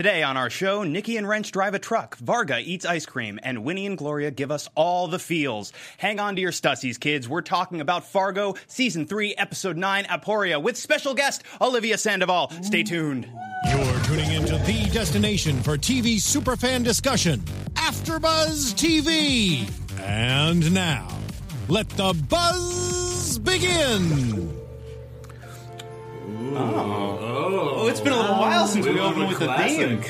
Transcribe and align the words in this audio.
Today 0.00 0.24
on 0.24 0.36
our 0.36 0.50
show, 0.50 0.82
Nikki 0.82 1.16
and 1.18 1.28
Wrench 1.28 1.52
drive 1.52 1.72
a 1.72 1.78
truck, 1.78 2.16
Varga 2.16 2.58
eats 2.58 2.84
ice 2.84 3.06
cream, 3.06 3.38
and 3.44 3.62
Winnie 3.62 3.86
and 3.86 3.96
Gloria 3.96 4.32
give 4.32 4.50
us 4.50 4.68
all 4.74 5.06
the 5.06 5.20
feels. 5.20 5.72
Hang 5.98 6.18
on 6.18 6.34
to 6.34 6.40
your 6.42 6.50
stussies, 6.50 6.98
kids. 6.98 7.28
We're 7.28 7.42
talking 7.42 7.80
about 7.80 8.04
Fargo, 8.04 8.56
Season 8.66 9.06
3, 9.06 9.36
Episode 9.36 9.76
9, 9.76 10.06
Aporia, 10.06 10.60
with 10.60 10.76
special 10.76 11.14
guest 11.14 11.44
Olivia 11.60 11.96
Sandoval. 11.96 12.50
Stay 12.62 12.82
tuned. 12.82 13.28
You're 13.68 14.00
tuning 14.00 14.32
into 14.32 14.58
the 14.58 14.90
destination 14.92 15.62
for 15.62 15.78
TV 15.78 16.16
superfan 16.16 16.82
discussion, 16.82 17.38
AfterBuzz 17.74 18.74
TV. 18.74 19.70
And 20.00 20.74
now, 20.74 21.06
let 21.68 21.88
the 21.90 22.20
buzz 22.28 23.38
begin. 23.38 24.63
Oh. 26.56 27.18
oh, 27.20 27.74
oh. 27.76 27.88
it's 27.88 28.00
been 28.00 28.12
a 28.12 28.16
little 28.16 28.36
while 28.36 28.66
since 28.66 28.86
we 28.86 28.98
opened 29.00 29.28
with 29.28 29.38
the 29.38 29.52
theme. 29.54 30.02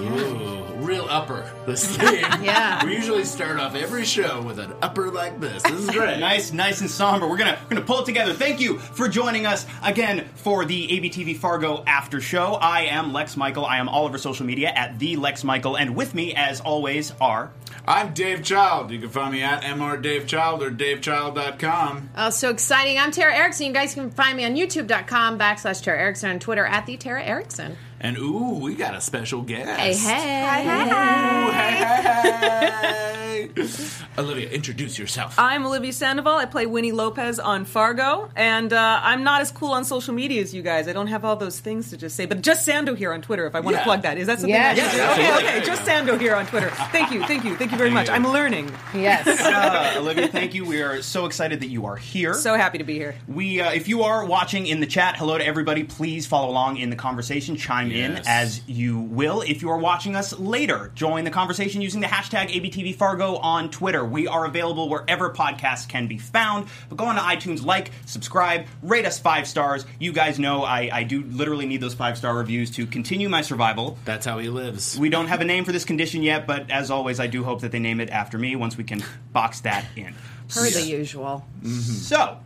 Ooh, 0.00 0.61
real 0.82 1.06
upper. 1.08 1.50
This 1.66 1.96
theme. 1.96 2.24
Yeah. 2.42 2.84
We 2.84 2.94
usually 2.94 3.24
start 3.24 3.60
off 3.60 3.74
every 3.76 4.04
show 4.04 4.42
with 4.42 4.58
an 4.58 4.72
upper 4.82 5.10
like 5.10 5.38
this. 5.40 5.62
This 5.62 5.72
is 5.72 5.90
great. 5.90 6.18
Nice, 6.32 6.52
nice 6.52 6.80
and 6.80 6.90
somber. 6.90 7.28
We're 7.28 7.36
gonna 7.36 7.58
we're 7.62 7.68
gonna 7.76 7.86
pull 7.86 8.00
it 8.00 8.06
together. 8.06 8.32
Thank 8.32 8.60
you 8.60 8.78
for 8.78 9.08
joining 9.08 9.46
us 9.46 9.64
again 9.82 10.28
for 10.34 10.64
the 10.64 10.88
ABTV 10.88 11.36
Fargo 11.36 11.82
After 11.86 12.20
Show. 12.20 12.54
I 12.54 12.82
am 12.82 13.12
Lex 13.12 13.36
Michael. 13.36 13.64
I 13.64 13.78
am 13.78 13.88
all 13.88 14.04
over 14.06 14.18
social 14.18 14.44
media 14.46 14.68
at 14.70 14.98
the 14.98 15.16
Lex 15.16 15.44
Michael, 15.44 15.76
and 15.76 15.94
with 15.96 16.14
me, 16.14 16.34
as 16.34 16.60
always, 16.60 17.12
are 17.20 17.50
I'm 17.86 18.12
Dave 18.14 18.42
Child. 18.44 18.90
You 18.90 18.98
can 19.00 19.08
find 19.08 19.32
me 19.32 19.42
at 19.42 19.62
mrdavechild 19.62 20.60
or 20.62 20.70
davechild.com. 20.70 22.10
Oh, 22.16 22.30
so 22.30 22.50
exciting. 22.50 22.98
I'm 22.98 23.10
Tara 23.10 23.34
Erickson. 23.34 23.66
You 23.66 23.72
guys 23.72 23.94
can 23.94 24.10
find 24.10 24.36
me 24.36 24.44
on 24.44 24.54
youtube.com 24.54 25.38
backslash 25.38 25.82
Tara 25.82 25.98
Erickson 25.98 26.30
and 26.30 26.40
Twitter 26.40 26.64
at 26.64 26.86
the 26.86 26.96
Tara 26.96 27.22
Erickson. 27.22 27.76
And 28.04 28.18
ooh, 28.18 28.58
we 28.60 28.74
got 28.74 28.96
a 28.96 29.00
special 29.00 29.42
guest. 29.42 29.78
Hey, 29.78 29.94
hey. 29.94 30.62
Ooh, 30.64 31.50
hey, 31.52 31.74
hey, 31.76 32.02
hey. 32.02 33.31
Olivia, 34.18 34.48
introduce 34.50 34.98
yourself. 34.98 35.34
I'm 35.38 35.64
Olivia 35.66 35.92
Sandoval. 35.92 36.36
I 36.36 36.44
play 36.46 36.66
Winnie 36.66 36.92
Lopez 36.92 37.38
on 37.38 37.64
Fargo, 37.64 38.30
and 38.36 38.72
uh, 38.72 39.00
I'm 39.02 39.24
not 39.24 39.40
as 39.40 39.50
cool 39.50 39.72
on 39.72 39.84
social 39.84 40.14
media 40.14 40.42
as 40.42 40.54
you 40.54 40.62
guys. 40.62 40.88
I 40.88 40.92
don't 40.92 41.06
have 41.08 41.24
all 41.24 41.36
those 41.36 41.60
things 41.60 41.90
to 41.90 41.96
just 41.96 42.16
say, 42.16 42.26
but 42.26 42.42
just 42.42 42.66
Sando 42.66 42.96
here 42.96 43.12
on 43.12 43.22
Twitter. 43.22 43.46
If 43.46 43.54
I 43.54 43.60
want 43.60 43.74
Yeah. 43.74 43.80
to 43.80 43.84
plug 43.84 44.02
that, 44.02 44.18
is 44.18 44.26
that 44.26 44.38
something? 44.38 44.50
Yes. 44.54 44.78
I 44.78 44.82
should 44.82 44.90
do? 44.92 44.96
Yes, 44.96 45.12
okay, 45.12 45.26
absolutely. 45.26 45.56
okay, 45.58 45.66
just 45.66 45.82
Sando 45.82 46.20
here 46.20 46.34
on 46.34 46.46
Twitter. 46.46 46.70
Thank 46.92 47.12
you, 47.12 47.24
thank 47.24 47.44
you, 47.44 47.56
thank 47.56 47.70
you 47.72 47.78
very 47.78 47.90
much. 47.90 48.08
you. 48.08 48.14
I'm 48.14 48.26
learning. 48.26 48.70
Yes. 48.94 49.26
uh, 49.40 49.94
Olivia. 49.98 50.28
Thank 50.28 50.54
you. 50.54 50.64
We 50.64 50.82
are 50.82 51.02
so 51.02 51.26
excited 51.26 51.60
that 51.60 51.68
you 51.68 51.86
are 51.86 51.96
here. 51.96 52.34
So 52.34 52.54
happy 52.54 52.78
to 52.78 52.84
be 52.84 52.94
here. 52.94 53.14
We, 53.28 53.60
uh, 53.60 53.72
if 53.72 53.88
you 53.88 54.02
are 54.02 54.24
watching 54.24 54.66
in 54.66 54.80
the 54.80 54.86
chat, 54.86 55.16
hello 55.16 55.38
to 55.38 55.46
everybody. 55.46 55.84
Please 55.84 56.26
follow 56.26 56.48
along 56.50 56.76
in 56.78 56.90
the 56.90 56.96
conversation. 56.96 57.56
Chime 57.56 57.90
in 57.90 58.20
as 58.26 58.60
you 58.68 58.98
will. 59.00 59.42
If 59.42 59.62
you 59.62 59.70
are 59.70 59.78
watching 59.78 60.14
us 60.16 60.38
later, 60.38 60.90
join 60.94 61.24
the 61.24 61.30
conversation 61.30 61.80
using 61.80 62.00
the 62.00 62.06
hashtag 62.06 62.48
ABTV 62.50 62.94
Fargo 62.94 63.31
on 63.38 63.70
Twitter. 63.70 64.04
We 64.04 64.26
are 64.26 64.44
available 64.44 64.88
wherever 64.88 65.30
podcasts 65.30 65.88
can 65.88 66.06
be 66.06 66.18
found. 66.18 66.66
But 66.88 66.96
go 66.96 67.04
on 67.04 67.14
to 67.16 67.20
iTunes, 67.20 67.64
like, 67.64 67.90
subscribe, 68.06 68.66
rate 68.82 69.06
us 69.06 69.18
five 69.18 69.46
stars. 69.46 69.84
You 69.98 70.12
guys 70.12 70.38
know 70.38 70.62
I, 70.62 70.90
I 70.92 71.02
do 71.04 71.22
literally 71.24 71.66
need 71.66 71.80
those 71.80 71.94
five 71.94 72.18
star 72.18 72.36
reviews 72.36 72.70
to 72.72 72.86
continue 72.86 73.28
my 73.28 73.42
survival. 73.42 73.98
That's 74.04 74.26
how 74.26 74.38
he 74.38 74.48
lives. 74.48 74.98
We 74.98 75.08
don't 75.08 75.26
have 75.28 75.40
a 75.40 75.44
name 75.44 75.64
for 75.64 75.72
this 75.72 75.84
condition 75.84 76.22
yet, 76.22 76.46
but 76.46 76.70
as 76.70 76.90
always, 76.90 77.20
I 77.20 77.26
do 77.26 77.44
hope 77.44 77.60
that 77.62 77.72
they 77.72 77.78
name 77.78 78.00
it 78.00 78.10
after 78.10 78.38
me 78.38 78.56
once 78.56 78.76
we 78.76 78.84
can 78.84 79.02
box 79.32 79.60
that 79.60 79.84
in. 79.96 80.14
Per 80.48 80.68
the 80.68 80.82
usual. 80.82 81.44
So, 81.64 82.38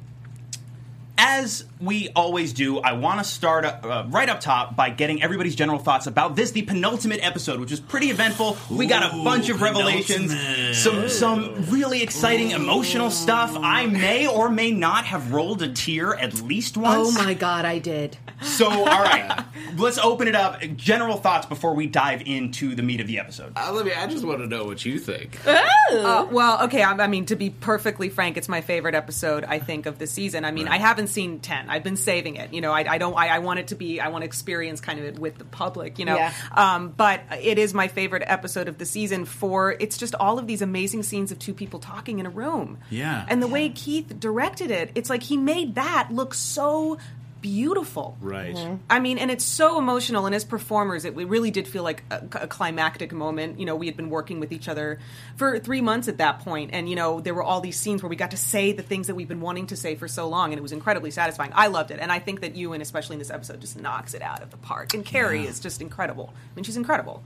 as 1.18 1.64
we 1.80 2.10
always 2.14 2.52
do, 2.52 2.78
I 2.78 2.92
want 2.92 3.18
to 3.20 3.24
start 3.24 3.64
uh, 3.64 4.04
right 4.08 4.28
up 4.28 4.40
top 4.40 4.76
by 4.76 4.90
getting 4.90 5.22
everybody's 5.22 5.54
general 5.54 5.78
thoughts 5.78 6.06
about 6.06 6.36
this, 6.36 6.50
the 6.52 6.62
penultimate 6.62 7.20
episode, 7.22 7.60
which 7.60 7.70
was 7.70 7.80
pretty 7.80 8.10
eventful. 8.10 8.56
we 8.70 8.86
got 8.86 9.12
a 9.12 9.16
bunch 9.24 9.48
of 9.48 9.60
revelations, 9.62 10.32
some 10.78 11.08
some 11.08 11.66
really 11.70 12.02
exciting 12.02 12.50
emotional 12.50 13.10
stuff. 13.10 13.54
I 13.56 13.86
may 13.86 14.26
or 14.26 14.48
may 14.50 14.70
not 14.70 15.04
have 15.06 15.32
rolled 15.32 15.62
a 15.62 15.72
tear 15.72 16.14
at 16.14 16.40
least 16.42 16.76
once. 16.76 17.16
Oh 17.18 17.22
my 17.24 17.34
God, 17.34 17.64
I 17.64 17.78
did. 17.78 18.16
So, 18.42 18.68
all 18.68 18.84
right, 18.84 19.44
let's 19.76 19.98
open 19.98 20.28
it 20.28 20.34
up. 20.34 20.60
General 20.76 21.16
thoughts 21.16 21.46
before 21.46 21.74
we 21.74 21.86
dive 21.86 22.22
into 22.26 22.74
the 22.74 22.82
meat 22.82 23.00
of 23.00 23.06
the 23.06 23.18
episode. 23.18 23.52
Olivia, 23.56 23.98
I 23.98 24.06
just 24.06 24.24
want 24.24 24.40
to 24.40 24.46
know 24.46 24.64
what 24.64 24.84
you 24.84 24.98
think. 24.98 25.38
Uh, 25.46 26.26
well, 26.30 26.64
okay. 26.64 26.82
I, 26.82 26.92
I 26.92 27.06
mean, 27.06 27.26
to 27.26 27.36
be 27.36 27.50
perfectly 27.50 28.08
frank, 28.10 28.36
it's 28.36 28.48
my 28.48 28.60
favorite 28.60 28.94
episode. 28.94 29.44
I 29.44 29.58
think 29.58 29.86
of 29.86 29.98
the 29.98 30.06
season. 30.06 30.44
I 30.44 30.50
mean, 30.50 30.66
Right. 30.66 30.74
I 30.74 30.78
haven't 30.78 31.05
seen 31.06 31.40
ten. 31.40 31.68
I've 31.70 31.82
been 31.84 31.96
saving 31.96 32.36
it. 32.36 32.52
You 32.52 32.60
know, 32.60 32.72
I, 32.72 32.84
I 32.94 32.98
don't. 32.98 33.14
I, 33.14 33.28
I 33.28 33.38
want 33.40 33.60
it 33.60 33.68
to 33.68 33.74
be. 33.74 34.00
I 34.00 34.08
want 34.08 34.22
to 34.22 34.26
experience 34.26 34.80
kind 34.80 34.98
of 34.98 35.04
it 35.04 35.18
with 35.18 35.38
the 35.38 35.44
public. 35.44 35.98
You 35.98 36.04
know, 36.04 36.16
Yeah. 36.16 36.32
um, 36.52 36.88
but 36.96 37.20
it 37.40 37.58
is 37.58 37.74
my 37.74 37.88
favorite 37.88 38.22
episode 38.26 38.68
of 38.68 38.78
the 38.78 38.86
season. 38.86 39.24
For 39.24 39.72
it's 39.72 39.96
just 39.96 40.14
all 40.14 40.38
of 40.38 40.46
these 40.46 40.62
amazing 40.62 41.02
scenes 41.02 41.32
of 41.32 41.38
two 41.38 41.54
people 41.54 41.80
talking 41.80 42.18
in 42.18 42.26
a 42.26 42.30
room. 42.30 42.78
Yeah. 42.90 43.24
and 43.28 43.42
the 43.42 43.48
way 43.48 43.68
Keith 43.68 44.18
directed 44.18 44.70
it, 44.70 44.90
it's 44.94 45.10
like 45.10 45.22
he 45.22 45.36
made 45.36 45.74
that 45.76 46.08
look 46.10 46.34
so 46.34 46.98
beautiful. 47.46 48.16
Right. 48.20 48.56
Mm-hmm. 48.56 48.74
I 48.90 48.98
mean, 48.98 49.18
and 49.18 49.30
it's 49.30 49.44
so 49.44 49.78
emotional. 49.78 50.26
And 50.26 50.34
as 50.34 50.44
performers, 50.44 51.04
it 51.04 51.14
we 51.14 51.24
really 51.24 51.52
did 51.52 51.68
feel 51.68 51.84
like 51.84 52.02
a, 52.10 52.22
a 52.42 52.46
climactic 52.48 53.12
moment. 53.12 53.60
You 53.60 53.66
know, 53.66 53.76
we 53.76 53.86
had 53.86 53.96
been 53.96 54.10
working 54.10 54.40
with 54.40 54.50
each 54.50 54.68
other 54.68 54.98
for 55.36 55.58
three 55.60 55.80
months 55.80 56.08
at 56.08 56.18
that 56.18 56.40
point, 56.40 56.70
and 56.72 56.88
you 56.88 56.96
know, 56.96 57.20
there 57.20 57.34
were 57.34 57.44
all 57.44 57.60
these 57.60 57.78
scenes 57.78 58.02
where 58.02 58.10
we 58.10 58.16
got 58.16 58.32
to 58.32 58.36
say 58.36 58.72
the 58.72 58.82
things 58.82 59.06
that 59.06 59.14
we've 59.14 59.28
been 59.28 59.40
wanting 59.40 59.68
to 59.68 59.76
say 59.76 59.94
for 59.94 60.08
so 60.08 60.28
long, 60.28 60.52
and 60.52 60.58
it 60.58 60.62
was 60.62 60.72
incredibly 60.72 61.12
satisfying. 61.12 61.52
I 61.54 61.68
loved 61.68 61.92
it, 61.92 62.00
and 62.00 62.10
I 62.10 62.18
think 62.18 62.40
that 62.40 62.56
you 62.56 62.72
and 62.72 62.82
especially 62.82 63.14
in 63.14 63.20
this 63.20 63.30
episode, 63.30 63.60
just 63.60 63.78
knocks 63.78 64.12
it 64.12 64.22
out 64.22 64.42
of 64.42 64.50
the 64.50 64.56
park. 64.56 64.92
And 64.94 65.04
Carrie 65.04 65.46
is 65.46 65.60
just 65.60 65.80
incredible. 65.80 66.32
I 66.34 66.56
mean, 66.56 66.64
she's 66.64 66.76
incredible. 66.76 67.22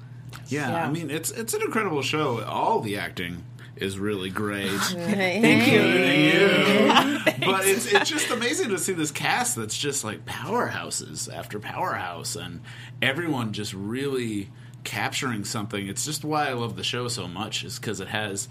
Yeah, 0.48 0.70
Yeah. 0.70 0.86
I 0.86 0.90
mean 0.90 1.10
it's 1.10 1.30
it's 1.30 1.54
an 1.54 1.62
incredible 1.62 2.02
show. 2.02 2.44
All 2.44 2.80
the 2.80 2.98
acting 2.98 3.42
is 3.80 3.98
really 3.98 4.30
great. 4.30 4.68
Thank 4.80 5.72
you. 5.72 7.46
but 7.46 7.66
it's 7.66 7.86
it's 7.92 8.08
just 8.08 8.30
amazing 8.30 8.68
to 8.70 8.78
see 8.78 8.92
this 8.92 9.10
cast 9.10 9.56
that's 9.56 9.76
just 9.76 10.04
like 10.04 10.24
powerhouses 10.26 11.32
after 11.32 11.58
powerhouse 11.58 12.36
and 12.36 12.60
everyone 13.02 13.52
just 13.52 13.72
really 13.74 14.50
capturing 14.84 15.44
something. 15.44 15.88
It's 15.88 16.04
just 16.04 16.24
why 16.24 16.48
I 16.48 16.52
love 16.52 16.76
the 16.76 16.84
show 16.84 17.08
so 17.08 17.26
much 17.26 17.64
is 17.64 17.78
because 17.78 18.00
it 18.00 18.08
has 18.08 18.48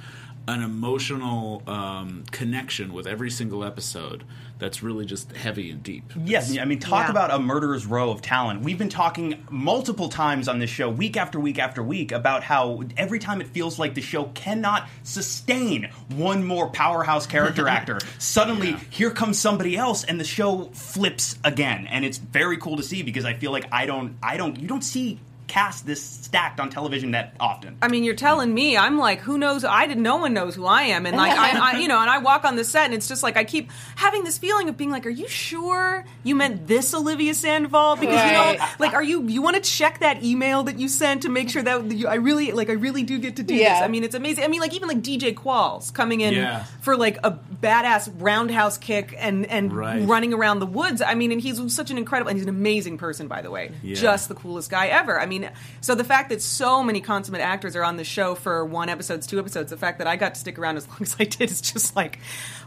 an 0.47 0.63
emotional 0.63 1.61
um, 1.67 2.23
connection 2.31 2.93
with 2.93 3.05
every 3.05 3.29
single 3.29 3.63
episode 3.63 4.23
that's 4.59 4.83
really 4.83 5.05
just 5.05 5.31
heavy 5.31 5.71
and 5.71 5.81
deep. 5.81 6.03
Yes, 6.25 6.55
I 6.57 6.65
mean, 6.65 6.79
talk 6.79 7.05
Yeah. 7.05 7.11
about 7.11 7.31
a 7.33 7.39
murderer's 7.39 7.85
row 7.85 8.11
of 8.11 8.21
talent. 8.21 8.61
We've 8.61 8.77
been 8.77 8.89
talking 8.89 9.43
multiple 9.49 10.09
times 10.09 10.47
on 10.47 10.59
this 10.59 10.69
show, 10.69 10.89
week 10.89 11.15
after 11.17 11.39
week 11.39 11.57
after 11.57 11.81
week, 11.81 12.11
about 12.11 12.43
how 12.43 12.83
every 12.97 13.19
time 13.19 13.39
it 13.41 13.47
feels 13.47 13.79
like 13.79 13.93
the 13.95 14.01
show 14.01 14.25
cannot 14.35 14.87
sustain 15.03 15.89
one 16.15 16.43
more 16.43 16.69
powerhouse 16.69 17.25
character 17.25 17.67
actor. 17.77 17.99
Suddenly, 18.17 18.75
here 18.89 19.11
comes 19.11 19.39
somebody 19.39 19.77
else, 19.77 20.03
and 20.03 20.19
the 20.19 20.23
show 20.25 20.65
flips 20.73 21.37
again, 21.43 21.87
and 21.87 22.03
it's 22.03 22.17
very 22.17 22.57
cool 22.57 22.77
to 22.77 22.83
see 22.83 23.01
because 23.01 23.25
I 23.25 23.33
feel 23.33 23.51
like 23.51 23.65
I 23.71 23.85
don't, 23.85 24.17
I 24.21 24.37
don't, 24.37 24.59
you 24.59 24.67
don't 24.67 24.83
see 24.83 25.19
cast 25.49 25.85
this 25.85 26.01
stacked 26.01 26.59
on 26.61 26.69
television 26.69 27.11
that 27.11 27.33
often. 27.39 27.77
I 27.81 27.89
mean, 27.89 28.03
you're 28.05 28.15
telling 28.15 28.53
me. 28.53 28.77
I'm 28.77 28.97
like, 28.97 29.19
who 29.19 29.37
knows? 29.37 29.65
I 29.65 29.87
did. 29.87 29.97
No 29.97 30.15
one 30.17 30.33
knows 30.33 30.55
who 30.55 30.65
I 30.65 30.83
am, 30.83 31.05
and 31.05 31.17
like, 31.17 31.37
I, 31.37 31.73
I, 31.73 31.79
you 31.79 31.87
know, 31.89 31.99
and 31.99 32.09
I 32.09 32.19
walk 32.19 32.45
on 32.45 32.55
the 32.55 32.63
set, 32.63 32.85
and 32.85 32.93
it's 32.93 33.07
just 33.09 33.23
like 33.23 33.35
I 33.35 33.43
keep 33.43 33.69
having 33.97 34.23
this 34.23 34.37
feeling 34.37 34.69
of 34.69 34.77
being 34.77 34.91
like, 34.91 35.05
are 35.05 35.09
you 35.09 35.27
sure 35.27 36.05
you 36.23 36.35
meant 36.35 36.67
this 36.67 36.93
Olivia 36.93 37.33
Sandoval? 37.33 37.97
Because 37.97 38.23
you 38.25 38.31
know, 38.31 38.55
like, 38.79 38.93
are 38.93 39.03
you 39.03 39.23
you 39.27 39.41
want 39.41 39.55
to 39.57 39.61
check 39.61 39.99
that 39.99 40.23
email 40.23 40.63
that 40.63 40.79
you 40.79 40.87
sent 40.87 41.23
to 41.23 41.29
make 41.29 41.49
sure 41.49 41.63
that 41.63 41.91
you, 41.91 42.07
I 42.07 42.15
really 42.15 42.51
like 42.51 42.69
I 42.69 42.73
really 42.73 43.03
do 43.03 43.17
get 43.19 43.35
to 43.37 43.43
do 43.43 43.55
Yeah. 43.55 43.73
this. 43.73 43.81
I 43.83 43.87
mean, 43.87 44.03
it's 44.03 44.15
amazing. 44.15 44.43
I 44.43 44.47
mean, 44.47 44.61
like 44.61 44.73
even 44.75 44.87
like 44.87 45.01
DJ 45.01 45.33
Qualls 45.33 45.91
coming 45.93 46.21
in 46.21 46.33
Yeah. 46.35 46.63
for 46.81 46.95
like 46.95 47.17
a 47.23 47.31
badass 47.61 48.09
roundhouse 48.19 48.77
kick 48.77 49.15
and 49.17 49.45
and 49.47 49.73
Right. 49.73 50.07
running 50.07 50.33
around 50.33 50.59
the 50.59 50.65
woods. 50.67 51.01
I 51.01 51.15
mean, 51.15 51.31
and 51.31 51.41
he's 51.41 51.59
such 51.73 51.89
an 51.91 51.97
incredible 51.97 52.29
and 52.29 52.37
he's 52.37 52.45
an 52.45 52.49
amazing 52.53 52.97
person, 52.99 53.27
by 53.27 53.41
the 53.41 53.49
way. 53.49 53.71
Yeah. 53.81 53.95
Just 53.95 54.29
the 54.29 54.35
coolest 54.35 54.69
guy 54.69 54.87
ever. 54.87 55.19
I 55.19 55.25
mean, 55.25 55.38
so 55.81 55.95
the 55.95 56.03
fact 56.03 56.29
that 56.29 56.41
so 56.41 56.83
many 56.83 57.01
consummate 57.01 57.41
actors 57.41 57.75
are 57.75 57.83
on 57.83 57.97
the 57.97 58.03
show 58.03 58.35
for 58.35 58.65
one 58.65 58.89
episodes, 58.89 59.27
two 59.27 59.39
episodes, 59.39 59.69
the 59.69 59.77
fact 59.77 59.97
that 59.99 60.07
I 60.07 60.15
got 60.15 60.33
to 60.35 60.39
stick 60.39 60.57
around 60.59 60.77
as 60.77 60.87
long 60.89 60.97
as 61.01 61.15
I 61.19 61.23
did 61.25 61.51
is 61.51 61.61
just 61.61 61.95
like, 61.95 62.19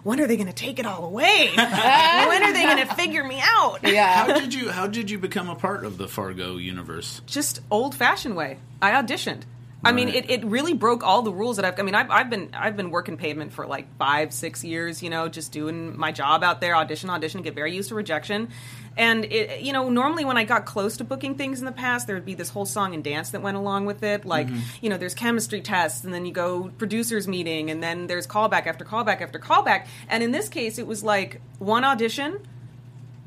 when 0.02 0.20
are 0.20 0.26
they 0.26 0.37
going 0.37 0.47
to 0.49 0.52
take 0.52 0.79
it 0.79 0.87
all 0.87 1.05
away? 1.05 1.50
when 1.56 2.43
are 2.43 2.52
they 2.52 2.62
going 2.62 2.87
to 2.87 2.94
figure 2.94 3.25
me 3.25 3.41
out? 3.43 3.79
Yeah. 3.82 4.06
How 4.14 4.29
Yeah. 4.29 4.41
did 4.41 4.55
you 4.55 4.70
how 4.70 4.87
did 4.87 5.11
you 5.11 5.19
become 5.19 5.49
a 5.49 5.55
part 5.56 5.85
of 5.85 5.99
the 5.99 6.08
Fargo 6.08 6.56
universe? 6.56 7.20
Just 7.26 7.61
old 7.70 7.94
fashioned 7.94 8.37
way. 8.37 8.58
I 8.81 8.91
auditioned. 8.93 9.43
I 9.84 9.93
mean, 9.93 10.08
it, 10.08 10.31
it 10.31 10.44
really 10.44 10.75
broke 10.75 11.02
all 11.02 11.23
the 11.23 11.32
rules 11.32 11.56
that 11.56 11.64
I've. 11.64 11.79
I 11.79 11.82
mean, 11.82 11.94
I've, 11.94 12.11
I've 12.11 12.31
been 12.31 12.50
I've 12.52 12.76
been 12.76 12.90
working 12.90 13.17
pavement 13.17 13.52
for 13.52 13.67
like 13.67 13.87
five 13.99 14.32
six 14.32 14.62
years. 14.62 15.02
You 15.02 15.11
know, 15.11 15.29
just 15.29 15.50
doing 15.50 15.99
my 15.99 16.12
job 16.12 16.44
out 16.44 16.61
there, 16.61 16.76
audition, 16.76 17.11
audition, 17.11 17.43
get 17.43 17.55
very 17.55 17.75
used 17.75 17.88
to 17.88 17.96
rejection. 17.96 18.50
And 18.96 19.25
it, 19.25 19.62
you 19.62 19.73
know, 19.73 19.88
normally 19.88 20.25
when 20.25 20.37
I 20.37 20.44
got 20.44 20.67
close 20.67 20.99
to 20.99 21.05
booking 21.05 21.37
things 21.37 21.58
in 21.58 21.64
the 21.64 21.73
past, 21.73 22.06
there 22.06 22.14
would 22.14 22.25
be 22.25 22.34
this 22.34 22.50
whole 22.50 22.67
song 22.67 22.94
and 22.94 23.02
dance 23.02 23.31
that 23.31 23.43
went 23.43 23.56
along 23.56 23.87
with 23.87 24.02
it. 24.02 24.25
Like, 24.25 24.46
mm-hmm. 24.46 24.61
you 24.82 24.90
know, 24.90 24.99
there's 24.99 25.14
chemistry 25.14 25.62
tests, 25.62 26.05
and 26.05 26.12
then 26.12 26.26
you 26.26 26.32
go 26.32 26.70
producers 26.78 27.26
meeting, 27.26 27.70
and 27.70 27.82
then 27.82 28.06
there's 28.06 28.26
callback 28.26 28.67
after 28.67 28.85
callback 28.85 29.20
after 29.20 29.38
callback. 29.38 29.87
And 30.08 30.23
in 30.23 30.31
this 30.31 30.49
case, 30.49 30.78
it 30.78 30.87
was 30.87 31.02
like 31.02 31.40
one 31.58 31.85
audition, 31.85 32.46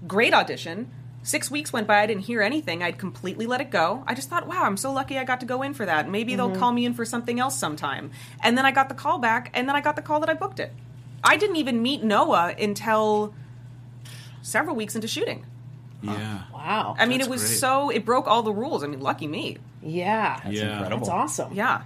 great 0.08 0.34
audition, 0.34 0.92
Six 1.25 1.50
weeks 1.50 1.74
went 1.74 1.88
by, 1.88 2.01
I 2.01 2.06
didn't 2.06 2.22
hear 2.25 2.44
anything. 2.44 2.83
I'd 2.83 3.00
completely 3.00 3.48
let 3.48 3.60
it 3.60 3.72
go. 3.72 4.04
I 4.06 4.13
just 4.13 4.30
thought, 4.30 4.45
wow, 4.45 4.62
I'm 4.62 4.77
so 4.77 4.94
lucky 4.94 5.18
I 5.18 5.24
got 5.24 5.39
to 5.39 5.48
go 5.48 5.63
in 5.63 5.74
for 5.74 5.83
that. 5.83 6.07
Maybe 6.07 6.36
they'll 6.36 6.51
mm-hmm. 6.51 6.60
call 6.60 6.72
me 6.72 6.86
in 6.86 6.94
for 6.94 7.04
something 7.04 7.39
else 7.39 7.57
sometime. 7.57 8.12
And 8.44 8.56
then 8.56 8.63
I 8.63 8.72
got 8.72 8.89
the 8.89 8.95
call 8.95 9.18
back, 9.18 9.50
and 9.56 9.68
then 9.68 9.75
I 9.75 9.81
got 9.81 9.95
the 9.95 10.04
call 10.04 10.19
that 10.19 10.30
I 10.30 10.36
booked 10.36 10.60
it. 10.60 10.72
I 11.24 11.38
didn't 11.38 11.56
even 11.56 11.81
meet 11.81 12.04
Noah 12.04 12.54
until 12.60 13.33
several 14.44 14.75
weeks 14.75 14.94
into 14.94 15.07
shooting. 15.07 15.48
Yeah. 16.04 16.44
Wow. 16.54 16.95
I 17.00 17.07
mean, 17.07 17.18
That's 17.18 17.27
it 17.27 17.31
was 17.31 17.42
great. 17.42 17.57
so, 17.57 17.89
it 17.89 18.06
broke 18.06 18.27
all 18.27 18.44
the 18.44 18.54
rules. 18.54 18.83
I 18.83 18.88
mean, 18.88 19.00
lucky 19.00 19.25
me. 19.27 19.57
yeah. 19.81 20.39
That's 20.44 20.56
Yeah. 20.56 20.74
incredible. 20.74 21.07
That's 21.07 21.10
awesome. 21.10 21.54
Yeah. 21.56 21.81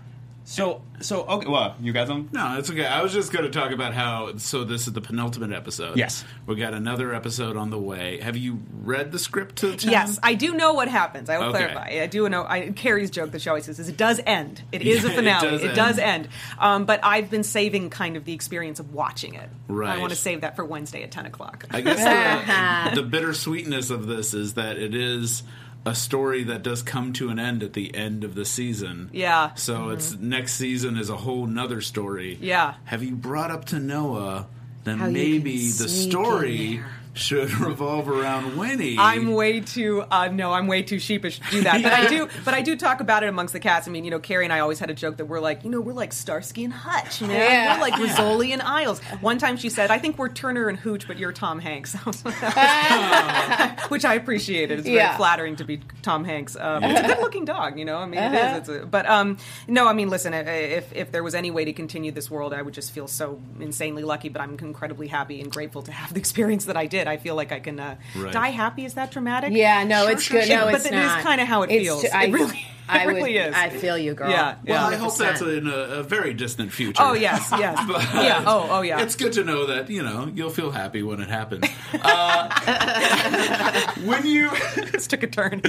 So, 0.52 0.82
so 1.00 1.26
okay. 1.26 1.48
Well, 1.48 1.76
you 1.80 1.94
got 1.94 2.08
them? 2.08 2.28
No, 2.32 2.58
it's 2.58 2.72
okay. 2.72 2.84
I 2.84 3.04
was 3.04 3.14
just 3.14 3.32
going 3.32 3.46
to 3.46 3.52
talk 3.52 3.70
about 3.72 3.94
how. 3.94 4.36
So 4.38 4.64
this 4.64 4.88
is 4.88 4.94
the 4.94 5.00
penultimate 5.00 5.52
episode. 5.52 5.96
Yes. 5.96 6.26
we 6.48 6.56
got 6.56 6.74
another 6.74 7.14
episode 7.14 7.56
on 7.56 7.70
the 7.70 7.78
way. 7.78 8.20
Have 8.20 8.36
you 8.36 8.60
read 8.82 9.12
the 9.12 9.20
script 9.20 9.58
to 9.58 9.68
the 9.68 9.78
town? 9.78 9.92
Yes, 9.92 10.18
I 10.24 10.34
do 10.34 10.56
know 10.56 10.74
what 10.74 10.88
happens. 10.88 11.30
I 11.30 11.38
will 11.38 11.50
Okay. 11.50 11.60
clarify. 11.68 12.00
I 12.02 12.08
do 12.08 12.28
know. 12.30 12.44
I, 12.50 12.72
Carrie's 12.72 13.12
joke 13.12 13.30
that 13.34 13.44
she 13.44 13.50
always 13.50 13.66
says 13.66 13.78
is 13.78 13.90
it 13.90 13.98
does 13.98 14.20
end. 14.26 14.64
It 14.72 14.82
is 14.82 15.04
Yeah, 15.04 15.10
a 15.10 15.12
it 15.14 15.16
finale. 15.18 15.50
does 15.52 15.62
It 15.62 15.68
end. 15.68 15.76
does 15.76 16.00
end. 16.00 16.28
Um, 16.58 16.86
but 16.86 17.00
I've 17.04 17.30
been 17.30 17.44
saving 17.44 17.92
kind 17.92 18.18
of 18.18 18.26
the 18.26 18.34
experience 18.34 18.80
of 18.80 18.92
watching 18.92 19.36
it. 19.36 19.52
Right. 19.68 19.96
I 19.96 20.00
want 20.00 20.10
to 20.14 20.16
save 20.16 20.42
that 20.42 20.56
for 20.56 20.66
Wednesday 20.66 21.04
at 21.04 21.12
ten 21.12 21.28
o'clock. 21.28 21.68
I 21.70 21.82
guess 21.82 22.96
the, 22.96 23.02
the 23.04 23.08
bittersweetness 23.08 23.92
of 23.92 24.08
this 24.08 24.34
is 24.34 24.56
that 24.56 24.78
it 24.78 24.96
is 24.96 25.44
a 25.90 25.96
story 25.96 26.44
that 26.44 26.62
does 26.62 26.84
come 26.84 27.12
to 27.14 27.30
an 27.30 27.40
end 27.40 27.64
at 27.64 27.74
the 27.74 27.96
end 27.96 28.24
of 28.24 28.36
the 28.36 28.46
season. 28.46 29.10
Yeah. 29.12 29.56
So 29.56 29.90
it's 29.90 30.16
next 30.16 30.54
season 30.54 30.96
is 30.98 31.10
a 31.10 31.18
whole 31.18 31.48
nother 31.48 31.82
story. 31.82 32.38
Yeah. 32.40 32.76
Have 32.86 33.02
you 33.02 33.16
brought 33.16 33.50
up 33.50 33.66
to 33.66 33.80
Noah? 33.80 34.48
Then 34.84 35.00
How 35.00 35.10
maybe 35.10 35.58
the 35.58 35.90
story. 35.90 36.82
Should 37.14 37.52
revolve 37.60 38.08
around 38.08 38.58
Winnie. 38.58 38.98
I'm 39.00 39.34
way 39.34 39.60
too 39.60 40.04
uh, 40.12 40.28
no, 40.30 40.54
I'm 40.54 40.68
way 40.68 40.82
too 40.84 41.00
sheepish 41.00 41.40
to 41.40 41.50
do 41.52 41.62
that. 41.64 41.82
But 41.84 41.94
I 41.94 42.08
do, 42.16 42.28
but 42.46 42.54
I 42.54 42.62
do 42.62 42.76
talk 42.76 43.00
about 43.02 43.24
it 43.24 43.30
amongst 43.30 43.54
the 43.54 43.60
cats. 43.60 43.88
I 43.88 43.92
mean, 43.92 44.06
you 44.06 44.12
know, 44.12 44.20
Carrie 44.20 44.46
and 44.46 44.54
I 44.54 44.60
always 44.60 44.80
had 44.80 44.90
a 44.90 44.94
joke 44.94 45.18
that 45.18 45.26
we're 45.26 45.40
like, 45.40 45.64
you 45.64 45.70
know, 45.70 45.82
we're 45.82 45.94
like 45.94 46.14
Starsky 46.14 46.64
and 46.64 46.74
Hutch, 46.74 47.22
man. 47.22 47.32
Yeah. 47.32 47.76
We're 47.76 47.82
like 47.82 47.94
Rizzoli 47.96 48.52
and 48.54 48.62
Isles. 48.62 49.00
One 49.22 49.38
time 49.38 49.58
she 49.58 49.70
said, 49.70 49.92
"I 49.92 49.98
think 50.00 50.18
we're 50.18 50.30
Turner 50.30 50.70
and 50.70 50.78
Hooch, 50.78 51.08
but 51.08 51.18
you're 51.18 51.34
Tom 51.34 51.60
Hanks," 51.60 51.94
which 53.90 54.06
I 54.06 54.14
appreciated. 54.16 54.80
It's 54.80 54.86
very 54.88 54.98
Yeah. 54.98 55.18
flattering 55.18 55.56
to 55.58 55.64
be 55.64 55.82
Tom 56.02 56.24
Hanks. 56.24 56.56
Um, 56.56 56.84
it's 56.84 57.00
a 57.00 57.08
good-looking 57.08 57.46
dog, 57.46 57.78
you 57.80 57.86
know. 57.86 57.98
I 57.98 58.06
mean, 58.06 58.20
it 58.20 58.34
is. 58.34 58.58
It's 58.60 58.70
a, 58.84 58.86
but 58.86 59.08
um, 59.10 59.38
no, 59.68 59.88
I 59.88 59.94
mean, 59.94 60.10
listen. 60.10 60.34
i- 60.34 60.40
If 60.40 60.94
if 60.94 61.12
there 61.12 61.24
was 61.24 61.36
any 61.36 61.52
way 61.52 61.66
to 61.66 61.74
continue 61.74 62.12
this 62.12 62.30
world, 62.30 62.54
I 62.54 62.62
would 62.62 62.74
just 62.74 62.92
feel 62.92 63.08
so 63.08 63.42
insanely 63.60 64.04
lucky. 64.04 64.30
But 64.30 64.42
I'm 64.42 64.58
incredibly 64.60 65.08
happy 65.08 65.42
and 65.42 65.52
grateful 65.52 65.82
to 65.84 65.92
have 65.92 66.14
the 66.14 66.20
experience 66.20 66.66
that 66.66 66.78
I 66.78 66.86
did. 66.86 66.99
I 67.08 67.18
feel 67.18 67.36
like 67.36 67.52
I 67.52 67.60
can 67.60 67.80
uh, 67.80 67.96
Right. 68.16 68.34
die 68.34 68.50
happy. 68.50 68.86
Is 68.86 68.96
that 68.96 69.12
dramatic? 69.12 69.52
Yeah, 69.54 69.84
no, 69.84 70.04
Sure, 70.04 70.12
it's 70.12 70.24
sure, 70.24 70.40
good. 70.42 70.48
sure. 70.48 70.58
No, 70.58 70.66
But 70.66 70.76
it's 70.76 70.86
it 70.86 70.92
not. 70.94 71.20
is 71.20 71.26
kinda 71.26 71.46
how 71.46 71.62
it 71.64 71.72
It's 71.72 71.84
feels. 71.86 72.02
t- 72.02 72.08
It 72.08 72.14
I, 72.16 72.26
really- 72.28 72.66
I 72.92 73.04
it 73.04 73.06
would, 73.06 73.16
really 73.18 73.38
is. 73.38 73.54
I 73.54 73.70
feel 73.70 74.00
you, 74.00 74.16
girl. 74.16 74.32
Yeah, 74.32 74.56
well, 74.66 74.90
yeah. 74.90 74.96
I 74.96 74.96
hope 74.96 75.14
100%. 75.14 75.18
that's 75.20 75.42
in 75.42 75.68
a, 75.68 75.72
a 76.00 76.04
very 76.04 76.34
distant 76.34 76.72
future. 76.72 77.04
Oh 77.04 77.14
yes, 77.14 77.48
yes. 77.52 77.78
yeah. 78.16 78.44
Oh, 78.48 78.68
oh 78.72 78.82
yeah. 78.82 79.00
It's 79.04 79.16
good 79.16 79.34
to 79.34 79.44
know 79.44 79.68
that 79.68 79.92
you 79.92 80.02
know 80.02 80.32
you'll 80.34 80.50
feel 80.50 80.72
happy 80.72 81.04
when 81.04 81.20
it 81.22 81.30
happens. 81.30 81.66
Uh, 81.94 83.92
when 84.06 84.26
you 84.26 84.50
this 84.92 85.06
took 85.08 85.22
a 85.24 85.28
turn. 85.28 85.62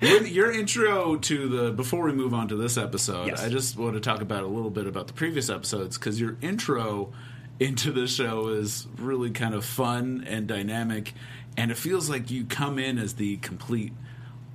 when 0.00 0.26
your 0.26 0.50
intro 0.50 1.16
to 1.16 1.48
the 1.48 1.70
before 1.72 2.02
we 2.04 2.12
move 2.12 2.34
on 2.34 2.48
to 2.48 2.56
this 2.56 2.76
episode, 2.76 3.28
Yes. 3.28 3.42
I 3.44 3.48
just 3.48 3.76
want 3.76 3.94
to 3.94 4.00
talk 4.00 4.20
about 4.20 4.42
a 4.42 4.46
little 4.48 4.70
bit 4.70 4.86
about 4.88 5.06
the 5.06 5.12
previous 5.12 5.48
episodes 5.48 5.96
because 5.98 6.20
your 6.20 6.36
intro 6.42 7.12
into 7.60 7.92
the 7.92 8.06
show 8.06 8.48
is 8.48 8.86
really 8.96 9.30
kind 9.30 9.54
of 9.54 9.64
fun 9.64 10.24
and 10.26 10.46
dynamic, 10.46 11.14
and 11.56 11.70
it 11.70 11.76
feels 11.76 12.08
like 12.10 12.30
you 12.30 12.44
come 12.44 12.78
in 12.78 12.98
as 12.98 13.14
the 13.14 13.36
complete 13.38 13.92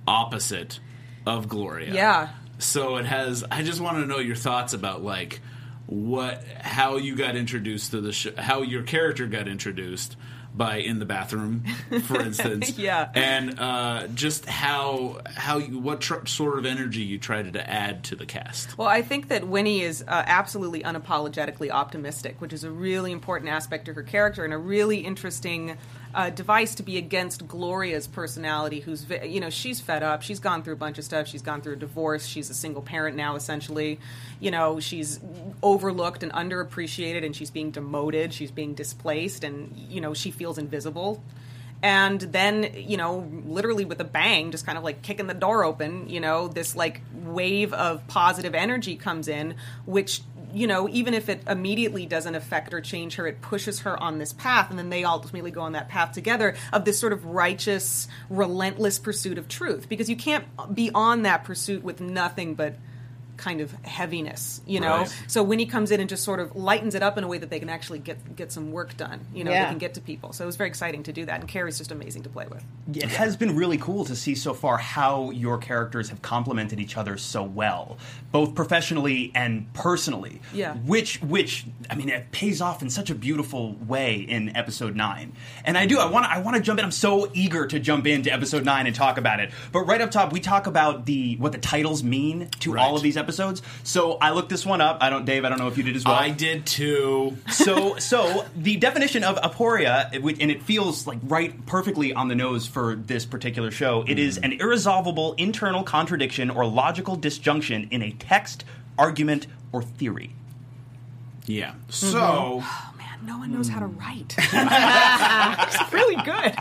opposite 0.08 0.80
of 1.26 1.48
Gloria. 1.48 1.94
Yeah. 1.94 2.30
So 2.60 2.98
it 2.98 3.06
has. 3.06 3.44
I 3.50 3.64
just 3.64 3.80
want 3.80 3.98
to 3.98 4.06
know 4.06 4.20
your 4.20 4.36
thoughts 4.36 4.74
about 4.74 5.04
like 5.04 5.42
what, 5.86 6.44
how 6.60 6.98
you 6.98 7.16
got 7.16 7.36
introduced 7.36 7.92
to 7.92 8.02
the 8.02 8.12
show, 8.12 8.32
how 8.38 8.62
your 8.62 8.84
character 8.84 9.28
got 9.28 9.48
introduced 9.48 10.16
by 10.58 10.78
in 10.78 11.00
the 11.00 11.06
bathroom, 11.06 11.64
for 12.04 12.22
instance. 12.22 12.78
Yeah. 12.78 13.10
And 13.16 13.60
uh, 13.60 14.08
just 14.14 14.46
how 14.46 15.22
how 15.26 15.58
you, 15.58 15.80
what 15.80 16.02
tr- 16.02 16.26
sort 16.26 16.60
of 16.60 16.66
energy 16.66 17.02
you 17.02 17.18
tried 17.18 17.52
to 17.54 17.70
add 17.70 18.04
to 18.06 18.16
the 18.16 18.26
cast. 18.26 18.78
Well, 18.78 18.88
I 18.88 19.02
think 19.02 19.30
that 19.30 19.48
Winnie 19.48 19.82
is 19.82 20.04
uh, 20.04 20.24
absolutely 20.26 20.82
unapologetically 20.82 21.70
optimistic, 21.70 22.40
which 22.40 22.54
is 22.54 22.64
a 22.64 22.72
really 22.72 23.12
important 23.12 23.50
aspect 23.50 23.86
to 23.86 23.94
her 23.94 24.04
character 24.04 24.46
and 24.46 24.54
a 24.54 24.58
really 24.58 25.00
interesting 25.00 25.78
uh, 26.18 26.32
device 26.32 26.74
to 26.74 26.82
be 26.84 26.98
against 26.98 27.48
Gloria's 27.48 28.08
personality, 28.08 28.80
who's, 28.80 29.06
you 29.24 29.40
know, 29.40 29.52
she's 29.52 29.80
fed 29.80 30.02
up. 30.02 30.24
She's 30.24 30.40
gone 30.40 30.64
through 30.64 30.74
a 30.74 30.78
bunch 30.78 30.98
of 30.98 31.04
stuff. 31.04 31.28
She's 31.28 31.44
gone 31.44 31.62
through 31.62 31.74
a 31.74 31.78
divorce. 31.78 32.26
She's 32.26 32.50
a 32.50 32.56
single 32.56 32.82
parent 32.82 33.16
now, 33.16 33.36
essentially. 33.36 34.00
You 34.40 34.50
know, 34.50 34.80
she's 34.80 35.20
overlooked 35.62 36.24
and 36.24 36.34
underappreciated, 36.34 37.24
and 37.24 37.36
she's 37.36 37.52
being 37.52 37.70
demoted. 37.70 38.34
She's 38.34 38.50
being 38.50 38.74
displaced, 38.74 39.44
and, 39.44 39.72
you 39.78 40.02
know, 40.02 40.16
she 40.16 40.32
feels 40.32 40.58
invisible 40.58 41.22
and 41.84 42.22
then 42.22 42.74
you 42.76 42.98
know 42.98 43.32
literally 43.46 43.86
with 43.86 44.00
a 44.00 44.04
bang 44.04 44.50
just 44.50 44.66
kind 44.66 44.80
of 44.80 44.84
like 44.84 45.04
kicking 45.04 45.28
the 45.28 45.34
door 45.36 45.64
open 45.64 46.10
you 46.10 46.20
know 46.20 46.48
this 46.48 46.76
like 46.76 47.02
wave 47.14 47.72
of 47.72 48.08
positive 48.08 48.56
energy 48.56 48.96
comes 48.96 49.28
in 49.28 49.54
which 49.86 50.22
you 50.54 50.68
know 50.68 50.88
even 50.90 51.14
if 51.14 51.30
it 51.30 51.42
immediately 51.48 52.06
doesn't 52.06 52.36
affect 52.36 52.74
or 52.74 52.82
change 52.82 53.16
her 53.16 53.28
it 53.28 53.42
pushes 53.42 53.82
her 53.82 54.02
on 54.02 54.18
this 54.18 54.34
path 54.34 54.70
and 54.70 54.80
then 54.80 54.90
they 54.90 55.04
ultimately 55.04 55.52
go 55.52 55.62
on 55.62 55.74
that 55.74 55.90
path 55.90 56.12
together 56.12 56.56
of 56.74 56.86
this 56.86 57.00
sort 57.00 57.14
of 57.14 57.26
righteous 57.26 58.08
relentless 58.30 59.00
pursuit 59.00 59.38
of 59.38 59.48
truth. 59.48 59.90
Because 59.90 60.10
you 60.10 60.16
can't 60.16 60.46
be 60.74 60.92
on 60.94 61.24
that 61.24 61.44
pursuit 61.44 61.84
with 61.84 62.02
nothing 62.02 62.56
but 62.56 62.76
kind 63.38 63.62
of 63.62 63.72
heaviness, 63.84 64.62
you 64.66 64.80
know. 64.80 64.98
Right. 64.98 65.24
So 65.28 65.44
Winnie 65.44 65.66
comes 65.68 65.92
in 65.92 66.00
and 66.00 66.10
just 66.10 66.24
sort 66.24 66.40
of 66.40 66.56
lightens 66.56 66.96
it 66.96 67.04
up 67.04 67.18
in 67.18 67.24
a 67.24 67.28
way 67.28 67.38
that 67.38 67.50
they 67.50 67.60
can 67.60 67.70
actually 67.70 68.00
get 68.00 68.36
get 68.36 68.52
some 68.52 68.72
work 68.72 68.98
done, 68.98 69.22
you 69.34 69.44
know, 69.44 69.52
Yeah. 69.52 69.66
they 69.66 69.70
can 69.70 69.78
get 69.78 69.94
to 69.94 70.02
people. 70.02 70.34
So 70.34 70.44
it 70.44 70.48
was 70.48 70.56
very 70.56 70.70
exciting 70.70 71.04
to 71.04 71.14
do 71.14 71.26
that, 71.26 71.40
and 71.40 71.48
Carrie's 71.48 71.78
just 71.78 71.92
amazing 71.92 72.24
to 72.24 72.30
play 72.30 72.48
with. 72.50 72.64
It 72.96 73.10
has 73.10 73.38
been 73.38 73.56
really 73.56 73.78
cool 73.78 74.06
to 74.06 74.16
see 74.16 74.34
so 74.36 74.54
far 74.54 74.78
how 74.78 75.30
your 75.32 75.58
characters 75.58 76.10
have 76.10 76.22
complemented 76.22 76.80
each 76.80 76.98
other 76.98 77.18
so 77.18 77.44
well, 77.44 77.98
both 78.32 78.56
professionally 78.56 79.32
and 79.36 79.72
personally. 79.74 80.42
Yeah. 80.54 80.74
Which, 80.76 81.22
which, 81.22 81.66
I 81.90 81.96
mean, 81.96 82.10
it 82.10 82.32
pays 82.32 82.60
off 82.62 82.82
in 82.82 82.90
such 82.90 83.10
a 83.10 83.16
beautiful 83.16 83.74
way 83.88 84.16
in 84.16 84.56
episode 84.56 84.96
nine. 84.96 85.34
And 85.64 85.78
I 85.78 85.86
do, 85.86 86.00
I 86.00 86.10
want 86.10 86.26
to, 86.26 86.32
I 86.32 86.40
want 86.40 86.56
to 86.58 86.62
jump 86.64 86.80
in. 86.80 86.86
I'm 86.86 86.92
so 86.92 87.30
eager 87.34 87.68
to 87.68 87.80
jump 87.80 88.08
into 88.08 88.32
episode 88.34 88.66
nine 88.66 88.88
and 88.88 88.96
talk 88.96 89.18
about 89.18 89.40
it. 89.40 89.52
But 89.72 89.82
right 89.82 90.02
up 90.02 90.10
top, 90.12 90.34
we 90.34 90.40
talk 90.40 90.66
about 90.66 91.06
the 91.06 91.36
what 91.38 91.52
the 91.52 91.58
titles 91.60 92.04
mean 92.04 92.50
to 92.62 92.74
Right. 92.74 92.84
all 92.84 92.96
of 92.96 93.04
these 93.04 93.16
episodes. 93.16 93.27
So 93.84 94.14
I 94.14 94.32
looked 94.32 94.50
this 94.50 94.66
one 94.66 94.82
up. 94.82 94.98
I 95.02 95.10
don't, 95.10 95.26
Dave. 95.26 95.46
I 95.46 95.50
don't 95.50 95.60
know 95.60 95.68
if 95.68 95.78
you 95.78 95.84
did 95.84 95.96
as 95.96 96.06
well 96.06 96.16
I 96.16 96.30
did 96.30 96.66
too. 96.66 97.38
so 97.52 97.98
so 97.98 98.46
the 98.56 98.78
definition 98.78 99.24
of 99.24 99.38
aporia 99.38 100.14
it 100.14 100.24
and 100.42 100.52
it 100.52 100.64
feels 100.64 101.08
like 101.08 101.20
right 101.24 101.66
perfectly 101.66 102.14
on 102.14 102.28
the 102.28 102.36
nose 102.36 102.68
for 102.68 102.96
this 102.96 103.26
particular 103.26 103.72
show 103.72 104.04
it 104.08 104.20
is 104.20 104.38
an 104.38 104.54
irresolvable 104.54 105.34
internal 105.34 105.84
contradiction 105.84 106.50
or 106.50 106.66
logical 106.66 107.16
disjunction 107.16 107.88
in 107.92 108.02
a 108.02 108.12
text 108.12 108.64
argument 108.98 109.48
or 109.72 109.82
theory 109.82 110.32
Yeah. 111.46 111.72
Mm-hmm. 111.72 111.92
So 111.92 112.62
Oh 112.64 112.94
man, 112.98 113.20
no 113.26 113.38
one 113.38 113.52
knows 113.52 113.70
how 113.70 113.80
to 113.80 113.88
write. 113.88 114.36
it's 114.38 115.94
really 115.94 116.16
good. 116.24 116.56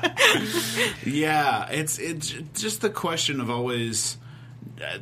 yeah, 1.15 1.69
it's 1.71 1.99
it's 1.99 2.35
just 2.55 2.81
the 2.81 2.91
question 2.91 3.41
of 3.41 3.51
always. 3.51 4.19
Uh, 4.83 4.99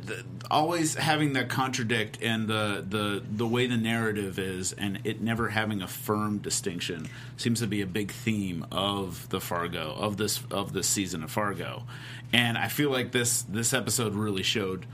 always 0.49 0.95
having 0.95 1.33
that 1.33 1.49
contradict 1.49 2.19
and 2.21 2.47
the, 2.47 2.85
the 2.87 3.23
the 3.29 3.47
way 3.47 3.67
the 3.67 3.75
narrative 3.75 4.39
is 4.39 4.71
and 4.71 4.99
it 5.03 5.19
never 5.19 5.49
having 5.49 5.81
a 5.81 5.87
firm 5.87 6.37
distinction 6.37 7.09
seems 7.35 7.59
to 7.59 7.67
be 7.67 7.81
a 7.81 7.85
big 7.85 8.11
theme 8.11 8.65
of 8.71 9.27
the 9.29 9.41
Fargo 9.41 9.93
of 9.93 10.15
this 10.15 10.41
of 10.51 10.71
this 10.71 10.87
season 10.87 11.23
of 11.23 11.31
Fargo. 11.31 11.83
And 12.31 12.57
I 12.57 12.69
feel 12.69 12.89
like 12.89 13.11
this 13.11 13.41
this 13.43 13.73
episode 13.73 14.15
really 14.15 14.43
showed 14.43 14.85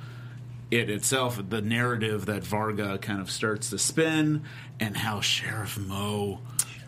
it 0.71 0.89
itself, 0.89 1.39
the 1.49 1.61
narrative 1.61 2.25
that 2.27 2.43
Varga 2.43 2.97
kind 2.97 3.19
of 3.19 3.29
starts 3.29 3.69
to 3.71 3.77
spin, 3.77 4.43
and 4.79 4.95
how 4.95 5.19
Sheriff 5.19 5.77
Moe, 5.77 6.39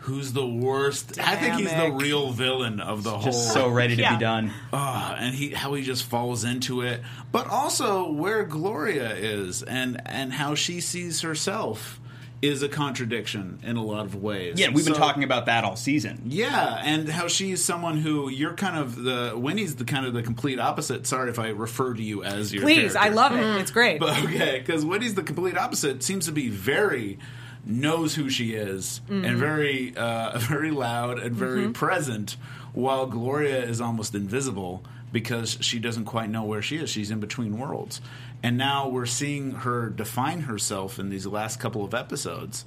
who's 0.04 0.32
the 0.32 0.46
worst, 0.46 1.18
I 1.18 1.36
think 1.36 1.54
he's 1.56 1.72
the 1.72 1.90
real 1.90 2.30
villain 2.32 2.78
of 2.80 3.02
the 3.04 3.10
whole. 3.10 3.22
just 3.32 3.52
so 3.52 3.68
ready 3.68 3.96
to 3.96 4.02
Yeah. 4.02 4.16
be 4.16 4.20
done 4.20 4.52
Ah, 4.72 5.16
and 5.18 5.34
he 5.34 5.50
how 5.50 5.74
he 5.74 5.82
just 5.82 6.04
falls 6.04 6.44
into 6.44 6.82
it, 6.82 7.00
but 7.32 7.46
also 7.48 8.10
where 8.10 8.44
Gloria 8.44 9.14
is, 9.14 9.62
and 9.62 10.00
and 10.06 10.32
how 10.32 10.54
she 10.54 10.80
sees 10.80 11.22
herself 11.22 12.00
is 12.42 12.62
a 12.62 12.68
contradiction 12.68 13.58
in 13.62 13.76
a 13.78 13.82
lot 13.82 14.04
of 14.04 14.14
ways. 14.16 14.58
yeah 14.60 14.68
we've 14.68 14.84
been 14.84 14.92
talking 14.92 15.24
about 15.24 15.46
that 15.46 15.64
all 15.64 15.76
season 15.76 16.20
yeah, 16.26 16.78
and 16.84 17.08
how 17.08 17.26
she's 17.26 17.64
someone 17.64 17.96
who 17.96 18.28
you're 18.28 18.52
kind 18.52 18.76
of 18.76 19.02
the 19.02 19.32
Winnie's 19.34 19.76
the 19.76 19.84
kind 19.86 20.04
of 20.04 20.12
the 20.12 20.22
complete 20.22 20.58
opposite. 20.60 21.06
Sorry 21.06 21.30
if 21.30 21.38
I 21.38 21.48
refer 21.48 21.94
to 21.94 22.02
you 22.02 22.22
as 22.22 22.52
your. 22.52 22.62
Please, 22.62 22.94
I 22.94 23.08
love 23.08 23.32
it. 23.32 23.42
It's 23.60 23.70
great. 23.70 23.98
But 24.00 24.22
okay, 24.24 24.58
because 24.58 24.84
Winnie's 24.84 25.14
the 25.14 25.22
complete 25.22 25.56
opposite. 25.56 26.02
Seems 26.02 26.26
to 26.26 26.32
be 26.32 26.50
very 26.50 27.18
knows 27.66 28.14
who 28.14 28.28
she 28.30 28.52
is 28.54 29.00
Mm-hmm. 29.08 29.24
and 29.24 29.36
very 29.38 29.96
uh, 29.96 30.38
very 30.38 30.70
loud 30.70 31.18
and 31.18 31.34
very 31.34 31.68
present. 31.70 32.36
while 32.72 33.06
Gloria 33.06 33.62
is 33.64 33.80
almost 33.80 34.14
invisible 34.14 34.82
because 35.12 35.58
she 35.60 35.78
doesn't 35.78 36.06
quite 36.06 36.28
know 36.28 36.42
where 36.42 36.60
she 36.60 36.76
is. 36.76 36.90
She's 36.90 37.10
in 37.12 37.20
between 37.20 37.56
worlds. 37.58 38.00
And 38.42 38.58
now 38.58 38.88
we're 38.88 39.06
seeing 39.06 39.52
her 39.52 39.88
define 39.88 40.40
herself 40.40 40.98
in 40.98 41.08
these 41.08 41.24
last 41.26 41.60
couple 41.60 41.84
of 41.84 41.94
episodes. 41.94 42.64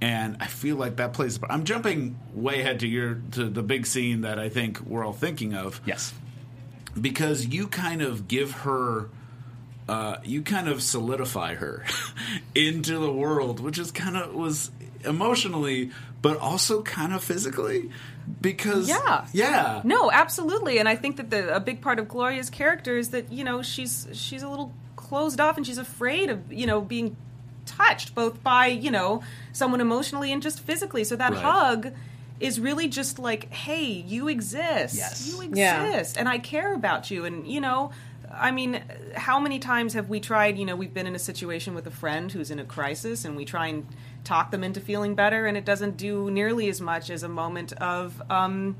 And 0.00 0.36
I 0.38 0.46
feel 0.46 0.76
like 0.76 0.94
that 0.96 1.12
plays. 1.12 1.40
I'm 1.50 1.64
jumping 1.64 2.16
way 2.32 2.60
ahead 2.60 2.78
to 2.80 2.86
your 2.86 3.20
to 3.32 3.48
the 3.48 3.64
big 3.64 3.84
scene 3.84 4.20
that 4.20 4.38
I 4.38 4.48
think 4.48 4.80
we're 4.80 5.04
all 5.04 5.12
thinking 5.12 5.54
of 5.54 5.80
Yes. 5.84 6.14
because 6.98 7.46
you 7.46 7.66
kind 7.66 8.00
of 8.00 8.28
give 8.28 8.52
her 8.62 9.08
uh, 9.88 10.18
you 10.24 10.42
kind 10.42 10.68
of 10.68 10.82
solidify 10.82 11.54
her 11.54 11.84
into 12.54 12.98
the 12.98 13.10
world 13.12 13.60
which 13.60 13.78
is 13.78 13.90
kind 13.90 14.16
of 14.16 14.34
was 14.34 14.70
emotionally 15.04 15.90
but 16.20 16.36
also 16.38 16.82
kind 16.82 17.12
of 17.14 17.22
physically 17.22 17.90
because 18.40 18.88
Yeah. 18.88 19.26
yeah 19.32 19.80
No, 19.84 20.10
absolutely, 20.10 20.78
and 20.78 20.88
I 20.88 20.96
think 20.96 21.16
that 21.16 21.30
the, 21.30 21.54
a 21.54 21.60
big 21.60 21.80
part 21.80 21.98
of 21.98 22.08
Gloria's 22.08 22.50
character 22.50 22.98
is 22.98 23.10
that 23.10 23.32
you 23.32 23.44
know 23.44 23.62
she's 23.62 24.06
she's 24.12 24.42
a 24.42 24.48
little 24.48 24.72
closed 24.96 25.40
off 25.40 25.56
and 25.56 25.66
she's 25.66 25.78
afraid 25.78 26.28
of 26.28 26.52
you 26.52 26.66
know 26.66 26.80
being 26.82 27.16
touched 27.64 28.14
both 28.14 28.42
by 28.42 28.66
you 28.66 28.90
know 28.90 29.22
someone 29.52 29.80
emotionally 29.80 30.32
and 30.32 30.42
just 30.42 30.60
physically. 30.60 31.04
So 31.04 31.16
that 31.16 31.32
Right. 31.32 31.42
hug 31.42 31.92
is 32.40 32.60
really 32.60 32.86
just 32.88 33.18
like, 33.18 33.52
hey, 33.52 33.84
you 33.84 34.28
exist, 34.28 34.94
Yes. 34.96 35.26
you 35.28 35.50
Yeah. 35.54 35.84
exist, 35.86 36.16
and 36.18 36.28
I 36.28 36.38
care 36.38 36.74
about 36.74 37.10
you, 37.10 37.24
and 37.24 37.46
you 37.46 37.60
know. 37.60 37.90
I 38.32 38.50
mean, 38.50 38.82
how 39.14 39.38
many 39.40 39.58
times 39.58 39.94
have 39.94 40.08
we 40.08 40.20
tried? 40.20 40.58
You 40.58 40.64
know, 40.66 40.76
we've 40.76 40.92
been 40.94 41.06
in 41.06 41.14
a 41.14 41.18
situation 41.18 41.74
with 41.74 41.86
a 41.86 41.90
friend 41.90 42.30
who's 42.30 42.50
in 42.50 42.58
a 42.58 42.64
crisis, 42.64 43.24
and 43.24 43.36
we 43.36 43.44
try 43.44 43.68
and 43.68 43.86
talk 44.24 44.50
them 44.50 44.62
into 44.62 44.80
feeling 44.80 45.14
better, 45.14 45.46
and 45.46 45.56
it 45.56 45.64
doesn't 45.64 45.96
do 45.96 46.30
nearly 46.30 46.68
as 46.68 46.80
much 46.80 47.10
as 47.10 47.22
a 47.22 47.28
moment 47.28 47.72
of 47.74 48.20
um, 48.30 48.76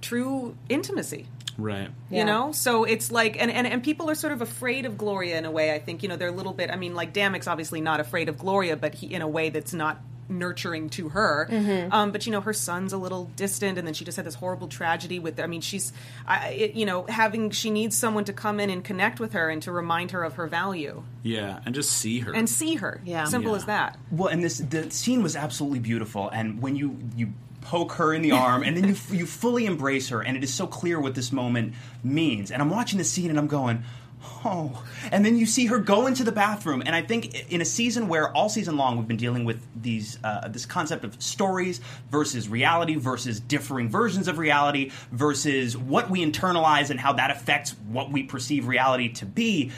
true 0.00 0.56
intimacy 0.68 1.26
right 1.58 1.90
Yeah. 2.08 2.20
you 2.20 2.24
know 2.24 2.52
so 2.52 2.84
it's 2.84 3.12
like 3.12 3.36
and, 3.38 3.50
and 3.50 3.66
and 3.66 3.82
people 3.82 4.08
are 4.08 4.14
sort 4.14 4.32
of 4.32 4.40
afraid 4.40 4.86
of 4.86 4.96
gloria 4.96 5.36
in 5.36 5.44
a 5.44 5.50
way 5.50 5.74
i 5.74 5.78
think 5.78 6.02
you 6.02 6.08
know 6.08 6.16
they're 6.16 6.28
a 6.28 6.32
little 6.32 6.54
bit 6.54 6.70
i 6.70 6.76
mean 6.76 6.94
like 6.94 7.12
Dammik's 7.12 7.46
obviously 7.46 7.82
not 7.82 8.00
afraid 8.00 8.30
of 8.30 8.38
gloria 8.38 8.76
but 8.76 8.94
he 8.94 9.12
in 9.12 9.20
a 9.20 9.28
way 9.28 9.50
that's 9.50 9.74
not 9.74 10.00
nurturing 10.30 10.88
to 10.90 11.10
her 11.10 11.48
um, 11.90 12.12
but 12.12 12.24
you 12.26 12.32
know 12.32 12.40
her 12.40 12.52
son's 12.52 12.92
a 12.92 12.96
little 12.96 13.24
distant 13.36 13.76
and 13.76 13.86
then 13.86 13.92
she 13.94 14.04
just 14.04 14.16
had 14.16 14.24
this 14.24 14.34
horrible 14.36 14.68
tragedy 14.68 15.18
with 15.18 15.38
i 15.40 15.46
mean 15.46 15.60
she's 15.60 15.92
I, 16.26 16.48
it, 16.50 16.74
you 16.74 16.86
know 16.86 17.04
having 17.08 17.50
she 17.50 17.70
needs 17.70 17.96
someone 17.96 18.24
to 18.24 18.32
come 18.32 18.60
in 18.60 18.70
and 18.70 18.84
connect 18.84 19.20
with 19.20 19.32
her 19.32 19.50
and 19.50 19.60
to 19.62 19.72
remind 19.72 20.12
her 20.12 20.22
of 20.24 20.34
her 20.34 20.46
value 20.46 21.02
yeah 21.22 21.60
and 21.66 21.74
just 21.74 21.90
see 21.92 22.20
her 22.20 22.32
and 22.32 22.48
see 22.48 22.76
her 22.76 23.00
Yeah. 23.04 23.24
simple 23.24 23.50
Yeah. 23.52 23.56
as 23.58 23.64
that 23.66 23.98
Well, 24.10 24.28
and 24.28 24.42
this 24.42 24.58
the 24.58 24.90
scene 24.90 25.22
was 25.22 25.36
absolutely 25.36 25.80
beautiful, 25.80 26.28
and 26.30 26.62
when 26.62 26.76
you 26.76 26.96
you 27.16 27.32
poke 27.62 27.92
her 27.92 28.14
in 28.14 28.22
the 28.22 28.30
arm, 28.46 28.62
and 28.62 28.76
then 28.76 28.84
you 28.88 28.96
you 29.10 29.26
fully 29.26 29.66
embrace 29.66 30.08
her, 30.08 30.22
and 30.22 30.36
it 30.36 30.42
is 30.44 30.52
so 30.54 30.66
clear 30.66 30.98
what 31.00 31.14
this 31.14 31.30
moment 31.32 31.74
means. 32.02 32.50
And 32.50 32.62
I'm 32.62 32.70
watching 32.70 32.98
the 32.98 33.04
scene, 33.04 33.30
and 33.30 33.38
I'm 33.38 33.48
going. 33.48 33.82
Oh, 34.22 34.84
and 35.10 35.24
then 35.24 35.36
you 35.36 35.46
see 35.46 35.66
her 35.66 35.78
go 35.78 36.06
into 36.06 36.24
the 36.24 36.32
bathroom, 36.32 36.82
and 36.84 36.94
I 36.94 37.02
think 37.02 37.50
in 37.50 37.60
a 37.60 37.64
season 37.64 38.08
where 38.08 38.34
all 38.36 38.48
season 38.48 38.76
long 38.76 38.96
we've 38.96 39.08
been 39.08 39.16
dealing 39.16 39.44
with 39.44 39.66
these 39.80 40.18
uh, 40.24 40.48
this 40.48 40.66
concept 40.66 41.04
of 41.04 41.20
stories 41.22 41.80
versus 42.10 42.48
reality 42.48 42.96
versus 42.96 43.40
differing 43.40 43.88
versions 43.88 44.28
of 44.28 44.38
reality 44.38 44.90
versus 45.12 45.76
what 45.76 46.10
we 46.10 46.24
internalize 46.24 46.90
and 46.90 47.00
how 47.00 47.12
that 47.14 47.30
affects 47.30 47.72
what 47.88 48.10
we 48.10 48.22
perceive 48.22 48.66
reality 48.66 49.08
to 49.08 49.26
be. 49.26 49.70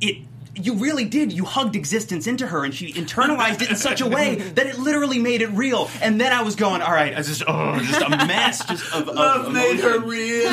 It 0.00 0.18
you 0.56 0.74
really 0.74 1.04
did. 1.04 1.32
You 1.32 1.44
hugged 1.44 1.76
existence 1.76 2.26
into 2.26 2.46
her, 2.46 2.64
and 2.64 2.74
she 2.74 2.92
internalized 2.92 3.62
it 3.62 3.70
in 3.70 3.76
such 3.76 4.00
a 4.00 4.06
way 4.06 4.36
that 4.36 4.66
it 4.66 4.78
literally 4.78 5.18
made 5.18 5.42
it 5.42 5.48
real. 5.48 5.90
And 6.02 6.20
then 6.20 6.32
I 6.32 6.42
was 6.42 6.56
going, 6.56 6.82
all 6.82 6.92
right, 6.92 7.14
I 7.14 7.18
was 7.18 7.28
just 7.28 7.42
oh, 7.46 7.78
just 7.78 8.02
a 8.02 8.08
mess, 8.08 8.64
just 8.64 8.94
of, 8.94 9.08
of 9.08 9.14
love 9.14 9.52
made 9.52 9.80
her 9.80 10.00
real 10.00 10.50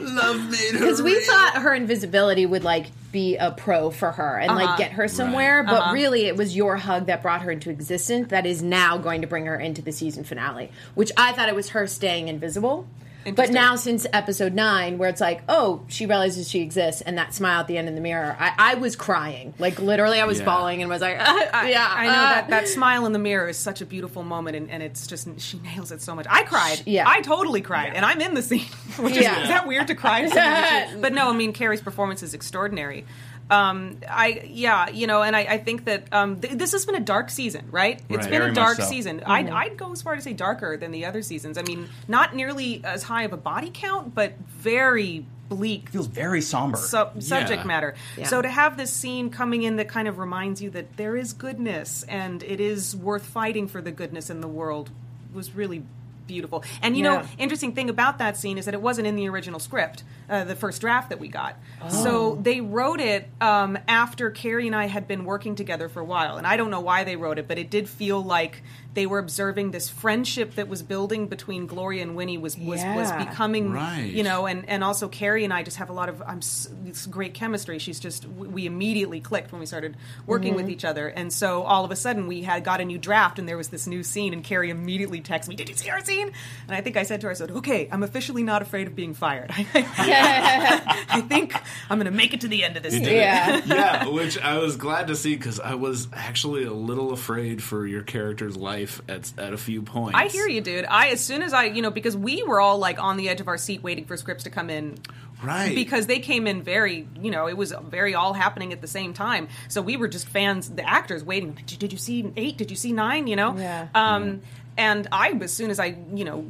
love 0.00 0.50
made 0.50 0.72
her 0.72 0.78
Because 0.78 1.02
we 1.02 1.14
real. 1.14 1.26
thought 1.26 1.62
her 1.62 1.74
invisibility 1.74 2.46
would 2.46 2.64
like 2.64 2.86
be 3.12 3.36
a 3.36 3.50
pro 3.50 3.90
for 3.90 4.12
her 4.12 4.38
and 4.38 4.54
like 4.54 4.68
uh-huh. 4.68 4.76
get 4.76 4.92
her 4.92 5.08
somewhere, 5.08 5.62
but 5.62 5.74
uh-huh. 5.74 5.92
really 5.92 6.26
it 6.26 6.36
was 6.36 6.54
your 6.54 6.76
hug 6.76 7.06
that 7.06 7.22
brought 7.22 7.42
her 7.42 7.50
into 7.50 7.70
existence 7.70 8.28
that 8.28 8.46
is 8.46 8.62
now 8.62 8.98
going 8.98 9.22
to 9.22 9.26
bring 9.26 9.46
her 9.46 9.58
into 9.58 9.82
the 9.82 9.92
season 9.92 10.24
finale. 10.24 10.70
Which 10.94 11.10
I 11.16 11.32
thought 11.32 11.48
it 11.48 11.54
was 11.54 11.70
her 11.70 11.86
staying 11.86 12.28
invisible. 12.28 12.86
But 13.34 13.50
now 13.50 13.76
since 13.76 14.06
episode 14.12 14.54
nine, 14.54 14.96
where 14.96 15.08
it's 15.10 15.20
like, 15.20 15.42
oh, 15.48 15.82
she 15.88 16.06
realizes 16.06 16.48
she 16.48 16.60
exists, 16.60 17.02
and 17.02 17.18
that 17.18 17.34
smile 17.34 17.60
at 17.60 17.66
the 17.66 17.76
end 17.76 17.86
in 17.86 17.94
the 17.94 18.00
mirror, 18.00 18.34
I, 18.38 18.52
I 18.58 18.74
was 18.76 18.96
crying. 18.96 19.52
Like 19.58 19.78
literally, 19.78 20.18
I 20.20 20.24
was 20.24 20.38
Yeah. 20.38 20.46
bawling 20.46 20.80
and 20.80 20.88
was 20.90 21.02
like, 21.02 21.16
yeah, 21.18 21.86
I 21.90 22.06
know 22.06 22.12
uh, 22.12 22.14
that 22.32 22.48
that 22.48 22.68
smile 22.68 23.04
in 23.06 23.12
the 23.12 23.18
mirror 23.18 23.48
is 23.48 23.58
such 23.58 23.80
a 23.82 23.86
beautiful 23.86 24.22
moment, 24.22 24.56
and, 24.56 24.70
and 24.70 24.82
it's 24.82 25.06
just 25.06 25.28
she 25.40 25.58
nails 25.58 25.92
it 25.92 26.00
so 26.00 26.14
much. 26.14 26.26
I 26.30 26.44
cried, 26.44 26.82
Yeah. 26.86 27.04
I 27.06 27.20
totally 27.20 27.60
cried, 27.60 27.92
and 27.94 28.04
I'm 28.06 28.20
in 28.20 28.34
the 28.34 28.42
scene. 28.42 28.64
Which 28.98 29.16
is, 29.16 29.22
Yeah. 29.22 29.42
is 29.42 29.48
that 29.48 29.66
weird 29.66 29.88
to 29.88 29.94
cry? 29.94 30.26
To 30.26 30.98
but 31.00 31.12
no, 31.12 31.28
I 31.30 31.32
mean 31.34 31.52
Carrie's 31.52 31.82
performance 31.82 32.22
is 32.22 32.32
extraordinary. 32.32 33.04
Um, 33.50 33.98
I 34.08 34.42
yeah, 34.46 34.88
you 34.90 35.06
know, 35.06 35.22
and 35.22 35.34
I, 35.34 35.40
I 35.40 35.58
think 35.58 35.84
that 35.86 36.04
um, 36.12 36.40
th- 36.40 36.54
this 36.54 36.72
has 36.72 36.86
been 36.86 36.94
a 36.94 37.00
dark 37.00 37.30
season, 37.30 37.66
right? 37.70 37.98
It's 38.08 38.08
Right. 38.08 38.20
been 38.30 38.40
Very 38.40 38.50
a 38.52 38.54
dark 38.54 38.76
so. 38.76 38.84
season. 38.84 39.22
I'd, 39.26 39.48
I'd 39.48 39.76
go 39.76 39.90
as 39.92 40.02
far 40.02 40.14
to 40.16 40.22
say 40.22 40.32
darker 40.32 40.76
than 40.76 40.90
the 40.92 41.04
other 41.06 41.22
seasons. 41.22 41.58
I 41.58 41.62
mean, 41.62 41.88
not 42.08 42.34
nearly 42.34 42.80
as 42.84 43.02
high 43.02 43.24
of 43.24 43.32
a 43.32 43.36
body 43.36 43.70
count, 43.72 44.14
but 44.14 44.38
very 44.38 45.26
bleak 45.48 45.88
feels 45.88 46.06
very 46.06 46.40
somber. 46.40 46.76
sub- 46.78 47.20
subject 47.22 47.62
Yeah. 47.62 47.66
matter. 47.66 47.94
Yeah. 48.16 48.26
So 48.28 48.40
to 48.40 48.48
have 48.48 48.76
this 48.76 48.92
scene 48.92 49.30
coming 49.30 49.64
in 49.64 49.76
that 49.76 49.88
kind 49.88 50.06
of 50.06 50.18
reminds 50.18 50.62
you 50.62 50.70
that 50.70 50.96
there 50.96 51.16
is 51.16 51.32
goodness 51.32 52.04
and 52.04 52.42
it 52.44 52.60
is 52.60 52.94
worth 52.94 53.24
fighting 53.26 53.66
for 53.66 53.82
the 53.82 53.90
goodness 53.90 54.30
in 54.30 54.40
the 54.42 54.46
world 54.48 54.90
was 55.34 55.52
really 55.56 55.82
beautiful. 56.30 56.62
And 56.80 56.96
you 56.96 57.02
know, 57.02 57.22
interesting 57.38 57.72
thing 57.72 57.90
about 57.90 58.18
that 58.18 58.36
scene 58.36 58.56
is 58.56 58.66
that 58.66 58.74
it 58.74 58.80
wasn't 58.80 59.08
in 59.08 59.16
the 59.16 59.28
original 59.28 59.58
script, 59.58 60.04
uh, 60.28 60.44
the 60.44 60.54
first 60.54 60.80
draft 60.80 61.08
that 61.08 61.18
we 61.18 61.26
got. 61.28 61.56
So 61.88 62.38
they 62.40 62.60
wrote 62.60 63.00
it 63.00 63.28
um, 63.40 63.76
after 63.88 64.30
Carrie 64.30 64.68
and 64.68 64.76
I 64.76 64.86
had 64.86 65.08
been 65.08 65.24
working 65.24 65.56
together 65.56 65.88
for 65.88 66.00
a 66.00 66.04
while, 66.04 66.36
and 66.36 66.46
I 66.46 66.56
don't 66.56 66.70
know 66.70 66.80
why 66.80 67.02
they 67.04 67.16
wrote 67.16 67.38
it, 67.38 67.48
but 67.48 67.58
it 67.58 67.68
did 67.68 67.88
feel 67.88 68.22
like 68.22 68.62
they 68.94 69.06
were 69.06 69.18
observing 69.18 69.70
this 69.70 69.88
friendship 69.88 70.56
that 70.56 70.68
was 70.68 70.82
building 70.82 71.28
between 71.28 71.66
Gloria 71.66 72.02
and 72.02 72.16
Winnie 72.16 72.38
was 72.38 72.58
was, 72.58 72.82
was 72.84 73.12
becoming, 73.12 73.72
Right. 73.72 74.10
you 74.10 74.22
know, 74.22 74.46
and 74.46 74.68
and 74.68 74.82
also 74.82 75.08
Carrie 75.08 75.44
and 75.44 75.52
I 75.52 75.62
just 75.62 75.76
have 75.76 75.90
a 75.90 75.92
lot 75.92 76.08
of 76.08 76.22
I'm 76.22 76.38
it's 76.86 77.06
great 77.06 77.34
chemistry. 77.34 77.78
She's 77.78 78.00
just 78.00 78.26
we 78.26 78.48
we 78.48 78.66
immediately 78.66 79.20
clicked 79.20 79.52
when 79.52 79.60
we 79.60 79.66
started 79.66 79.96
working 80.26 80.54
with 80.54 80.64
mm-hmm. 80.64 80.72
each 80.72 80.84
other, 80.84 81.08
and 81.08 81.32
so 81.32 81.62
all 81.62 81.84
of 81.84 81.90
a 81.90 81.96
sudden 81.96 82.26
we 82.26 82.42
had 82.42 82.64
got 82.64 82.80
a 82.80 82.84
new 82.84 82.98
draft, 82.98 83.38
and 83.38 83.48
there 83.48 83.56
was 83.56 83.68
this 83.68 83.86
new 83.86 84.02
scene, 84.02 84.32
and 84.32 84.42
Carrie 84.42 84.70
immediately 84.70 85.20
texted 85.20 85.48
me, 85.48 85.56
"Did 85.56 85.68
you 85.68 85.76
see 85.76 85.88
our 85.90 86.04
scene?" 86.04 86.32
And 86.66 86.76
I 86.76 86.80
think 86.80 86.96
I 86.96 87.04
said 87.04 87.20
to 87.20 87.28
her, 87.28 87.30
"I 87.30 87.34
said, 87.34 87.50
okay, 87.50 87.88
I'm 87.92 88.02
officially 88.02 88.42
not 88.42 88.60
afraid 88.60 88.86
of 88.88 88.96
being 88.96 89.14
fired. 89.14 89.50
I 89.56 91.24
think 91.28 91.54
I'm 91.88 91.98
going 91.98 92.10
to 92.10 92.16
make 92.16 92.34
it 92.34 92.40
to 92.42 92.48
the 92.48 92.64
end 92.64 92.76
of 92.76 92.82
this." 92.82 92.94
thing." 92.94 93.04
Yeah. 93.04 93.60
yeah, 93.66 94.08
which 94.08 94.38
I 94.38 94.58
was 94.58 94.76
glad 94.76 95.06
to 95.08 95.16
see 95.16 95.36
because 95.36 95.60
I 95.60 95.74
was 95.74 96.08
actually 96.12 96.64
a 96.64 96.72
little 96.72 97.12
afraid 97.12 97.62
for 97.62 97.86
your 97.86 98.02
character's 98.02 98.56
life 98.56 98.79
at 99.08 99.32
at 99.38 99.52
a 99.52 99.58
few 99.58 99.82
points. 99.82 100.16
I 100.18 100.28
hear 100.28 100.46
you, 100.48 100.60
dude. 100.60 100.84
I 100.84 101.08
as 101.08 101.20
soon 101.22 101.42
as 101.42 101.52
I, 101.52 101.64
you 101.64 101.82
know, 101.82 101.90
because 101.90 102.16
we 102.16 102.42
were 102.42 102.60
all 102.60 102.78
like 102.78 102.98
on 103.02 103.16
the 103.16 103.28
edge 103.28 103.40
of 103.40 103.48
our 103.48 103.58
seat 103.58 103.82
waiting 103.82 104.04
for 104.04 104.16
scripts 104.16 104.44
to 104.44 104.50
come 104.50 104.70
in 104.70 104.98
right? 105.42 105.74
because 105.74 106.06
they 106.06 106.18
came 106.18 106.46
in 106.46 106.62
very 106.62 107.08
you 107.22 107.30
know 107.30 107.46
it 107.48 107.56
was 107.56 107.72
very 107.88 108.14
all 108.14 108.32
happening 108.34 108.72
at 108.72 108.80
the 108.82 108.86
same 108.86 109.14
time 109.14 109.48
so 109.68 109.80
we 109.80 109.96
were 109.96 110.06
just 110.08 110.26
fans 110.28 110.68
the 110.70 110.86
actors 110.86 111.24
waiting 111.24 111.52
did 111.52 111.72
you, 111.72 111.78
did 111.78 111.92
you 111.92 111.98
see 111.98 112.30
eight 112.36 112.58
did 112.58 112.70
you 112.70 112.76
see 112.76 112.92
nine 112.92 113.26
you 113.26 113.36
know 113.36 113.56
Yeah. 113.56 113.88
um 113.94 114.42
and 114.76 115.08
i 115.12 115.30
as 115.30 115.50
soon 115.52 115.70
as 115.70 115.80
i 115.80 115.96
you 116.12 116.24
know 116.26 116.44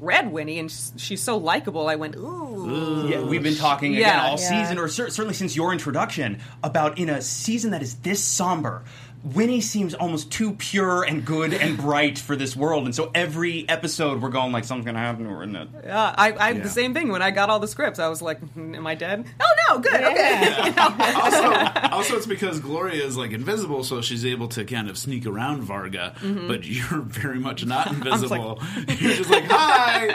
read 0.00 0.32
winnie 0.32 0.58
and 0.58 0.68
she's, 0.68 0.92
she's 0.96 1.22
so 1.22 1.36
likable 1.36 1.86
i 1.88 1.94
went 1.94 2.16
ooh 2.16 3.06
Yeah, 3.08 3.22
we've 3.22 3.42
been 3.42 3.54
talking 3.54 3.92
again 3.94 4.08
Yeah. 4.08 4.22
all 4.24 4.38
Yeah. 4.40 4.62
season, 4.62 4.78
or 4.78 4.88
cer- 4.88 5.10
certainly 5.10 5.34
since 5.34 5.54
your 5.56 5.72
introduction, 5.72 6.40
about 6.62 6.98
in 6.98 7.08
a 7.08 7.20
season 7.22 7.70
that 7.72 7.82
is 7.82 7.94
this 7.96 8.22
somber. 8.22 8.82
Winnie 9.24 9.60
seems 9.60 9.94
almost 9.94 10.32
too 10.32 10.52
pure 10.54 11.04
and 11.04 11.24
good 11.24 11.54
and 11.54 11.76
bright 11.78 12.18
for 12.18 12.34
this 12.34 12.56
world, 12.56 12.86
and 12.86 12.94
so 12.94 13.10
every 13.14 13.68
episode 13.68 14.20
we're 14.20 14.30
going 14.30 14.50
like 14.52 14.64
something's 14.64 14.86
gonna 14.86 14.98
happen 14.98 15.24
to 15.24 15.30
her, 15.30 15.42
isn't 15.44 15.54
it? 15.56 15.68
yeah 15.84 16.14
i 16.18 16.32
i 16.32 16.50
Yeah. 16.50 16.62
the 16.62 16.68
same 16.68 16.92
thing 16.94 17.08
when 17.10 17.22
i 17.22 17.30
got 17.30 17.48
all 17.50 17.60
the 17.60 17.68
scripts 17.68 17.98
i 18.00 18.08
was 18.08 18.20
like 18.20 18.38
"Hmm, 18.54 18.74
am 18.74 18.86
i 18.86 18.94
dead 18.96 19.24
oh 19.40 19.54
no 19.68 19.78
good 19.78 19.94
okay 20.02 20.72
also, 20.76 21.52
also, 21.92 22.16
it's 22.16 22.26
because 22.26 22.58
Gloria 22.60 23.04
is 23.04 23.16
like 23.16 23.30
invisible, 23.32 23.84
so 23.84 24.00
she's 24.02 24.26
able 24.26 24.48
to 24.48 24.64
kind 24.64 24.90
of 24.90 24.98
sneak 24.98 25.24
around 25.26 25.62
Varga. 25.62 26.14
Mm-hmm. 26.20 26.48
But 26.48 26.64
you're 26.66 27.00
very 27.02 27.38
much 27.38 27.64
not 27.64 27.86
invisible. 27.92 28.60
you're 28.88 29.12
just 29.14 29.30
like 29.30 29.44
hi, 29.48 30.08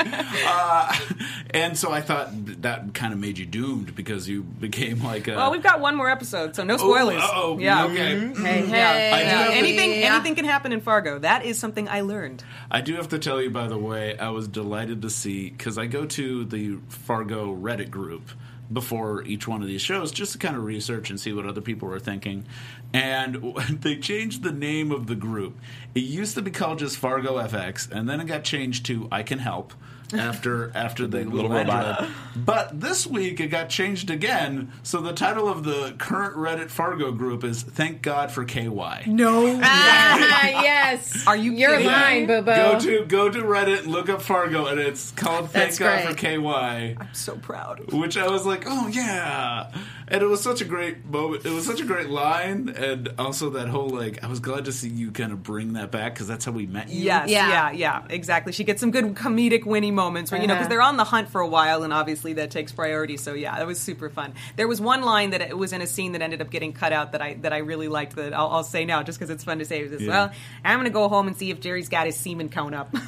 uh, 0.45 1.15
and 1.51 1.77
so 1.77 1.91
I 1.91 2.01
thought 2.01 2.29
that 2.61 2.93
kind 2.93 3.13
of 3.13 3.19
made 3.19 3.37
you 3.37 3.45
doomed 3.45 3.95
because 3.95 4.27
you 4.27 4.43
became 4.43 5.03
like 5.03 5.27
a. 5.27 5.35
well 5.35 5.51
we've 5.51 5.63
got 5.63 5.79
one 5.79 5.95
more 5.95 6.09
episode 6.09 6.55
so 6.55 6.63
no 6.63 6.77
spoilers 6.77 7.21
Oh, 7.25 7.57
yeah 7.59 7.85
okay. 7.85 8.33
Hey, 8.41 8.65
hey. 8.65 8.96
I 8.97 9.19
do 9.23 9.29
have 9.29 9.47
to- 9.47 9.53
anything 9.55 9.91
Yeah. 9.91 10.15
anything 10.15 10.35
can 10.35 10.45
happen 10.45 10.71
in 10.71 10.81
fargo 10.81 11.19
that 11.19 11.45
is 11.45 11.57
something 11.59 11.87
i 11.89 12.01
learned 12.01 12.43
I 12.69 12.81
do 12.81 12.95
have 12.95 13.07
to 13.09 13.19
tell 13.19 13.41
you, 13.41 13.49
by 13.49 13.67
the 13.67 13.77
way, 13.77 14.17
I 14.17 14.29
was 14.29 14.47
delighted 14.49 15.01
to 15.03 15.09
see 15.09 15.49
because 15.51 15.77
I 15.77 15.85
go 15.85 16.05
to 16.05 16.43
the 16.43 16.79
Fargo 16.89 17.55
Reddit 17.55 17.89
group 17.89 18.29
before 18.71 19.23
each 19.23 19.47
one 19.47 19.61
of 19.61 19.67
these 19.69 19.81
shows 19.81 20.11
just 20.11 20.33
to 20.33 20.37
kind 20.37 20.57
of 20.57 20.63
research 20.65 21.09
and 21.09 21.17
see 21.17 21.31
what 21.31 21.45
other 21.45 21.61
people 21.61 21.89
are 21.93 21.99
thinking. 21.99 22.45
And 22.93 23.35
they 23.81 23.95
changed 23.95 24.43
the 24.43 24.51
name 24.51 24.91
of 24.91 25.07
the 25.07 25.15
group. 25.15 25.57
It 25.95 26.01
used 26.03 26.35
to 26.35 26.41
be 26.41 26.51
called 26.51 26.79
just 26.79 26.97
Fargo 26.97 27.37
FX, 27.37 27.89
and 27.89 28.09
then 28.09 28.19
it 28.19 28.25
got 28.27 28.43
changed 28.43 28.85
to 28.87 29.07
I 29.11 29.23
Can 29.23 29.39
Help. 29.39 29.73
After 30.13 30.71
after 30.75 31.05
the 31.07 31.17
little 31.19 31.33
little 31.33 31.49
robot. 31.51 31.85
android. 32.01 32.11
But 32.35 32.79
this 32.79 33.05
week 33.07 33.39
it 33.39 33.47
got 33.47 33.69
changed 33.69 34.09
again. 34.09 34.71
So 34.83 35.01
the 35.01 35.13
title 35.13 35.47
of 35.47 35.63
the 35.63 35.95
current 35.97 36.35
Reddit 36.35 36.69
Fargo 36.69 37.11
group 37.11 37.43
is 37.43 37.63
"Thank 37.63 38.01
God 38.01 38.31
for 38.31 38.43
KY." 38.45 39.03
No. 39.07 39.59
Ah, 39.63 40.47
yes. 40.61 41.25
Are 41.27 41.35
you 41.37 41.51
You're 41.53 41.71
kidding? 41.77 41.87
mine, 41.91 42.27
Boo 42.27 42.41
Boo. 42.41 42.55
Go 42.55 42.79
to 42.79 43.05
go 43.05 43.29
to 43.29 43.39
Reddit 43.39 43.85
look 43.87 44.09
up 44.09 44.21
Fargo, 44.21 44.65
and 44.67 44.79
it's 44.79 45.11
called 45.11 45.49
"Thank 45.51 45.77
That's 45.77 45.79
God 45.79 46.03
great. 46.03 46.09
for 46.09 46.15
KY." 46.15 46.95
I'm 46.99 47.13
so 47.13 47.35
proud. 47.35 47.91
which 47.91 48.17
I 48.17 48.27
was 48.29 48.45
like, 48.45 48.63
oh 48.67 48.87
yeah, 48.87 49.71
and 50.07 50.21
it 50.21 50.25
was 50.25 50.41
such 50.41 50.61
a 50.61 50.65
great 50.65 51.05
moment. 51.05 51.45
It 51.45 51.51
was 51.51 51.65
such 51.65 51.81
a 51.81 51.85
great 51.85 52.09
line, 52.09 52.69
and 52.69 53.09
also 53.19 53.49
that 53.51 53.67
whole 53.67 53.89
like, 53.89 54.23
I 54.23 54.27
was 54.27 54.39
glad 54.39 54.65
to 54.65 54.71
see 54.71 54.89
you 54.89 55.11
kind 55.11 55.31
of 55.31 55.43
bring 55.43 55.73
that 55.73 55.91
back 55.91 56.13
because 56.13 56.27
that's 56.27 56.45
how 56.45 56.51
we 56.51 56.65
met 56.65 56.89
you. 56.89 57.03
Yes, 57.03 57.29
Yeah. 57.29 57.49
yeah. 57.49 57.71
yeah, 57.71 58.03
exactly. 58.09 58.53
She 58.53 58.63
gets 58.63 58.79
some 58.79 58.91
good 58.91 59.15
comedic 59.15 59.65
Winnie 59.65 59.91
moments 59.91 60.31
where 60.31 60.39
you 60.41 60.47
know 60.47 60.53
because 60.53 60.65
Uh-huh. 60.65 60.69
they're 60.69 60.81
on 60.81 60.97
the 60.97 61.03
hunt 61.03 61.29
for 61.29 61.41
a 61.41 61.47
while, 61.47 61.83
and 61.83 61.91
obviously 61.93 62.33
that 62.33 62.51
takes 62.51 62.71
priority. 62.71 63.17
So 63.17 63.33
yeah, 63.33 63.57
that 63.57 63.67
was 63.67 63.79
super 63.79 64.09
fun. 64.09 64.33
There 64.55 64.67
was 64.67 64.79
one 64.81 65.01
line 65.01 65.31
that 65.31 65.41
it 65.41 65.57
was 65.57 65.73
in 65.73 65.81
a 65.81 65.87
scene 65.87 66.13
that 66.13 66.21
ended 66.21 66.41
up 66.41 66.49
getting 66.49 66.73
cut 66.73 66.93
out 66.93 67.11
that 67.11 67.21
I 67.21 67.33
that 67.41 67.53
I 67.53 67.57
really 67.59 67.87
liked. 67.87 68.15
That 68.15 68.33
I'll, 68.33 68.47
I'll 68.49 68.63
say 68.63 68.85
now 68.85 69.03
just 69.03 69.19
because 69.19 69.29
it's 69.29 69.43
fun 69.43 69.59
to 69.59 69.65
say. 69.65 69.79
It 69.79 69.83
was 69.83 69.91
just, 69.91 70.03
Yeah. 70.03 70.09
Well, 70.09 70.31
I'm 70.63 70.77
going 70.79 70.85
to 70.85 70.91
go 70.91 71.07
home 71.09 71.27
and 71.27 71.35
see 71.37 71.51
if 71.51 71.59
Jerry's 71.59 71.89
got 71.89 72.05
his 72.05 72.15
semen 72.15 72.49
count 72.49 72.75
up. 72.75 72.89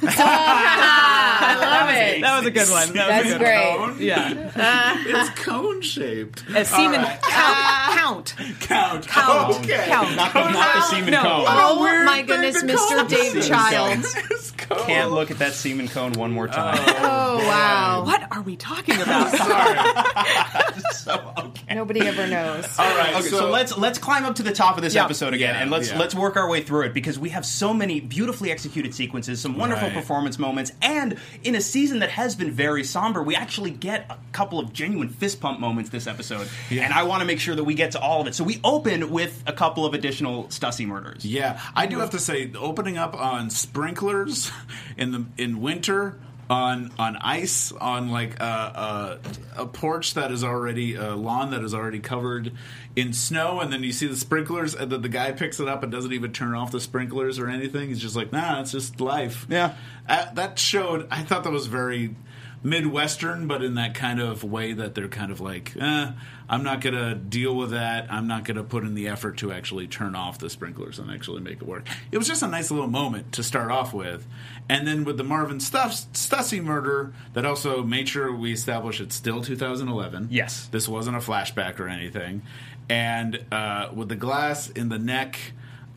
I 1.56 1.80
love 1.80 1.90
it. 1.90 2.20
that 2.22 2.38
was 2.38 2.46
a 2.46 2.50
good 2.50 2.68
one. 2.70 2.92
That 2.94 3.08
was 3.08 3.16
That's 3.22 3.26
a 3.26 3.28
good 3.30 3.38
great. 3.38 3.76
Cone? 3.76 3.96
Yeah, 4.00 4.96
it's 5.06 5.30
cone 5.40 5.80
shaped. 5.82 6.44
a 6.54 6.64
semen 6.64 7.00
right. 7.02 7.20
count. 7.22 8.34
count. 8.36 8.60
Count. 8.60 9.06
Count. 9.08 9.56
Okay. 9.60 9.84
Count. 9.88 10.16
Not 10.16 10.32
the, 10.32 10.50
not 10.50 10.74
the 10.74 10.80
semen 10.82 11.10
No. 11.12 11.22
cone. 11.22 11.44
Oh, 11.48 11.76
oh 11.78 11.82
weird 11.82 12.04
my 12.06 12.22
goodness, 12.22 12.60
to 12.60 12.66
Mr. 12.66 12.76
call 12.76 13.04
Dave 13.06 13.42
Child. 13.46 14.04
It's 14.30 14.50
cone. 14.70 14.86
Can't 14.86 15.10
look 15.12 15.30
at 15.30 15.38
that 15.38 15.52
semen 15.54 15.88
cone 15.88 16.12
one 16.14 16.30
more 16.32 16.48
time. 16.48 16.78
Oh, 16.78 17.38
oh 17.40 17.46
wow. 17.48 18.02
What 18.04 18.30
are 18.32 18.42
we 18.42 18.56
talking 18.56 19.00
about? 19.00 19.30
so 20.92 21.32
okay. 21.38 21.74
Nobody 21.74 22.00
ever 22.00 22.26
knows. 22.26 22.78
All 22.78 22.96
right. 22.96 23.14
Okay, 23.16 23.28
so, 23.28 23.50
let's 23.50 23.76
let's 23.76 23.98
climb 23.98 24.24
up 24.24 24.36
to 24.36 24.42
the 24.42 24.52
top 24.52 24.76
of 24.76 24.82
this 24.82 24.94
Yeah. 24.94 25.04
episode 25.04 25.34
again, 25.34 25.54
Yeah, 25.54 25.62
and 25.62 25.70
let's 25.70 25.90
yeah. 25.90 25.98
let's 25.98 26.14
work 26.14 26.36
our 26.36 26.48
way 26.48 26.62
through 26.62 26.82
it 26.86 26.94
because 26.94 27.18
we 27.18 27.30
have 27.30 27.44
so 27.46 27.72
many 27.72 28.00
beautifully 28.00 28.50
executed 28.50 28.94
sequences, 28.94 29.40
some 29.40 29.56
wonderful 29.56 29.88
Right. 29.88 29.94
performance 29.96 30.38
moments, 30.38 30.72
and 30.82 31.16
in 31.42 31.54
a 31.54 31.60
season 31.60 32.00
that 32.00 32.10
has 32.10 32.34
been 32.34 32.50
very 32.50 32.84
somber, 32.84 33.22
we 33.22 33.34
actually 33.36 33.70
get 33.70 34.06
a 34.10 34.16
couple 34.32 34.58
of 34.58 34.72
genuine 34.72 35.08
fist 35.08 35.40
pump 35.40 35.60
moments 35.60 35.90
this 35.90 36.06
episode, 36.06 36.48
Yeah. 36.68 36.82
and 36.84 36.92
I 36.94 37.04
want 37.04 37.20
to 37.20 37.26
make 37.26 37.40
sure 37.40 37.54
that 37.54 37.64
we 37.64 37.74
get 37.74 37.92
to 37.92 38.00
all 38.00 38.20
of 38.20 38.26
it. 38.26 38.34
So 38.34 38.44
we 38.44 38.60
open 38.64 39.10
with 39.10 39.42
a 39.46 39.52
couple 39.52 39.84
of 39.86 39.94
additional 39.94 40.44
Stussy 40.44 40.86
murders. 40.86 41.24
Yeah, 41.24 41.60
I 41.74 41.86
do 41.86 41.98
have 42.00 42.10
to 42.10 42.18
say, 42.18 42.50
opening 42.58 42.98
up 42.98 43.14
on 43.18 43.50
sprinklers 43.50 44.50
in 44.96 45.12
the 45.12 45.24
in 45.38 45.60
winter. 45.60 46.18
On, 46.52 46.90
on 46.98 47.14
ice 47.18 47.70
on 47.70 48.10
like 48.10 48.40
a, 48.40 49.20
a, 49.56 49.62
a 49.62 49.66
porch 49.66 50.14
that 50.14 50.32
is 50.32 50.42
already 50.42 50.96
a 50.96 51.14
lawn 51.14 51.52
that 51.52 51.62
is 51.62 51.72
already 51.72 52.00
covered 52.00 52.50
in 52.96 53.12
snow 53.12 53.60
and 53.60 53.72
then 53.72 53.84
you 53.84 53.92
see 53.92 54.08
the 54.08 54.16
sprinklers 54.16 54.74
and 54.74 54.90
then 54.90 55.00
the 55.00 55.08
guy 55.08 55.30
picks 55.30 55.60
it 55.60 55.68
up 55.68 55.84
and 55.84 55.92
doesn't 55.92 56.12
even 56.12 56.32
turn 56.32 56.54
off 56.56 56.72
the 56.72 56.80
sprinklers 56.80 57.38
or 57.38 57.46
anything 57.48 57.86
he's 57.90 58.00
just 58.00 58.16
like 58.16 58.32
nah 58.32 58.60
it's 58.60 58.72
just 58.72 59.00
life 59.00 59.46
Yeah. 59.48 59.76
uh, 60.08 60.32
that 60.32 60.58
showed 60.58 61.06
i 61.12 61.22
thought 61.22 61.44
that 61.44 61.52
was 61.52 61.68
very 61.68 62.16
midwestern 62.62 63.46
but 63.46 63.62
in 63.62 63.74
that 63.74 63.94
kind 63.94 64.20
of 64.20 64.44
way 64.44 64.72
that 64.72 64.94
they're 64.94 65.08
kind 65.08 65.32
of 65.32 65.40
like 65.40 65.74
eh, 65.80 66.12
i'm 66.48 66.62
not 66.62 66.80
gonna 66.80 67.14
deal 67.14 67.54
with 67.56 67.70
that. 67.70 68.06
I'm 68.12 68.26
not 68.26 68.44
gonna 68.44 68.64
put 68.64 68.82
in 68.84 68.94
the 68.94 69.08
effort 69.08 69.38
to 69.38 69.52
actually 69.52 69.86
turn 69.86 70.14
off 70.14 70.38
the 70.38 70.50
sprinklers 70.50 70.98
and 70.98 71.10
actually 71.10 71.40
make 71.40 71.58
it 71.62 71.66
work. 71.66 71.86
It 72.10 72.18
was 72.18 72.26
just 72.26 72.42
a 72.42 72.48
nice 72.48 72.70
little 72.70 72.88
moment 72.88 73.32
to 73.32 73.42
start 73.42 73.70
off 73.70 73.94
with. 73.94 74.26
And 74.68 74.86
then 74.86 75.04
with 75.04 75.16
the 75.16 75.24
marvin 75.24 75.60
Stuff, 75.60 75.92
stussy 76.12 76.62
murder 76.62 77.12
that 77.34 77.44
also 77.46 77.82
made 77.84 78.08
sure 78.08 78.34
we 78.34 78.52
establish 78.52 79.00
it's 79.00 79.14
still 79.14 79.42
2011 79.42 80.28
Yes. 80.30 80.66
this 80.72 80.88
wasn't 80.88 81.16
a 81.16 81.20
flashback 81.20 81.78
or 81.78 81.88
anything. 81.88 82.42
And 82.88 83.44
uh, 83.52 83.90
with 83.94 84.08
the 84.08 84.16
glass 84.16 84.68
in 84.68 84.88
the 84.88 84.98
neck 84.98 85.38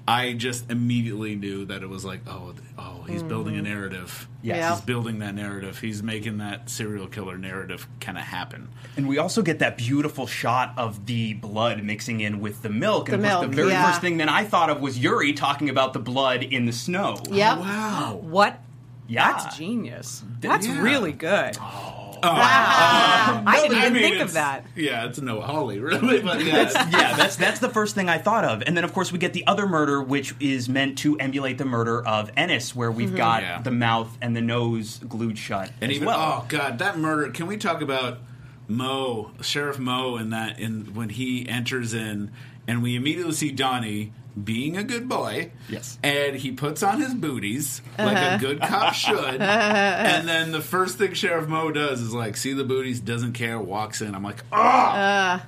I 0.08 0.34
just 0.34 0.70
immediately 0.70 1.36
knew 1.36 1.66
that 1.66 1.82
it 1.82 1.88
was 1.88 2.04
like, 2.04 2.22
oh, 2.28 2.54
oh, 2.78 3.04
he's 3.08 3.20
mm-hmm. 3.20 3.30
building 3.30 3.56
a 3.58 3.62
narrative. 3.62 4.28
Yes. 4.42 4.58
Yeah. 4.58 4.76
he's 4.76 4.82
building 4.82 5.20
that 5.20 5.34
narrative. 5.34 5.80
He's 5.80 6.04
making 6.04 6.40
that 6.40 6.70
serial 6.70 7.08
killer 7.08 7.38
narrative 7.38 7.88
kind 8.02 8.18
of 8.18 8.26
happen. 8.26 8.68
And 8.98 9.08
we 9.08 9.18
also 9.18 9.42
get 9.42 9.60
that 9.60 9.78
beautiful 9.78 10.28
shot 10.28 10.74
of 10.78 11.06
the 11.06 11.34
blood 11.36 11.84
mixing 11.84 12.20
in 12.20 12.42
with 12.42 12.62
the 12.62 12.70
milk. 12.70 13.08
And 13.10 13.24
The 13.24 13.28
of 13.28 13.34
course, 13.34 13.42
milk, 13.42 13.52
the 13.52 13.56
very 13.56 13.72
yeah. 13.72 13.90
first 13.90 14.02
thing 14.02 14.18
that 14.18 14.28
I 14.28 14.44
thought 14.44 14.70
of 14.70 14.82
was 14.82 15.00
Yuri 15.00 15.32
talking 15.34 15.70
about 15.70 15.94
the 15.94 16.00
blood 16.00 16.44
in 16.44 16.66
the 16.66 16.74
snow. 16.74 17.18
Yep. 17.30 17.60
Wow. 17.60 18.20
What? 18.22 18.60
Yeah. 19.08 19.32
That's 19.32 19.58
genius. 19.58 20.24
That's 20.42 20.68
Yeah. 20.68 20.82
really 20.82 21.14
good. 21.14 21.58
Oh, 21.62 21.93
Oh, 22.24 22.30
I 22.32 23.60
didn't 23.62 23.78
I 23.78 23.82
even 23.82 23.94
mean, 23.94 24.02
think 24.04 24.22
of 24.22 24.34
that. 24.34 24.66
Yeah, 24.76 25.06
it's 25.06 25.20
no 25.20 25.42
Holly, 25.42 25.80
really, 25.80 26.22
but 26.22 26.44
yeah. 26.44 26.70
yeah, 26.90 27.16
that's 27.16 27.36
that's 27.36 27.60
the 27.60 27.70
first 27.70 27.96
thing 27.96 28.10
I 28.10 28.18
thought 28.18 28.46
of, 28.46 28.64
and 28.66 28.78
then 28.78 28.84
of 28.84 28.94
course 28.94 29.12
we 29.12 29.20
get 29.20 29.34
the 29.34 29.46
other 29.46 29.68
murder, 29.68 30.02
which 30.02 30.34
is 30.40 30.70
meant 30.70 30.98
to 31.00 31.18
emulate 31.18 31.58
the 31.58 31.66
murder 31.66 32.06
of 32.06 32.32
Ennis, 32.38 32.76
where 32.76 32.92
we've 32.92 33.10
mm-hmm. 33.10 33.18
got 33.18 33.42
Yeah. 33.44 33.62
the 33.62 33.72
mouth 33.72 34.18
and 34.22 34.36
the 34.36 34.42
nose 34.42 35.00
glued 35.00 35.38
shut. 35.38 35.72
and 35.82 35.92
as 35.92 35.98
even 35.98 36.08
well. 36.08 36.20
oh 36.44 36.46
god, 36.48 36.80
that 36.80 36.98
murder. 36.98 37.30
Can 37.32 37.48
we 37.48 37.58
talk 37.58 37.82
about 37.82 38.20
Moe, 38.68 39.32
Sheriff 39.42 39.78
Moe, 39.80 40.18
in 40.18 40.30
that 40.30 40.60
in 40.60 40.94
when 40.94 41.10
he 41.10 41.48
enters 41.48 41.94
in, 41.94 42.32
and 42.68 42.82
we 42.82 42.96
immediately 42.96 43.34
see 43.34 43.52
Donnie 43.52 44.14
being 44.42 44.78
a 44.78 44.84
good 44.84 45.08
boy. 45.08 45.52
Yes. 45.70 45.98
and 46.04 46.36
he 46.36 46.52
puts 46.52 46.84
on 46.84 47.00
his 47.00 47.14
booties 47.14 47.82
like 47.98 48.18
a 48.18 48.20
uh-huh. 48.20 48.38
good 48.38 48.62
cop 48.62 48.94
should, 48.94 49.42
and 49.42 50.28
then 50.28 50.52
the 50.52 50.62
first 50.62 50.98
thing 50.98 51.14
Sheriff 51.14 51.48
Moe 51.48 51.72
does 51.72 52.02
is 52.02 52.14
like, 52.14 52.38
see 52.38 52.54
the 52.54 52.64
booties, 52.64 53.00
doesn't 53.00 53.34
care, 53.34 53.60
walks 53.60 54.02
in. 54.02 54.16
I'm 54.16 54.24
like, 54.24 54.44
oh, 54.52 55.42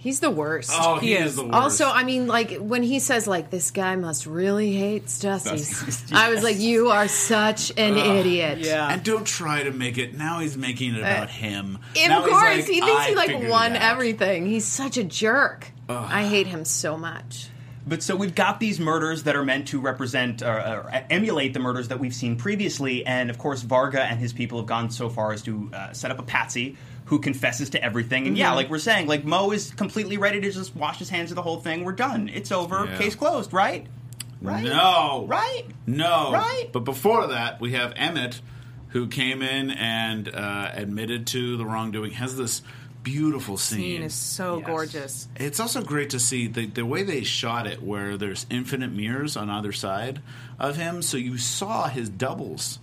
He's 0.00 0.20
the 0.20 0.30
worst. 0.30 0.70
oh, 0.72 0.96
he, 0.96 1.08
He 1.08 1.14
is 1.14 1.30
is. 1.32 1.36
the 1.36 1.42
worst. 1.42 1.54
Also, 1.54 1.90
I 1.90 2.04
mean, 2.04 2.28
like 2.28 2.56
when 2.56 2.84
he 2.84 3.00
says, 3.00 3.26
"Like 3.26 3.50
this 3.50 3.72
guy 3.72 3.96
must 3.96 4.26
really 4.26 4.72
hate 4.72 5.06
Stussies," 5.06 5.66
Stussies, 5.66 6.12
I 6.12 6.30
was 6.30 6.44
like, 6.44 6.58
"You 6.60 6.90
are 6.90 7.08
such 7.08 7.72
an 7.76 7.96
idiot." 7.96 8.60
Yeah. 8.60 8.88
And 8.88 9.02
don't 9.02 9.26
try 9.26 9.64
to 9.64 9.72
make 9.72 9.98
it. 9.98 10.16
Now 10.16 10.38
he's 10.38 10.56
making 10.56 10.94
it 10.94 11.02
uh, 11.02 11.06
about 11.06 11.30
him. 11.30 11.80
Of 11.96 12.08
Now 12.08 12.22
he's 12.22 12.30
course, 12.30 12.42
like, 12.42 12.64
he 12.66 12.80
thinks 12.80 13.02
"I 13.02 13.08
he 13.08 13.14
like 13.16 13.50
won 13.50 13.74
everything. 13.74 14.46
He's 14.46 14.64
such 14.64 14.98
a 14.98 15.04
jerk. 15.04 15.72
I 15.88 16.24
hate 16.24 16.46
him 16.46 16.64
so 16.64 16.96
much. 16.96 17.48
But 17.88 18.02
so 18.02 18.14
we've 18.16 18.34
got 18.34 18.60
these 18.60 18.78
murders 18.78 19.22
that 19.24 19.34
are 19.36 19.44
meant 19.44 19.68
to 19.68 19.80
represent 19.80 20.42
or, 20.42 20.58
or 20.58 20.90
emulate 21.10 21.54
the 21.54 21.60
murders 21.60 21.88
that 21.88 21.98
we've 21.98 22.14
seen 22.14 22.36
previously, 22.36 23.06
and 23.06 23.30
of 23.30 23.38
course 23.38 23.62
Varga 23.62 24.02
and 24.02 24.20
his 24.20 24.32
people 24.32 24.58
have 24.58 24.66
gone 24.66 24.90
so 24.90 25.08
far 25.08 25.32
as 25.32 25.42
to 25.42 25.70
uh, 25.72 25.92
set 25.92 26.10
up 26.10 26.18
a 26.18 26.22
patsy 26.22 26.76
who 27.06 27.18
confesses 27.18 27.70
to 27.70 27.82
everything. 27.82 28.26
And 28.26 28.36
Mm-hmm. 28.36 28.40
yeah, 28.40 28.52
like 28.52 28.68
we're 28.68 28.78
saying, 28.78 29.06
like 29.06 29.24
Moe 29.24 29.50
is 29.52 29.70
completely 29.70 30.18
ready 30.18 30.40
to 30.42 30.50
just 30.50 30.76
wash 30.76 30.98
his 30.98 31.08
hands 31.08 31.30
of 31.30 31.36
the 31.36 31.42
whole 31.42 31.60
thing. 31.60 31.84
We're 31.84 31.92
done. 31.92 32.28
It's 32.28 32.52
over. 32.52 32.84
Yeah. 32.84 32.98
Case 32.98 33.14
closed. 33.14 33.52
Right? 33.54 33.86
Right? 34.42 34.62
No. 34.64 35.24
Right? 35.26 35.64
No. 35.86 36.32
Right? 36.32 36.68
But 36.70 36.80
before 36.80 37.28
that, 37.28 37.60
we 37.60 37.72
have 37.72 37.92
Emmett, 37.96 38.40
who 38.90 39.06
came 39.08 39.40
in 39.42 39.70
and 39.70 40.28
uh, 40.28 40.70
admitted 40.74 41.26
to 41.28 41.56
the 41.56 41.64
wrongdoing. 41.64 42.12
Has 42.12 42.36
this 42.36 42.62
beautiful 43.02 43.56
scene. 43.56 43.78
Scene 43.80 44.02
is 44.02 44.14
so 44.14 44.58
Yes. 44.58 44.66
gorgeous. 44.66 45.28
It's 45.36 45.60
also 45.60 45.82
great 45.82 46.10
to 46.10 46.20
see 46.20 46.46
the, 46.46 46.66
the 46.66 46.84
way 46.84 47.02
they 47.02 47.22
shot 47.24 47.66
it, 47.66 47.82
where 47.82 48.16
there's 48.16 48.46
infinite 48.50 48.92
mirrors 48.92 49.36
on 49.36 49.48
either 49.50 49.72
side 49.72 50.20
of 50.58 50.76
him. 50.76 51.02
So 51.02 51.16
you 51.16 51.38
saw 51.38 51.88
his 51.88 52.08
doubles 52.08 52.78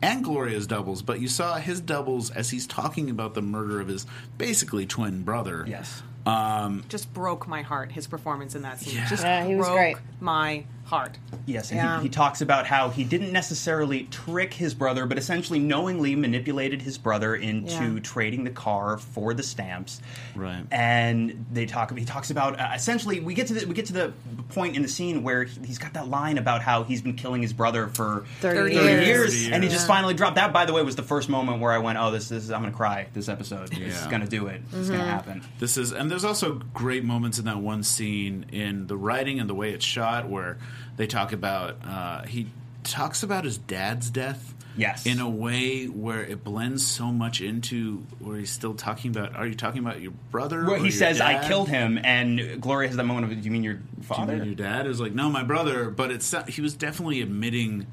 and 0.00 0.24
Gloria's 0.24 0.66
doubles, 0.66 1.02
but 1.02 1.20
you 1.20 1.28
saw 1.28 1.56
his 1.56 1.80
doubles 1.80 2.30
as 2.30 2.50
he's 2.50 2.66
talking 2.66 3.10
about 3.10 3.34
the 3.34 3.42
murder 3.42 3.80
of 3.80 3.88
his 3.88 4.06
basically 4.36 4.86
twin 4.86 5.22
brother. 5.22 5.64
Yes. 5.68 6.02
Um, 6.26 6.84
just 6.88 7.12
broke 7.14 7.48
my 7.48 7.62
heart. 7.62 7.90
His 7.92 8.06
performance 8.06 8.54
in 8.54 8.62
that 8.62 8.80
scene 8.80 8.96
Yeah. 8.96 9.08
just 9.08 9.22
Yeah, 9.22 9.44
he 9.46 9.54
was 9.56 9.66
broke 9.66 9.76
great. 9.78 9.96
my 10.20 10.64
heart. 10.88 11.16
Yes, 11.46 11.70
and 11.70 11.78
Yeah. 11.78 11.96
he, 11.98 12.04
he 12.04 12.08
talks 12.08 12.40
about 12.40 12.66
how 12.66 12.88
he 12.90 13.04
didn't 13.04 13.30
necessarily 13.32 14.04
trick 14.04 14.54
his 14.54 14.74
brother, 14.74 15.06
but 15.06 15.18
essentially 15.18 15.58
knowingly 15.58 16.14
manipulated 16.16 16.82
his 16.82 16.96
brother 16.98 17.34
into 17.36 17.94
Yeah. 17.94 18.00
trading 18.00 18.44
the 18.44 18.50
car 18.50 18.98
for 18.98 19.34
the 19.34 19.42
stamps. 19.42 20.00
Right. 20.34 20.64
And 20.70 21.46
they 21.52 21.66
talk. 21.66 21.96
He 21.96 22.04
talks 22.04 22.30
about 22.30 22.58
uh, 22.58 22.70
essentially 22.74 23.20
we 23.20 23.34
get 23.34 23.46
to 23.48 23.54
the, 23.54 23.66
we 23.66 23.74
get 23.74 23.86
to 23.86 23.92
the 23.92 24.12
point 24.50 24.76
in 24.76 24.82
the 24.82 24.88
scene 24.88 25.22
where 25.22 25.44
he, 25.44 25.60
he's 25.66 25.78
got 25.78 25.92
that 25.94 26.08
line 26.08 26.38
about 26.38 26.62
how 26.62 26.84
he's 26.84 27.02
been 27.02 27.14
killing 27.16 27.42
his 27.42 27.52
brother 27.52 27.88
for 27.88 28.24
30 28.40 28.74
30 28.74 28.74
years. 28.74 29.06
years, 29.06 29.52
and 29.52 29.62
he 29.62 29.68
years. 29.68 29.72
just 29.74 29.86
finally 29.86 30.14
dropped. 30.14 30.36
That, 30.36 30.52
by 30.52 30.64
the 30.64 30.72
way, 30.72 30.82
was 30.82 30.96
the 30.96 31.02
first 31.02 31.28
moment 31.28 31.60
where 31.60 31.72
I 31.72 31.78
went, 31.78 31.98
"Oh, 31.98 32.10
this, 32.10 32.28
this 32.28 32.44
is 32.44 32.50
I'm 32.50 32.60
going 32.62 32.72
to 32.72 32.76
cry. 32.76 33.08
This 33.12 33.28
episode, 33.28 33.68
this 33.68 34.00
is 34.00 34.06
going 34.06 34.22
to 34.22 34.28
do 34.28 34.46
it. 34.46 34.62
It's 34.72 34.88
going 34.88 35.00
to 35.00 35.06
happen." 35.06 35.42
This 35.58 35.76
is, 35.76 35.92
and 35.92 36.10
there's 36.10 36.24
also 36.24 36.54
great 36.72 37.04
moments 37.04 37.38
in 37.38 37.44
that 37.44 37.58
one 37.58 37.82
scene 37.82 38.46
in 38.52 38.86
the 38.86 38.96
writing 38.96 39.38
and 39.40 39.48
the 39.50 39.54
way 39.54 39.70
it's 39.72 39.84
shot, 39.84 40.28
where 40.28 40.58
they 40.98 41.06
talk 41.06 41.32
about 41.32 41.76
uh, 41.86 42.22
he 42.26 42.48
talks 42.84 43.22
about 43.22 43.44
his 43.44 43.56
dad's 43.56 44.10
death. 44.10 44.54
Yes. 44.76 45.06
in 45.06 45.18
a 45.18 45.28
way 45.28 45.86
where 45.86 46.22
it 46.22 46.44
blends 46.44 46.86
so 46.86 47.06
much 47.06 47.40
into 47.40 48.06
where 48.20 48.36
he's 48.38 48.50
still 48.52 48.74
talking 48.74 49.10
about. 49.10 49.34
Are 49.34 49.44
you 49.44 49.56
talking 49.56 49.80
about 49.80 50.00
your 50.00 50.12
brother? 50.30 50.62
Well, 50.62 50.74
or 50.74 50.76
he 50.76 50.82
your 50.84 50.90
says, 50.92 51.20
"I 51.20 51.48
killed 51.48 51.68
him," 51.68 51.98
and 52.04 52.60
Gloria 52.60 52.86
has 52.86 52.96
that 52.96 53.02
moment 53.02 53.32
of, 53.32 53.36
"Do 53.36 53.44
you 53.44 53.50
mean 53.50 53.64
your 53.64 53.74
Do 53.74 53.80
you 53.98 54.04
father?" 54.04 54.36
mean 54.36 54.44
your 54.46 54.54
dad 54.54 54.86
is 54.86 55.00
like, 55.00 55.12
no, 55.12 55.30
my 55.30 55.42
brother. 55.42 55.90
But 55.90 56.12
it's 56.12 56.32
he 56.46 56.60
was 56.62 56.74
definitely 56.74 57.22
admitting 57.22 57.88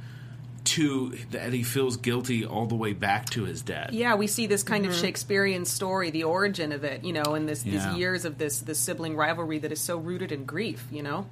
to 0.65 1.10
that 1.32 1.54
he 1.54 1.63
feels 1.63 1.98
guilty 1.98 2.46
all 2.46 2.65
the 2.68 2.76
way 2.76 2.94
back 2.94 3.30
to 3.32 3.46
his 3.46 3.63
dad. 3.63 3.89
Yeah, 3.94 4.13
we 4.13 4.28
see 4.28 4.46
this 4.48 4.62
kind 4.62 4.84
Mm-hmm. 4.84 4.94
of 4.94 5.00
Shakespearean 5.00 5.65
story, 5.65 6.12
the 6.12 6.24
origin 6.26 6.72
of 6.72 6.84
it, 6.84 7.04
you 7.04 7.13
know, 7.13 7.34
and 7.36 7.50
this 7.50 7.65
Yeah. 7.65 7.88
these 7.89 7.98
years 7.98 8.26
of 8.26 8.38
this 8.38 8.60
this 8.60 8.78
sibling 8.78 9.15
rivalry 9.15 9.58
that 9.60 9.72
is 9.72 9.80
so 9.82 9.98
rooted 9.98 10.32
in 10.32 10.46
grief, 10.46 10.86
you 10.91 11.02
know. 11.02 11.26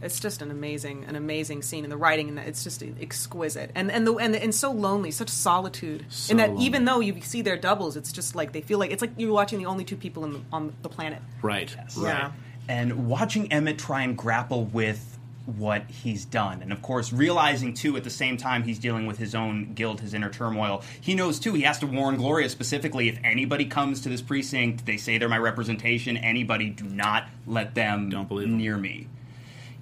It's 0.00 0.20
just 0.20 0.42
an 0.42 0.50
amazing, 0.50 1.04
an 1.06 1.16
amazing 1.16 1.62
scene 1.62 1.84
in 1.84 1.90
the 1.90 1.96
writing, 1.96 2.28
and 2.28 2.38
it's 2.38 2.62
just 2.62 2.82
exquisite, 3.00 3.72
and 3.74 3.90
and 3.90 4.06
the 4.06 4.14
and, 4.14 4.36
and 4.36 4.54
so 4.54 4.70
lonely, 4.70 5.10
such 5.10 5.28
solitude. 5.28 6.06
So 6.08 6.30
in 6.30 6.36
that 6.36 6.50
lonely. 6.50 6.66
even 6.66 6.84
though 6.84 7.00
you 7.00 7.20
see 7.20 7.42
their 7.42 7.56
doubles, 7.56 7.96
it's 7.96 8.12
just 8.12 8.34
like 8.34 8.52
they 8.52 8.60
feel 8.60 8.78
like 8.78 8.92
it's 8.92 9.02
like 9.02 9.12
you're 9.16 9.32
watching 9.32 9.58
the 9.58 9.66
only 9.66 9.84
two 9.84 9.96
people 9.96 10.24
in 10.24 10.32
the, 10.34 10.40
on 10.52 10.74
the 10.82 10.88
planet. 10.88 11.20
Right. 11.42 11.74
Yeah. 11.96 12.22
Right. 12.22 12.32
and 12.68 13.08
watching 13.08 13.50
Emmett 13.52 13.78
try 13.78 14.02
and 14.02 14.16
grapple 14.16 14.64
with 14.66 15.18
what 15.56 15.84
he's 15.88 16.24
done. 16.26 16.62
And 16.62 16.72
of 16.72 16.82
course, 16.82 17.12
realizing 17.12 17.72
too 17.72 17.96
at 17.96 18.04
the 18.04 18.10
same 18.10 18.36
time 18.36 18.62
he's 18.62 18.78
dealing 18.78 19.06
with 19.06 19.18
his 19.18 19.34
own 19.34 19.72
guilt, 19.72 20.00
his 20.00 20.12
inner 20.12 20.28
turmoil. 20.30 20.84
He 21.00 21.14
knows 21.14 21.40
too 21.40 21.54
he 21.54 21.62
has 21.62 21.78
to 21.78 21.86
warn 21.86 22.16
Gloria 22.16 22.48
specifically 22.50 23.08
if 23.08 23.18
anybody 23.24 23.64
comes 23.64 24.02
to 24.02 24.08
this 24.10 24.20
precinct, 24.20 24.84
they 24.84 24.98
say 24.98 25.16
they're 25.18 25.28
my 25.28 25.38
representation, 25.38 26.16
anybody 26.18 26.68
do 26.68 26.84
not 26.84 27.28
let 27.46 27.74
them 27.74 28.10
Don't 28.10 28.28
believe 28.28 28.48
near 28.48 28.76
me. 28.76 29.08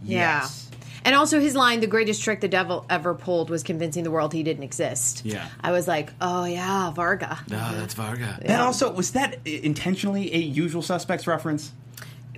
Yeah. 0.02 0.40
Yes. 0.40 0.70
And 1.04 1.14
also 1.14 1.38
his 1.38 1.54
line, 1.54 1.78
the 1.78 1.86
greatest 1.86 2.22
trick 2.22 2.40
the 2.40 2.48
devil 2.48 2.84
ever 2.90 3.14
pulled 3.14 3.48
was 3.48 3.62
convincing 3.62 4.02
the 4.02 4.10
world 4.10 4.32
he 4.32 4.42
didn't 4.42 4.64
exist. 4.64 5.24
Yeah. 5.24 5.48
I 5.60 5.70
was 5.70 5.86
like, 5.86 6.12
oh 6.20 6.44
yeah, 6.44 6.90
Varga. 6.90 7.38
No, 7.48 7.56
that's 7.76 7.94
Varga. 7.94 8.40
That 8.42 8.60
also 8.60 8.92
was 8.92 9.12
that 9.12 9.38
intentionally 9.46 10.34
a 10.34 10.38
usual 10.38 10.82
suspects 10.82 11.28
reference? 11.28 11.72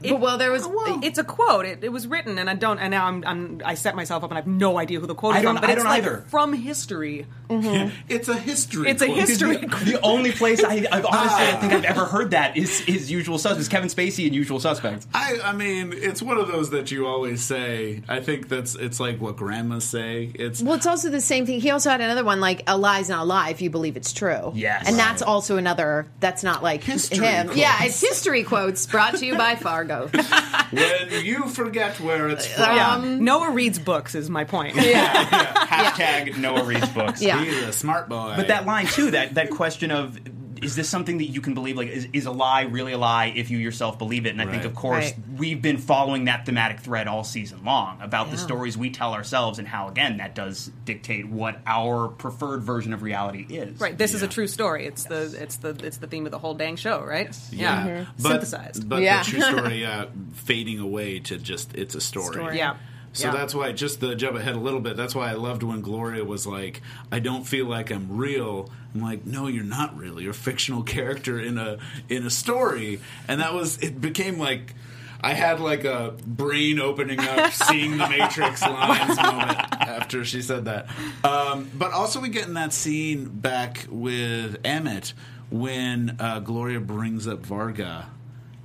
But 0.03 0.21
well, 0.21 0.39
there 0.39 0.51
was. 0.51 0.67
It's 1.03 1.19
a 1.19 1.25
quote. 1.25 1.67
It, 1.67 1.85
it 1.85 1.89
was 1.91 2.07
written, 2.07 2.39
and 2.39 2.49
I 2.49 2.55
don't. 2.55 2.79
And 2.79 2.91
now 2.91 3.07
I'm, 3.07 3.25
I'm 3.27 3.63
I 3.65 3.75
set 3.75 3.95
myself 3.97 4.25
up, 4.25 4.31
and 4.31 4.39
I 4.39 4.41
have 4.41 4.47
no 4.47 4.79
idea 4.79 5.01
who 5.01 5.07
the 5.07 5.15
quote 5.15 5.35
I 5.35 5.39
is 5.39 5.43
don't- 5.43 5.57
from. 5.57 5.61
But 5.63 5.71
I 5.71 5.73
it's 5.73 5.83
don't 5.83 5.91
like 5.91 6.03
either. 6.05 6.25
from 6.29 6.53
history. 6.53 7.27
Mm-hmm. 7.49 7.95
It's 8.09 8.29
a 8.29 8.37
history. 8.37 8.91
It's 8.91 9.03
a 9.03 9.07
history. 9.07 9.57
The 9.89 10.01
only 10.03 10.33
place 10.33 10.63
I, 10.63 10.87
I've 10.93 11.07
honestly 11.07 11.45
I 11.45 11.53
ah. 11.55 11.59
think 11.61 11.73
I've 11.73 11.85
ever 11.85 12.05
heard 12.05 12.33
that 12.33 12.57
is 12.57 12.83
is 12.83 13.11
Usual 13.11 13.39
Suspects. 13.39 13.69
Kevin 13.69 13.89
Spacey 13.89 14.27
in 14.27 14.35
Usual 14.35 14.61
Suspects. 14.61 15.07
I, 15.15 15.39
I 15.43 15.53
mean, 15.53 15.93
it's 15.95 16.21
one 16.21 16.37
of 16.39 16.49
those 16.49 16.71
that 16.71 16.91
you 16.91 17.07
always 17.07 17.43
say. 17.43 18.03
I 18.09 18.21
think 18.21 18.49
that's 18.49 18.75
it's 18.75 19.01
like 19.01 19.21
what 19.21 19.37
grandmas 19.37 19.85
say. 19.85 20.31
It's 20.35 20.63
Well, 20.63 20.75
it's 20.75 20.87
also 20.87 21.11
the 21.11 21.21
same 21.21 21.47
thing. 21.47 21.61
He 21.61 21.71
also 21.71 21.91
had 21.91 22.01
another 22.01 22.25
one 22.25 22.41
like 22.41 22.63
a 22.67 22.77
lie's 22.77 23.09
not 23.09 23.23
a 23.23 23.25
lie 23.25 23.51
if 23.51 23.63
you 23.63 23.71
believe 23.71 23.97
it's 23.97 24.13
true. 24.13 24.53
Yes. 24.55 24.87
and 24.89 24.99
that's 24.99 25.23
also 25.23 25.57
another. 25.57 26.07
That's 26.21 26.43
not 26.43 26.63
like 26.63 26.83
History 26.85 27.25
him. 27.27 27.47
quotes. 27.47 27.59
Yeah, 27.59 27.85
it's 27.85 28.01
history 28.01 28.43
quotes 28.43 28.87
brought 28.87 29.15
to 29.17 29.25
you 29.27 29.37
by 29.37 29.57
Fargo. 29.57 29.88
when 30.71 31.25
you 31.25 31.49
forget 31.49 31.99
where 32.01 32.29
it's 32.29 32.47
from. 32.47 32.77
Yeah. 32.77 32.95
Um, 32.95 33.25
Noah 33.25 33.51
reads 33.51 33.79
books 33.79 34.15
is 34.15 34.31
my 34.31 34.45
point. 34.45 34.77
Yeah. 34.77 35.25
Hashtag 35.67 36.37
Noah 36.37 36.65
reads 36.65 36.89
books. 36.91 37.23
Yeah. 37.23 37.43
He's 37.43 37.63
a 37.63 37.73
smart 37.73 38.09
boy. 38.09 38.35
But 38.37 38.49
that 38.49 38.67
line 38.67 38.87
too, 38.87 39.11
that 39.13 39.35
that 39.35 39.51
question 39.51 39.91
of 39.91 40.19
is 40.63 40.77
this 40.77 40.89
something 40.89 41.19
that 41.19 41.27
you 41.27 41.41
can 41.41 41.55
believe? 41.55 41.77
Like, 41.77 41.89
is, 41.89 42.09
is 42.13 42.27
a 42.27 42.31
lie 42.31 42.63
really 42.63 42.93
a 42.93 42.99
lie 42.99 43.27
if 43.35 43.51
you 43.51 43.59
yourself 43.59 43.99
believe 43.99 44.27
it? 44.27 44.31
And 44.31 44.41
I 44.43 44.47
think, 44.47 44.65
of 44.65 44.75
course, 44.75 45.05
Right. 45.07 45.17
we've 45.37 45.61
been 45.63 45.79
following 45.79 46.25
that 46.27 46.47
thematic 46.47 46.81
thread 46.81 47.07
all 47.09 47.25
season 47.25 47.65
long 47.65 48.01
about 48.01 48.31
the 48.31 48.39
stories 48.39 48.77
we 48.79 48.91
tell 48.91 49.15
ourselves 49.15 49.59
and 49.59 49.67
how, 49.69 49.89
again, 49.89 50.17
that 50.19 50.35
does 50.35 50.71
dictate 50.85 51.29
what 51.29 51.61
our 51.67 52.09
preferred 52.09 52.63
version 52.63 52.93
of 52.93 53.03
reality 53.03 53.47
is. 53.49 53.81
Right. 53.81 53.97
This 53.97 54.15
is 54.15 54.23
a 54.23 54.29
true 54.29 54.47
story. 54.47 54.87
It's 54.87 55.05
the 55.05 55.37
it's 55.41 55.57
the 55.57 55.71
it's 55.83 55.99
the 55.99 56.07
theme 56.07 56.27
of 56.27 56.33
the 56.33 56.39
whole 56.39 56.55
dang 56.55 56.77
show, 56.77 57.03
right? 57.03 57.37
yeah, 57.51 58.07
but, 58.21 58.31
Synthesized. 58.31 58.89
But 58.89 59.03
Yeah. 59.03 59.23
the 59.23 59.31
true 59.31 59.41
story 59.41 59.85
uh, 59.87 60.07
fading 60.35 60.79
away 60.81 61.19
to 61.21 61.39
just 61.39 61.75
it's 61.75 61.95
a 61.95 62.01
story. 62.01 62.35
Story. 62.35 62.59
Yeah. 62.59 62.77
So 63.15 63.29
Yeah. 63.29 63.33
that's 63.33 63.55
why, 63.55 63.73
just 63.73 64.01
to 64.01 64.15
jump 64.15 64.37
ahead 64.37 64.55
a 64.55 64.59
little 64.61 64.81
bit, 64.81 64.97
that's 64.97 65.15
why 65.15 65.31
I 65.31 65.33
loved 65.33 65.63
when 65.63 65.81
Gloria 65.81 66.25
was 66.25 66.47
like, 66.47 66.83
"I 67.11 67.19
don't 67.21 67.45
feel 67.45 67.67
like 67.67 67.91
I'm 67.91 68.17
real." 68.17 68.71
I'm 68.95 69.01
like, 69.03 69.27
"No, 69.27 69.47
you're 69.47 69.65
not 69.65 69.97
really. 69.97 70.23
You're 70.25 70.31
a 70.33 70.35
fictional 70.35 70.83
character 70.83 71.39
in 71.39 71.59
a 71.59 71.79
in 72.09 72.25
a 72.27 72.31
story." 72.31 73.01
And 73.29 73.41
that 73.41 73.53
was 73.55 73.79
it. 73.79 74.01
Became 74.01 74.39
like 74.39 74.75
I 75.21 75.35
had 75.35 75.61
like 75.61 75.85
a 75.85 76.15
brain 76.27 76.79
opening 76.81 77.21
up, 77.21 77.53
seeing 77.69 77.99
the 77.99 78.09
Matrix 78.09 78.63
lines 78.63 79.17
moment 79.17 79.59
after 79.73 80.25
she 80.25 80.41
said 80.43 80.65
that. 80.67 80.87
Um, 81.25 81.71
but 81.75 81.93
also, 81.93 82.21
we 82.21 82.29
get 82.29 82.47
in 82.47 82.55
that 82.55 82.73
scene 82.73 83.25
back 83.29 83.87
with 83.91 84.59
Emmett 84.65 85.13
when 85.51 86.17
uh, 86.21 86.39
Gloria 86.41 86.81
brings 86.81 87.27
up 87.29 87.41
Varga. 87.45 88.07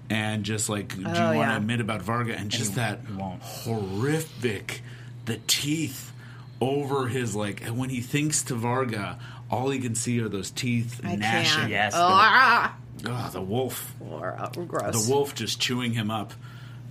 And 0.10 0.44
just 0.44 0.70
like, 0.70 0.90
do 0.90 1.00
you 1.00 1.06
want 1.06 1.16
to 1.18 1.28
Oh, 1.28 1.32
yeah. 1.32 1.58
admit 1.58 1.80
about 1.80 2.02
Varga? 2.04 2.36
And 2.38 2.52
just 2.52 2.72
he- 2.72 2.76
that 2.76 3.10
won't. 3.12 3.42
horrific 3.42 4.82
the 5.26 5.40
teeth 5.48 6.12
over 6.62 7.08
his 7.08 7.36
like 7.36 7.62
and 7.66 7.78
when 7.78 7.90
he 7.90 8.00
thinks 8.02 8.44
to 8.44 8.56
Varga 8.56 9.18
all 9.54 9.70
he 9.70 9.80
can 9.80 9.96
see 9.96 10.20
are 10.22 10.30
those 10.30 10.52
teeth 10.52 11.00
I 11.04 11.16
gnashing 11.16 11.60
can't. 11.62 11.72
Yes, 11.72 11.94
Oh, 11.96 12.00
the- 12.00 12.04
ah, 12.13 12.76
oh, 13.08 13.30
the 13.32 13.42
wolf 13.42 13.94
or, 14.00 14.36
uh, 14.39 14.50
gross. 14.66 15.06
the 15.06 15.12
wolf 15.13 15.36
just 15.36 15.60
chewing 15.60 15.94
him 15.94 16.10
up 16.12 16.34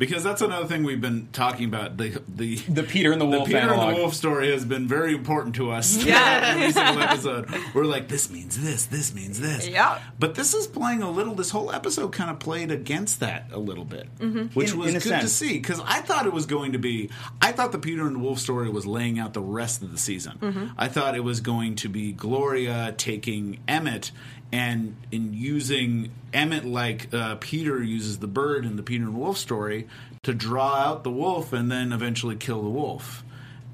because 0.07 0.25
that's 0.25 0.43
another 0.43 0.67
thing 0.67 0.83
we've 0.83 1.01
been 1.01 1.29
talking 1.33 1.67
about 1.67 1.97
the 1.97 2.21
the 2.29 2.57
The 2.57 2.83
Peter 2.83 3.12
and 3.12 3.21
the 3.21 3.25
Wolf 3.27 3.45
the 3.49 3.55
Peter 3.55 3.59
analog. 3.61 3.88
and 3.88 3.97
the 3.97 4.01
Wolf 4.01 4.15
story 4.15 4.51
has 4.51 4.65
been 4.65 4.88
very 4.88 5.15
important 5.15 5.55
to 5.57 5.71
us. 5.71 6.05
Yeah. 6.05 6.41
every 6.57 6.73
single 6.73 7.03
episode. 7.03 7.49
We're 7.73 7.85
like, 7.85 8.09
this 8.09 8.29
means 8.31 8.61
this, 8.61 8.87
this 8.87 9.15
means 9.15 9.38
this. 9.41 9.69
Yeah. 9.69 10.01
But 10.19 10.35
this 10.35 10.55
is 10.55 10.67
playing 10.67 11.03
a 11.03 11.11
little. 11.11 11.35
This 11.37 11.51
whole 11.51 11.71
episode 11.71 12.12
kind 12.12 12.31
of 12.31 12.41
played 12.41 12.73
against 12.73 13.21
that 13.21 13.51
a 13.53 13.59
little 13.61 13.85
bit, 13.85 14.09
Mm-hmm. 14.19 14.47
which 14.59 14.73
In- 14.73 14.79
was 14.79 14.91
in 14.91 14.97
a 14.97 15.01
good 15.01 15.21
to 15.21 15.29
see 15.29 15.53
because 15.55 15.81
I 15.85 16.01
thought 16.01 16.27
it 16.27 16.33
was 16.33 16.47
going 16.47 16.73
to 16.73 16.79
be. 16.79 17.11
I 17.41 17.53
thought 17.53 17.71
the 17.71 17.79
Peter 17.79 18.05
and 18.07 18.17
the 18.17 18.21
Wolf 18.21 18.41
story 18.41 18.69
was 18.71 18.85
laying 18.87 19.21
out 19.21 19.35
the 19.35 19.41
rest 19.41 19.83
of 19.83 19.93
the 19.93 19.99
season. 19.99 20.38
Mm-hmm. 20.41 20.67
I 20.77 20.88
thought 20.88 21.15
it 21.15 21.23
was 21.25 21.41
going 21.41 21.77
to 21.77 21.88
be 21.88 22.11
Gloria 22.12 22.93
taking 22.97 23.61
Emmett. 23.69 24.11
And 24.53 24.97
in 25.11 25.33
using 25.33 26.11
Emmett 26.33 26.65
like 26.65 27.12
uh, 27.12 27.37
Peter 27.41 27.83
uses 27.83 28.19
the 28.19 28.27
bird 28.27 28.67
in 28.67 28.77
the 28.77 28.83
Peter 28.83 29.05
and 29.05 29.15
Wolf 29.15 29.38
story 29.38 29.88
to 30.23 30.35
draw 30.35 30.75
out 30.75 31.05
the 31.05 31.11
wolf 31.11 31.53
and 31.53 31.71
then 31.71 31.93
eventually 31.93 32.37
kill 32.37 32.62
the 32.62 32.69
wolf. 32.69 33.25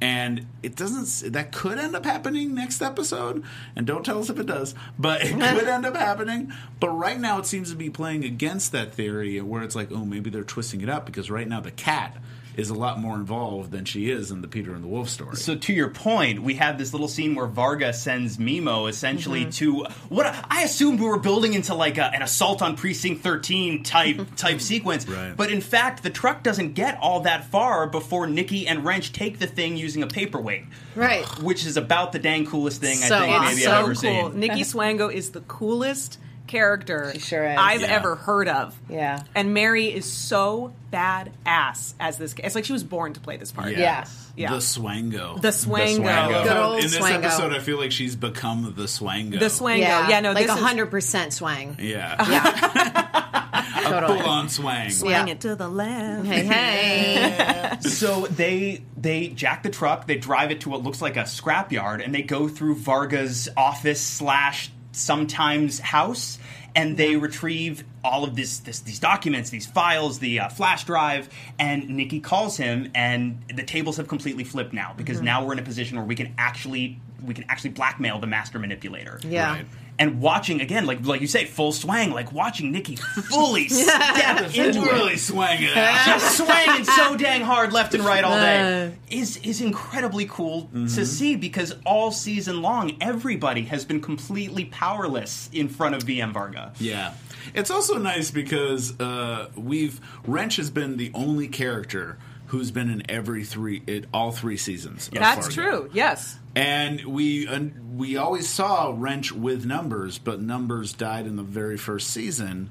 And 0.01 0.47
it 0.63 0.77
doesn't 0.77 1.33
that 1.33 1.51
could 1.51 1.79
end 1.79 1.97
up 1.97 2.05
happening 2.05 2.55
next 2.55 2.81
episode 2.81 3.43
and 3.75 3.85
don't 3.85 4.05
tell 4.05 4.21
us 4.21 4.31
if 4.31 4.39
it 4.39 4.47
does 4.47 4.77
but 4.97 5.23
it 5.23 5.33
could 5.33 5.43
end 5.69 5.85
up 5.85 5.97
happening. 5.97 6.53
But 6.79 6.91
right 6.91 7.19
now 7.19 7.39
it 7.39 7.47
seems 7.47 7.71
to 7.71 7.77
be 7.77 7.91
playing 7.91 8.25
against 8.25 8.71
that 8.73 8.95
theory 8.95 9.41
where 9.41 9.65
it's 9.65 9.75
like 9.75 9.91
oh 9.91 10.05
maybe 10.05 10.31
they're 10.31 10.45
twisting 10.45 10.81
it 10.83 10.89
up 10.89 11.05
because 11.05 11.31
right 11.31 11.49
now 11.49 11.61
the 11.61 11.73
cat 11.73 12.17
is 12.59 12.71
a 12.71 12.75
lot 12.75 12.99
more 12.99 13.15
involved 13.15 13.71
than 13.71 13.85
she 13.85 14.11
is 14.11 14.31
in 14.31 14.43
the 14.43 14.49
peter 14.49 14.75
and 14.75 14.85
the 14.85 14.89
wolf 14.89 15.09
story 15.09 15.37
So 15.37 15.55
to 15.55 15.73
your 15.73 15.89
point, 15.89 16.43
we 16.43 16.55
have 16.55 16.77
this 16.77 16.93
little 16.93 17.09
scene 17.09 17.35
where 17.35 17.47
Varga 17.47 17.93
sends 17.93 18.37
Meemo 18.37 18.89
essentially 18.89 19.43
mm-hmm. 19.43 19.51
to 19.51 19.85
what 20.09 20.27
I 20.51 20.63
assumed 20.63 21.01
we 21.01 21.07
were 21.07 21.19
building 21.19 21.55
into 21.55 21.75
like 21.75 21.99
a, 21.99 22.07
an 22.15 22.23
assault 22.23 22.61
on 22.61 22.77
precinct 22.77 23.23
13 23.23 23.83
type 23.83 24.21
type 24.37 24.61
sequence. 24.61 25.07
Right. 25.09 25.35
But 25.37 25.51
in 25.51 25.61
fact, 25.61 26.03
the 26.03 26.11
truck 26.11 26.43
doesn't 26.43 26.75
get 26.75 26.99
all 27.01 27.21
that 27.21 27.45
far 27.47 27.87
before 27.87 28.27
Nikki 28.27 28.67
and 28.67 28.85
Wrench 28.85 29.13
take 29.13 29.39
the 29.39 29.47
thing 29.47 29.77
using 29.77 30.03
a 30.03 30.07
paperweight. 30.07 30.65
Right. 30.95 31.25
Which 31.43 31.65
is 31.65 31.77
about 31.77 32.13
the 32.13 32.19
dang 32.19 32.47
coolest 32.47 32.81
thing 32.81 32.97
So 32.97 33.17
I 33.17 33.21
think 33.21 33.43
maybe 33.43 33.61
so 33.63 33.71
I've 33.71 33.79
ever 33.79 33.95
cool. 33.95 34.31
seen. 34.31 34.41
Nikki 34.41 34.63
Swango 34.63 35.13
is 35.13 35.31
the 35.31 35.41
coolest 35.43 36.19
character 36.49 37.13
sure. 37.19 37.47
I've 37.49 37.83
Yeah. 37.83 37.87
ever 37.89 38.17
heard 38.17 38.49
of. 38.49 38.75
Yeah. 38.89 39.23
And 39.35 39.55
Mary 39.55 39.87
is 39.87 40.05
so 40.11 40.73
badass 40.93 41.95
as 42.01 42.19
this. 42.19 42.35
It's 42.39 42.55
like 42.55 42.65
she 42.65 42.73
was 42.73 42.83
born 42.85 43.13
to 43.13 43.21
play 43.21 43.37
this 43.37 43.53
part. 43.53 43.77
Yeah. 43.77 44.05
Yeah. 44.37 44.51
the 44.53 44.59
swango 44.59 45.41
The 45.43 45.49
Swango. 45.49 45.99
Swango. 45.99 46.45
Good 46.45 46.57
old 46.57 46.77
in 46.77 46.83
this 46.83 46.97
Swango. 46.97 47.25
episode 47.25 47.53
i 47.53 47.59
feel 47.59 47.77
like 47.77 47.91
she's 47.91 48.15
become 48.15 48.73
the 48.77 48.85
swango 48.85 49.33
The 49.41 49.47
Swango. 49.47 49.79
Yeah, 50.09 50.21
no, 50.21 50.31
like 50.31 50.47
this 50.47 50.57
hundred 50.57 50.87
percent 50.93 51.33
swang. 51.33 51.77
yeah 51.81 52.15
Yeah, 52.31 53.83
totally. 53.83 54.21
full 54.21 54.29
on 54.31 54.49
swang 54.49 54.91
Swing 54.93 55.11
Yeah. 55.11 55.27
it 55.27 55.41
to 55.41 55.57
the 55.57 55.69
left. 55.69 56.27
Hey, 56.27 56.45
hey. 56.45 57.79
So 57.89 58.27
they 58.27 58.83
they 58.97 59.29
jack 59.29 59.63
the 59.65 59.71
truck, 59.71 60.07
they 60.07 60.17
drive 60.17 60.51
it 60.53 60.61
to 60.63 60.69
what 60.69 60.83
looks 60.83 61.01
like 61.03 61.17
a 61.17 61.23
scrapyard, 61.25 62.05
and 62.05 62.15
they 62.15 62.23
go 62.23 62.47
through 62.49 62.77
Varga's 62.77 63.49
office 63.57 64.01
slash 64.01 64.71
sometimes 64.93 65.79
house, 65.79 66.39
and 66.75 66.97
they 66.97 67.17
retrieve 67.17 67.85
all 68.05 68.25
of 68.25 68.37
this, 68.37 68.59
this 68.61 68.81
these 68.81 68.99
documents, 69.01 69.51
these 69.51 69.67
files, 69.67 70.19
the 70.19 70.41
uh, 70.41 70.49
flash 70.49 70.85
drive, 70.85 71.29
and 71.59 71.89
Nikki 71.91 72.21
calls 72.21 72.57
him, 72.57 72.91
and 72.95 73.43
the 73.55 73.65
tables 73.65 73.97
have 73.97 74.09
completely 74.09 74.45
flipped 74.45 74.73
now 74.73 74.95
because 74.97 75.21
now 75.21 75.45
we're 75.45 75.53
in 75.53 75.59
a 75.59 75.63
position 75.63 75.97
where 75.97 76.07
we 76.07 76.15
can 76.15 76.35
actually 76.39 77.01
we 77.25 77.35
can 77.35 77.45
actually 77.49 77.71
blackmail 77.71 78.19
the 78.19 78.27
master 78.27 78.59
manipulator. 78.59 79.21
Yeah. 79.25 79.55
Right. 79.55 79.67
And 80.01 80.21
watching 80.21 80.61
again, 80.61 80.87
like 80.87 81.05
like 81.05 81.21
you 81.21 81.27
say, 81.27 81.45
full 81.45 81.73
swang, 81.73 82.13
like 82.13 82.33
watching 82.33 82.71
Nikki 82.71 82.95
fully 82.97 83.69
step 83.69 84.55
into 84.55 84.83
it 84.83 84.93
really 84.93 85.17
swang 85.17 85.61
it 85.61 85.77
out. 85.77 86.07
just 86.07 86.37
swinging 86.37 86.85
so 86.85 87.17
dang 87.17 87.41
hard 87.43 87.73
left 87.73 87.95
and 87.95 88.05
right 88.05 88.23
all 88.23 88.37
day 88.37 88.95
is 89.11 89.39
is 89.39 89.61
incredibly 89.61 90.27
cool 90.27 90.71
to 90.73 91.05
see 91.05 91.35
because 91.35 91.75
all 91.85 92.13
season 92.13 92.63
long 92.63 92.97
everybody 93.01 93.63
has 93.63 93.85
been 93.85 94.01
completely 94.01 94.67
powerless 94.67 95.51
in 95.53 95.69
front 95.69 95.95
of 95.97 96.05
VM 96.05 96.33
Varga. 96.33 96.73
Yeah. 96.79 97.15
It's 97.55 97.71
also 97.71 97.99
nice 97.99 98.31
because 98.31 98.99
uh, 99.01 99.49
we've 99.57 100.01
Wrench 100.27 100.57
has 100.57 100.71
been 100.71 100.97
the 100.97 101.11
only 101.15 101.49
character 101.49 102.19
who's 102.49 102.71
been 102.71 102.91
in 102.91 103.09
every 103.11 103.45
three, 103.45 103.83
it, 103.87 104.07
all 104.13 104.33
three 104.33 104.57
seasons. 104.57 105.11
That's 105.13 105.55
Fargo. 105.55 105.71
true. 105.71 105.91
Yes. 105.93 106.39
And 106.55 107.05
we 107.05 107.47
uh, 107.47 107.61
we 107.95 108.17
always 108.17 108.49
saw 108.49 108.93
Wrench 108.97 109.33
with 109.33 109.65
numbers, 109.65 110.19
but 110.19 110.41
numbers 110.41 110.93
died 110.93 111.27
in 111.27 111.37
the 111.37 111.43
very 111.43 111.77
first 111.77 112.11
season. 112.11 112.71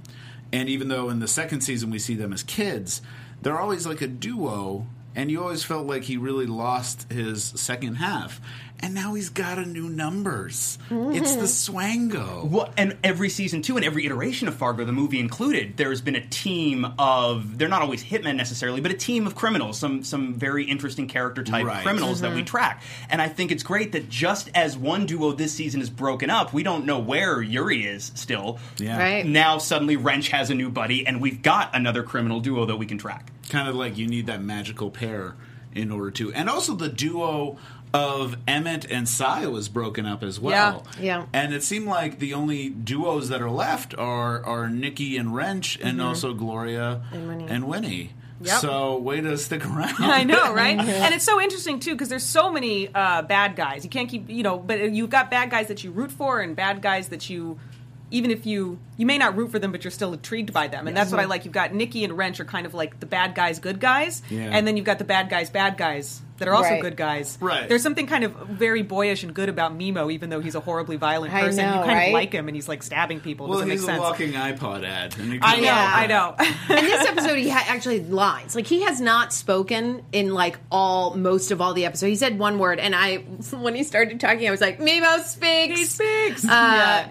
And 0.52 0.70
even 0.70 0.88
though 0.88 1.10
in 1.10 1.20
the 1.20 1.28
second 1.28 1.62
season 1.62 1.90
we 1.90 2.00
see 2.00 2.16
them 2.16 2.34
as 2.34 2.44
kids, 2.44 3.02
they're 3.42 3.60
always 3.60 3.86
like 3.88 4.02
a 4.02 4.08
duo. 4.08 4.88
And 5.16 5.32
you 5.32 5.42
always 5.42 5.64
felt 5.64 5.88
like 5.88 6.04
he 6.04 6.18
really 6.18 6.46
lost 6.46 7.12
his 7.12 7.44
second 7.44 7.96
half. 7.96 8.40
And 8.80 8.94
now 8.94 9.16
he's 9.16 9.30
got 9.30 9.58
a 9.58 9.66
new 9.66 9.90
numbers. 9.90 10.78
It's 10.92 11.36
the 11.36 11.42
mm-hmm. 11.42 12.12
Swango. 12.14 12.48
Well, 12.48 12.72
and 12.78 12.96
every 13.04 13.30
season 13.30 13.64
two 13.64 13.76
and 13.76 13.84
every 13.84 14.06
iteration 14.06 14.48
of 14.48 14.56
Fargo, 14.56 14.86
the 14.86 14.92
movie 14.92 15.20
included, 15.20 15.78
there's 15.78 16.00
been 16.00 16.16
a 16.16 16.26
team 16.28 16.86
of 17.00 17.58
they're 17.58 17.68
not 17.68 17.82
always 17.82 18.04
hitmen 18.04 18.36
necessarily, 18.36 18.80
but 18.80 18.92
a 18.92 18.96
team 18.96 19.26
of 19.26 19.34
criminals, 19.34 19.80
some 19.80 20.04
some 20.04 20.36
very 20.36 20.64
interesting 20.64 21.08
character 21.08 21.44
type 21.44 21.66
Right. 21.66 21.84
criminals 21.84 22.22
that 22.22 22.32
we 22.32 22.38
mm-hmm. 22.38 22.46
track. 22.46 22.84
And 23.10 23.22
I 23.22 23.30
think 23.30 23.52
it's 23.52 23.64
great 23.64 23.94
that 23.94 24.10
just 24.10 24.50
as 24.54 24.78
one 24.78 25.06
duo 25.08 25.32
this 25.32 25.54
season 25.54 25.82
is 25.82 25.90
broken 25.90 26.30
up, 26.30 26.54
we 26.54 26.62
don't 26.64 26.86
know 26.86 27.00
where 27.00 27.42
Yuri 27.42 27.86
is 27.86 28.12
still. 28.14 28.60
Yeah. 28.78 28.98
Right. 28.98 29.26
Now 29.26 29.58
suddenly 29.58 29.98
Wrench 29.98 30.30
has 30.30 30.50
a 30.52 30.56
new 30.56 30.70
buddy, 30.70 31.06
and 31.08 31.20
we've 31.20 31.42
got 31.42 31.76
another 31.76 32.04
criminal 32.04 32.40
duo 32.42 32.66
that 32.66 32.76
we 32.76 32.86
can 32.86 32.98
track. 33.00 33.32
kind 33.50 33.68
of 33.68 33.76
like 33.76 33.98
you 33.98 34.08
need 34.08 34.28
that 34.28 34.42
magical 34.42 34.92
pair 34.92 35.36
in 35.74 35.92
order 35.92 36.10
to 36.10 36.34
and 36.34 36.50
also 36.50 36.74
the 36.74 36.90
duo 36.90 37.58
of 37.94 38.36
Emmett 38.48 38.86
and 38.92 39.08
Saya 39.08 39.50
was 39.50 39.70
broken 39.70 40.06
up 40.06 40.24
as 40.24 40.40
well. 40.40 40.86
Yeah. 41.00 41.02
Yeah. 41.02 41.26
And 41.34 41.54
it 41.54 41.64
seemed 41.64 41.88
like 41.88 42.20
the 42.20 42.34
only 42.34 42.70
duos 42.70 43.30
that 43.30 43.42
are 43.42 43.50
left 43.50 43.98
are 43.98 44.44
are 44.46 44.70
Nikki 44.70 45.18
and 45.18 45.34
Wrench 45.34 45.80
and 45.82 46.02
also 46.02 46.34
Gloria 46.34 47.02
And 47.12 47.28
Winnie. 47.28 47.48
and 47.48 47.68
Winnie. 47.68 48.12
Yep. 48.40 48.60
So 48.60 48.98
way 49.00 49.20
to 49.22 49.36
stick 49.38 49.66
around. 49.66 49.96
I 50.00 50.24
know, 50.24 50.54
right? 50.54 50.78
and 50.80 51.14
it's 51.16 51.26
so 51.26 51.42
interesting 51.42 51.80
too 51.80 51.94
because 51.94 52.10
there's 52.10 52.24
so 52.26 52.52
many 52.52 52.88
uh, 52.94 53.24
bad 53.24 53.56
guys. 53.56 53.84
You 53.84 53.90
can't 53.90 54.08
keep, 54.10 54.30
you 54.30 54.44
know, 54.44 54.60
but 54.60 54.92
you've 54.92 55.10
got 55.10 55.32
bad 55.32 55.50
guys 55.50 55.70
that 55.70 55.84
you 55.84 55.90
root 55.92 56.12
for 56.12 56.40
and 56.42 56.56
bad 56.56 56.84
guys 56.84 57.08
that 57.10 57.32
you, 57.32 57.58
even 58.12 58.30
if 58.30 58.46
you 58.46 58.78
you 58.96 59.08
may 59.08 59.18
not 59.18 59.36
root 59.36 59.50
for 59.50 59.58
them, 59.58 59.72
but 59.72 59.84
you're 59.84 59.90
still 59.90 60.14
intrigued 60.14 60.54
by 60.54 60.68
them. 60.68 60.88
And 60.88 60.96
that's 60.96 61.10
what 61.10 61.20
I 61.20 61.26
like. 61.26 61.46
You've 61.46 61.54
got 61.54 61.74
Nikki 61.74 62.04
and 62.04 62.16
Wrench 62.16 62.40
are 62.40 62.46
kind 62.46 62.68
of 62.68 62.76
like 62.76 63.00
the 63.00 63.08
bad 63.08 63.34
guys, 63.34 63.58
good 63.58 63.80
guys, 63.80 64.22
Yeah. 64.30 64.50
and 64.52 64.68
then 64.68 64.78
you've 64.78 64.86
got 64.86 65.00
the 65.00 65.04
bad 65.06 65.30
guys, 65.32 65.50
bad 65.50 65.76
guys 65.78 66.22
that 66.38 66.48
are 66.48 66.54
also 66.56 66.70
Right. 66.72 66.82
good 66.82 66.96
guys. 66.98 67.38
Right. 67.42 67.68
There's 67.68 67.82
something 67.84 68.08
kind 68.08 68.24
of 68.24 68.34
very 68.48 68.82
boyish 68.84 69.24
and 69.24 69.34
good 69.34 69.50
about 69.50 69.78
Meemo, 69.78 70.12
even 70.12 70.30
though 70.30 70.40
he's 70.40 70.56
a 70.56 70.60
horribly 70.60 70.96
violent 70.98 71.34
I 71.34 71.42
person. 71.44 71.66
know, 71.66 71.74
you 71.74 71.80
kind 71.86 71.88
right? 71.98 72.08
of 72.08 72.14
like 72.14 72.34
him, 72.34 72.48
and 72.48 72.56
he's 72.56 72.68
like 72.68 72.84
stabbing 72.84 73.20
people. 73.20 73.48
Well, 73.48 73.60
Doesn't 73.60 73.72
he's 73.72 73.82
make 73.82 73.90
a 73.90 73.92
sense. 73.94 74.00
walking 74.02 74.32
iPod 74.34 74.86
ad. 74.86 75.16
I 75.42 75.56
know, 75.58 75.62
Yeah. 75.64 75.92
I 75.96 76.08
know. 76.08 76.36
in 76.40 76.86
this 76.86 77.08
episode, 77.08 77.38
he 77.38 77.50
had 77.50 77.64
actually 77.68 78.02
lines. 78.04 78.56
Like 78.56 78.68
he 78.68 78.82
has 78.84 79.02
not 79.02 79.34
spoken 79.34 80.04
in 80.12 80.34
like 80.34 80.58
all 80.72 81.16
most 81.16 81.52
of 81.52 81.62
all 81.62 81.74
the 81.74 81.86
episode. 81.86 82.08
He 82.08 82.16
said 82.16 82.38
one 82.40 82.60
word, 82.60 82.80
and 82.80 82.96
I 82.96 83.18
when 83.52 83.76
he 83.76 83.84
started 83.84 84.20
talking, 84.20 84.48
I 84.48 84.52
was 84.52 84.62
like, 84.62 84.80
"Meemo 84.80 85.20
speaks." 85.24 85.80
He 85.80 85.86
speaks. 85.86 86.42
because 86.42 86.48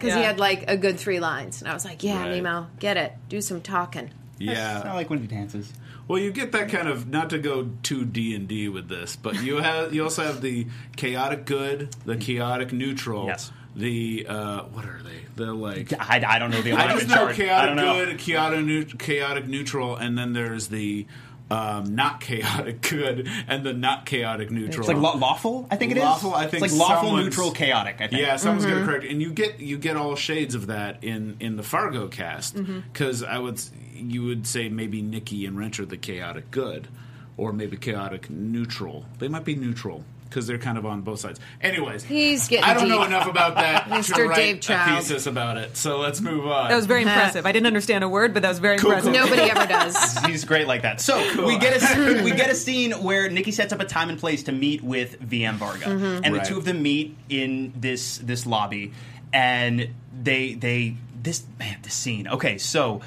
Yeah, 0.03 0.17
he 0.19 0.23
had 0.23 0.39
like 0.39 0.65
a 0.71 0.77
good 0.77 0.99
three 0.99 1.21
lines, 1.21 1.61
and 1.63 1.71
I 1.71 1.75
was 1.75 1.85
like, 1.85 2.03
"Yeah, 2.03 2.21
Right. 2.23 2.43
Meemo, 2.43 2.67
get 2.79 2.97
it, 2.97 3.13
do 3.29 3.41
some 3.41 3.61
talking." 3.61 4.11
Yeah. 4.39 4.83
I 4.85 4.93
like 4.95 5.09
when 5.11 5.21
he 5.21 5.27
dances. 5.27 5.73
Well, 6.09 6.19
you 6.21 6.31
get 6.31 6.53
that 6.53 6.69
kind 6.69 6.89
of 6.89 7.09
not 7.09 7.31
to 7.31 7.39
go 7.39 7.71
too 7.83 8.05
D 8.05 8.35
and 8.35 8.47
D 8.47 8.69
with 8.69 8.89
this, 8.89 9.17
but 9.17 9.43
you 9.43 9.57
have 9.63 9.93
you 9.95 10.03
also 10.05 10.23
have 10.25 10.41
the 10.41 10.67
chaotic 10.97 11.45
good, 11.45 11.95
the 12.05 12.17
chaotic 12.17 12.73
neutral, 12.73 13.27
Yes. 13.27 13.51
the 13.75 14.27
uh, 14.29 14.63
what 14.65 14.85
are 14.85 15.01
they? 15.03 15.23
The 15.37 15.53
like 15.53 15.93
I, 15.99 16.23
I 16.27 16.39
don't 16.39 16.51
know 16.51 16.63
the 16.63 16.73
I 16.73 16.93
just 16.95 17.09
know 17.09 17.15
chart. 17.17 17.35
Chaotic 17.37 17.77
good, 17.77 18.19
chaotic, 18.19 18.99
chaotic 18.99 19.47
neutral, 19.47 19.97
and 19.97 20.17
then 20.17 20.33
there's 20.33 20.69
the 20.69 21.07
um, 21.51 21.95
not 21.95 22.21
chaotic 22.21 22.83
good 22.83 23.29
and 23.47 23.65
the 23.65 23.73
not 23.73 24.05
chaotic 24.07 24.51
neutral. 24.51 24.81
It's 24.81 24.89
like 24.89 24.97
law- 24.97 25.17
lawful. 25.17 25.67
I 25.71 25.77
think 25.77 25.93
it 25.93 25.99
is. 25.99 26.03
Lawful, 26.03 26.35
I 26.35 26.47
think 26.47 26.65
it's 26.65 26.73
like 26.73 26.81
lawful, 26.81 27.09
someone's- 27.09 27.25
neutral, 27.27 27.51
chaotic. 27.53 27.97
I 28.01 28.09
think. 28.09 28.21
Yeah, 28.21 28.37
someone's 28.37 28.65
Mm-hmm. 28.65 28.75
gonna 28.75 28.87
correct, 28.87 29.05
and 29.05 29.23
you 29.23 29.33
get 29.33 29.61
you 29.61 29.79
get 29.79 29.97
all 29.97 30.17
shades 30.17 30.55
of 30.55 30.67
that 30.69 31.03
in 31.05 31.37
in 31.41 31.57
the 31.57 31.63
Fargo 31.63 32.09
cast 32.09 32.57
Mm-hmm. 32.57 32.81
because 32.93 33.23
I 33.23 33.39
would 33.39 33.55
s- 33.55 33.71
you 33.95 34.25
would 34.25 34.47
say 34.47 34.69
maybe 34.69 35.03
Nikki 35.03 35.47
and 35.47 35.57
Wrench 35.59 35.79
are 35.81 35.87
the 35.87 35.97
chaotic 35.97 36.51
good, 36.51 36.89
or 37.37 37.53
maybe 37.53 37.77
chaotic 37.77 38.29
neutral. 38.29 39.07
They 39.19 39.29
might 39.29 39.45
be 39.45 39.55
neutral 39.55 40.05
because 40.29 40.47
they're 40.47 40.59
kind 40.59 40.77
of 40.79 40.85
on 40.85 41.03
both 41.03 41.21
sides. 41.21 41.41
Anyways, 41.61 42.05
He's 42.05 42.49
getting 42.49 42.65
I 42.65 42.75
don't 42.75 42.89
know 42.89 43.03
enough 43.05 43.27
about 43.29 43.55
that 43.55 43.85
to 43.89 43.91
Mr. 43.95 44.29
write 44.29 44.37
Dave 44.37 44.57
a 44.57 44.59
Child. 44.61 44.99
thesis 45.05 45.27
about 45.27 45.57
it. 45.57 45.77
So 45.77 45.99
let's 45.99 46.21
move 46.21 46.47
on. 46.47 46.69
That 46.69 46.77
was 46.77 46.87
very 46.87 47.03
impressive. 47.05 47.47
I 47.47 47.53
didn't 47.53 47.67
understand 47.67 48.03
a 48.05 48.09
word, 48.09 48.35
but 48.35 48.43
that 48.43 48.49
was 48.49 48.59
very 48.59 48.79
Cool, 48.79 48.93
impressive. 48.93 49.13
cool. 49.15 49.25
Nobody 49.25 49.43
ever 49.51 49.67
does. 49.67 50.19
He's 50.27 50.45
great 50.45 50.67
like 50.67 50.83
that. 50.83 51.01
So 51.01 51.17
we 51.47 51.59
get 51.59 51.83
a 51.83 52.23
we 52.25 52.33
get 52.33 52.51
a 52.51 52.55
scene 52.55 52.93
where 52.93 53.29
Nikki 53.31 53.53
sets 53.53 53.73
up 53.73 53.81
a 53.81 53.85
time 53.85 54.09
and 54.11 54.19
place 54.19 54.43
to 54.45 54.53
meet 54.53 54.83
with 54.83 55.21
VM 55.23 55.55
Varga, 55.55 55.87
Mm-hmm. 55.87 56.25
and 56.25 56.35
Right. 56.35 56.43
the 56.43 56.49
two 56.49 56.59
of 56.59 56.65
them 56.65 56.83
meet 56.83 57.17
in 57.29 57.73
this 57.77 58.19
this 58.19 58.47
lobby, 58.47 58.93
and 59.33 59.89
they 60.23 60.55
they 60.55 60.97
this 61.23 61.45
man 61.59 61.79
this 61.83 61.95
scene. 61.95 62.29
Okay, 62.29 62.59
so 62.59 63.01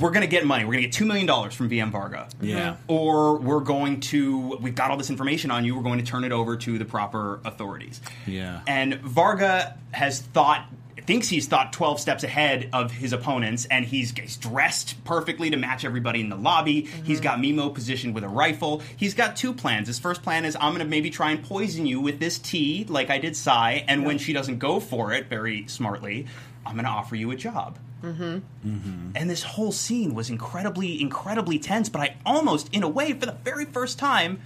we're 0.00 0.10
gonna 0.10 0.26
get 0.26 0.46
money. 0.46 0.64
We're 0.64 0.72
gonna 0.72 0.82
get 0.82 0.92
two 0.92 1.06
million 1.06 1.26
dollars 1.26 1.54
from 1.54 1.68
VM 1.68 1.90
Varga. 1.90 2.28
Yeah. 2.40 2.76
Or 2.86 3.38
we're 3.38 3.60
going 3.60 4.00
to 4.00 4.56
we've 4.60 4.74
got 4.74 4.90
all 4.90 4.96
this 4.96 5.10
information 5.10 5.50
on 5.50 5.64
you. 5.64 5.76
We're 5.76 5.82
going 5.82 5.98
to 5.98 6.04
turn 6.04 6.24
it 6.24 6.32
over 6.32 6.56
to 6.56 6.78
the 6.78 6.84
proper 6.84 7.40
authorities. 7.44 8.00
Yeah. 8.26 8.60
And 8.66 8.94
Varga 9.00 9.76
has 9.92 10.20
thought 10.20 10.66
thinks 11.06 11.28
he's 11.28 11.48
thought 11.48 11.72
12 11.72 12.00
steps 12.00 12.22
ahead 12.22 12.68
of 12.72 12.92
his 12.92 13.12
opponents 13.12 13.66
and 13.66 13.84
he's, 13.84 14.12
he's 14.12 14.36
dressed 14.36 15.02
perfectly 15.04 15.50
to 15.50 15.56
match 15.56 15.84
everybody 15.84 16.20
in 16.20 16.28
the 16.28 16.36
lobby 16.36 16.82
mm-hmm. 16.82 17.04
he's 17.04 17.20
got 17.20 17.38
meemo 17.38 17.72
positioned 17.74 18.14
with 18.14 18.22
a 18.22 18.28
rifle 18.28 18.82
he's 18.96 19.14
got 19.14 19.34
two 19.34 19.52
plans 19.52 19.88
his 19.88 19.98
first 19.98 20.22
plan 20.22 20.44
is 20.44 20.56
i'm 20.60 20.72
going 20.72 20.78
to 20.78 20.84
maybe 20.84 21.10
try 21.10 21.32
and 21.32 21.42
poison 21.42 21.86
you 21.86 22.00
with 22.00 22.20
this 22.20 22.38
tea 22.38 22.84
like 22.88 23.10
i 23.10 23.18
did 23.18 23.36
Sy, 23.36 23.84
and 23.88 24.04
when 24.04 24.18
she 24.18 24.32
doesn't 24.32 24.58
go 24.58 24.78
for 24.78 25.12
it 25.12 25.26
very 25.26 25.66
smartly 25.66 26.26
i'm 26.64 26.74
going 26.74 26.84
to 26.84 26.90
offer 26.90 27.16
you 27.16 27.30
a 27.32 27.36
job 27.36 27.78
and 28.02 29.30
this 29.30 29.42
whole 29.42 29.72
scene 29.72 30.14
was 30.14 30.28
incredibly 30.30 31.00
incredibly 31.00 31.58
tense 31.58 31.88
but 31.88 32.00
i 32.00 32.16
almost 32.26 32.68
in 32.72 32.82
a 32.82 32.88
way 32.88 33.12
for 33.12 33.26
the 33.26 33.36
very 33.44 33.64
first 33.64 33.98
time 33.98 34.40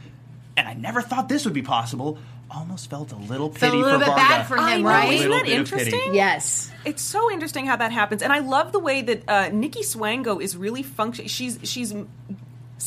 and 0.57 0.69
i 0.69 0.75
never 0.75 1.01
thought 1.03 1.29
this 1.29 1.45
would 1.45 1.55
be 1.55 1.63
possible 1.63 2.19
almost 2.51 2.89
felt 2.89 3.11
a 3.13 3.17
little 3.17 3.49
pity 3.49 3.61
Felt 3.61 3.75
a 3.75 3.79
little 3.79 3.93
for 3.99 4.05
bit 4.05 4.15
Varga. 4.15 4.23
bad 4.29 4.47
for 4.47 4.57
I 4.59 4.77
him, 4.77 4.83
know, 4.83 4.89
right? 4.89 5.13
Isn't 5.15 5.31
that 5.31 5.45
bit 5.47 5.61
of 5.61 5.69
pity. 5.69 5.81
interesting? 5.87 6.15
Yes. 6.15 6.71
It's 6.85 7.03
so 7.03 7.29
interesting 7.33 7.67
how 7.67 7.75
that 7.75 7.91
happens, 7.91 8.23
and 8.23 8.33
I 8.33 8.39
love 8.39 8.71
the 8.71 8.79
way 8.79 9.03
that 9.03 9.29
uh, 9.29 9.49
Nikki 9.53 9.81
Swango 9.83 10.41
is 10.41 10.57
really 10.57 10.85
function. 10.85 11.27
She's 11.27 11.59
she's 11.65 11.91
m- 11.91 12.09
s- 12.31 12.37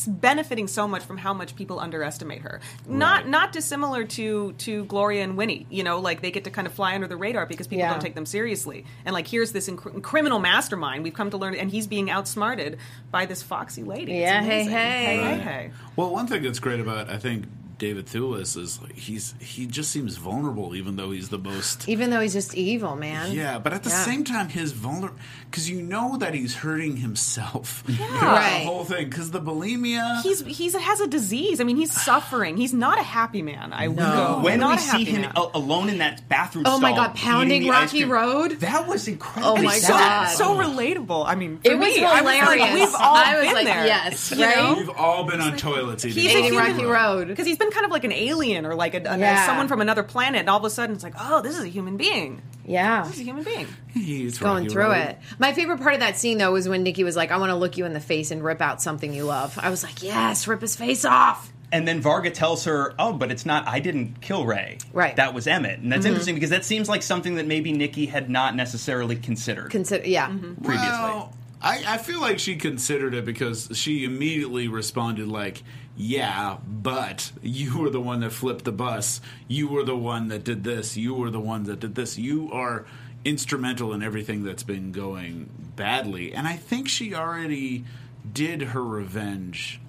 benefiting 0.06 0.68
so 0.68 0.86
much 0.86 1.02
from 1.02 1.18
how 1.18 1.34
much 1.34 1.56
people 1.56 1.80
underestimate 1.80 2.42
her. 2.42 2.60
Not 2.86 3.22
Right. 3.22 3.28
not 3.28 3.52
dissimilar 3.52 4.04
to 4.04 4.52
to 4.58 4.84
Gloria 4.84 5.24
and 5.24 5.36
Winnie. 5.36 5.66
You 5.68 5.82
know, 5.82 5.98
like 5.98 6.22
they 6.22 6.30
get 6.30 6.44
to 6.44 6.50
kind 6.50 6.66
of 6.66 6.72
fly 6.72 6.94
under 6.94 7.06
the 7.08 7.16
radar 7.16 7.44
because 7.46 7.66
people 7.66 7.80
Yeah. 7.80 7.90
don't 7.90 8.00
take 8.00 8.14
them 8.14 8.26
seriously. 8.26 8.84
And 9.04 9.12
like 9.12 9.26
here's 9.26 9.52
this 9.52 9.68
inc- 9.68 10.02
criminal 10.02 10.38
mastermind 10.38 11.02
we've 11.02 11.14
come 11.14 11.30
to 11.30 11.36
learn, 11.36 11.54
and 11.54 11.70
he's 11.70 11.86
being 11.86 12.08
outsmarted 12.10 12.78
by 13.10 13.26
this 13.26 13.42
foxy 13.42 13.82
lady. 13.82 14.12
Yeah, 14.12 14.42
hey, 14.42 14.62
amazing. 14.62 14.72
hey. 14.72 15.04
hey, 15.16 15.30
Right. 15.32 15.40
hey. 15.40 15.70
Well, 15.96 16.10
one 16.10 16.26
thing 16.26 16.42
that's 16.42 16.60
great 16.60 16.80
about 16.80 17.10
I 17.10 17.18
think 17.18 17.44
David 17.80 18.06
Thewlis 18.06 18.56
is 18.56 18.78
he's 18.94 19.34
he 19.40 19.66
just 19.66 19.90
seems 19.90 20.16
vulnerable, 20.16 20.76
even 20.76 20.94
though 20.96 21.10
he's 21.10 21.30
the 21.30 21.38
most. 21.38 21.88
Even 21.88 22.10
though 22.10 22.20
he's 22.20 22.34
just 22.34 22.54
evil, 22.54 22.94
man. 22.94 23.32
Yeah, 23.32 23.58
but 23.58 23.72
at 23.72 23.82
the 23.82 23.88
Yeah. 23.90 24.04
same 24.04 24.22
time, 24.22 24.48
his 24.50 24.72
vulner 24.72 25.10
because 25.50 25.68
you 25.68 25.82
know 25.82 26.16
that 26.18 26.32
he's 26.34 26.54
hurting 26.54 26.98
himself. 26.98 27.82
Yeah, 27.88 28.24
Right. 28.24 28.60
the 28.60 28.66
whole 28.70 28.84
thing 28.84 29.08
because 29.08 29.30
the 29.32 29.40
bulimia. 29.40 30.22
He's 30.22 30.40
he's 30.46 30.76
has 30.76 31.00
a 31.00 31.06
disease. 31.08 31.60
I 31.60 31.64
mean, 31.64 31.76
he's 31.76 31.90
suffering. 31.92 32.56
He's 32.56 32.72
not 32.74 32.98
a 33.00 33.02
happy 33.02 33.42
man. 33.42 33.72
I 33.72 33.88
would 33.88 33.96
go. 33.96 34.40
when 34.42 34.60
not 34.60 34.78
we 34.78 34.84
a 34.84 34.88
see 34.98 35.04
him 35.04 35.22
man. 35.22 35.32
alone 35.34 35.88
in 35.88 35.98
that 35.98 36.28
bathroom 36.28 36.64
Oh 36.68 36.78
my 36.78 36.92
God, 36.94 37.14
pounding 37.16 37.62
eating 37.62 37.72
the 37.72 37.76
ice 37.76 37.92
Rocky 37.92 38.04
Road? 38.04 38.50
that 38.60 38.86
was 38.86 39.08
incredible 39.08 39.58
Oh 39.58 39.62
my 39.62 39.78
so, 39.78 39.88
God. 39.94 40.26
so 40.26 40.54
relatable. 40.56 41.24
I 41.26 41.34
mean, 41.34 41.58
for 41.58 41.70
It 41.70 41.78
was 41.78 41.88
me, 41.96 42.04
I 42.04 42.18
hilarious. 42.18 42.48
was 42.50 42.58
like, 42.60 42.74
we've 42.74 42.94
all 42.94 43.16
I 43.16 43.36
was 43.36 43.44
been 43.46 43.54
like, 43.54 43.64
there. 43.66 43.86
yes, 43.86 44.30
you 44.30 44.44
right? 44.44 44.56
know? 44.56 44.74
We've 44.76 44.90
all 44.90 45.24
been 45.24 45.40
on 45.40 45.56
toilets 45.56 46.04
eating. 46.04 46.22
He's 46.22 46.34
a 46.34 46.38
Eating 46.38 46.56
Rocky 46.58 46.84
Road. 46.84 47.28
Because 47.28 47.46
he's 47.46 47.56
been 47.58 47.69
kind 47.70 47.84
of 47.84 47.90
like 47.90 48.04
an 48.04 48.12
alien 48.12 48.66
or 48.66 48.74
like 48.74 48.94
a, 48.94 48.98
a- 48.98 49.18
Yeah. 49.18 49.46
someone 49.46 49.68
from 49.68 49.80
another 49.80 50.02
planet, 50.02 50.40
and 50.40 50.50
all 50.50 50.58
of 50.58 50.64
a 50.64 50.70
sudden 50.70 50.94
it's 50.94 51.04
like, 51.04 51.14
oh, 51.18 51.40
this 51.42 51.56
is 51.58 51.64
a 51.64 51.68
human 51.68 51.96
being. 51.96 52.42
Yeah. 52.64 53.02
This 53.02 53.14
is 53.14 53.20
a 53.20 53.24
human 53.24 53.44
being. 53.44 53.66
He's 53.92 54.38
going 54.38 54.64
Rocky 54.64 54.68
through 54.68 54.82
Road. 54.82 54.96
it. 54.96 55.18
My 55.38 55.52
favorite 55.52 55.80
part 55.80 55.94
of 55.94 56.00
that 56.00 56.16
scene 56.16 56.38
though 56.38 56.52
was 56.52 56.68
when 56.68 56.82
Nikki 56.82 57.04
was 57.04 57.16
like, 57.16 57.30
"I 57.30 57.38
want 57.38 57.50
to 57.50 57.56
look 57.56 57.76
you 57.76 57.84
in 57.84 57.92
the 57.92 58.00
face 58.00 58.30
and 58.30 58.44
rip 58.44 58.60
out 58.60 58.80
something 58.80 59.12
you 59.12 59.24
love." 59.24 59.58
I 59.60 59.70
was 59.70 59.82
like, 59.82 60.02
"Yes, 60.02 60.46
rip 60.46 60.60
his 60.60 60.76
face 60.76 61.04
off." 61.04 61.52
And 61.72 61.86
then 61.86 62.00
Varga 62.00 62.30
tells 62.30 62.64
her, 62.64 62.94
"Oh, 62.98 63.12
but 63.12 63.30
it's 63.30 63.46
not. 63.46 63.66
I 63.66 63.80
didn't 63.80 64.20
kill 64.20 64.44
Ray. 64.44 64.78
Right. 64.92 65.16
That 65.16 65.34
was 65.34 65.46
Emmett." 65.46 65.78
And 65.80 65.90
that's 65.90 66.00
mm-hmm. 66.00 66.08
interesting 66.08 66.34
because 66.34 66.50
that 66.50 66.64
seems 66.64 66.88
like 66.88 67.02
something 67.02 67.36
that 67.36 67.46
maybe 67.46 67.72
Nikki 67.72 68.06
had 68.06 68.28
not 68.30 68.54
necessarily 68.56 69.16
considered 69.16 69.70
Consider, 69.70 70.06
yeah, 70.06 70.26
previously. 70.28 70.88
Well, 70.88 71.32
I, 71.62 71.84
I 71.86 71.98
feel 71.98 72.20
like 72.20 72.38
she 72.38 72.56
considered 72.56 73.14
it 73.14 73.24
because 73.24 73.70
she 73.74 74.04
immediately 74.04 74.66
responded 74.68 75.28
like, 75.28 75.62
"Yeah, 75.96 76.58
but 76.66 77.32
you 77.42 77.78
were 77.78 77.90
the 77.90 78.00
one 78.00 78.20
that 78.20 78.32
flipped 78.32 78.64
the 78.64 78.72
bus. 78.72 79.20
You 79.46 79.68
were 79.68 79.84
the 79.84 79.96
one 79.96 80.28
that 80.28 80.44
did 80.44 80.64
this. 80.64 80.96
You 80.96 81.14
were 81.14 81.30
the 81.30 81.40
one 81.40 81.64
that 81.64 81.80
did 81.80 81.94
this. 81.94 82.18
You 82.18 82.50
are 82.52 82.86
instrumental 83.24 83.92
in 83.92 84.02
everything 84.02 84.42
that's 84.42 84.62
been 84.62 84.92
going 84.92 85.50
badly." 85.76 86.32
And 86.32 86.46
I 86.48 86.56
think 86.56 86.88
she 86.88 87.14
already 87.14 87.84
did 88.32 88.62
her 88.62 88.82
revenge 88.82 89.80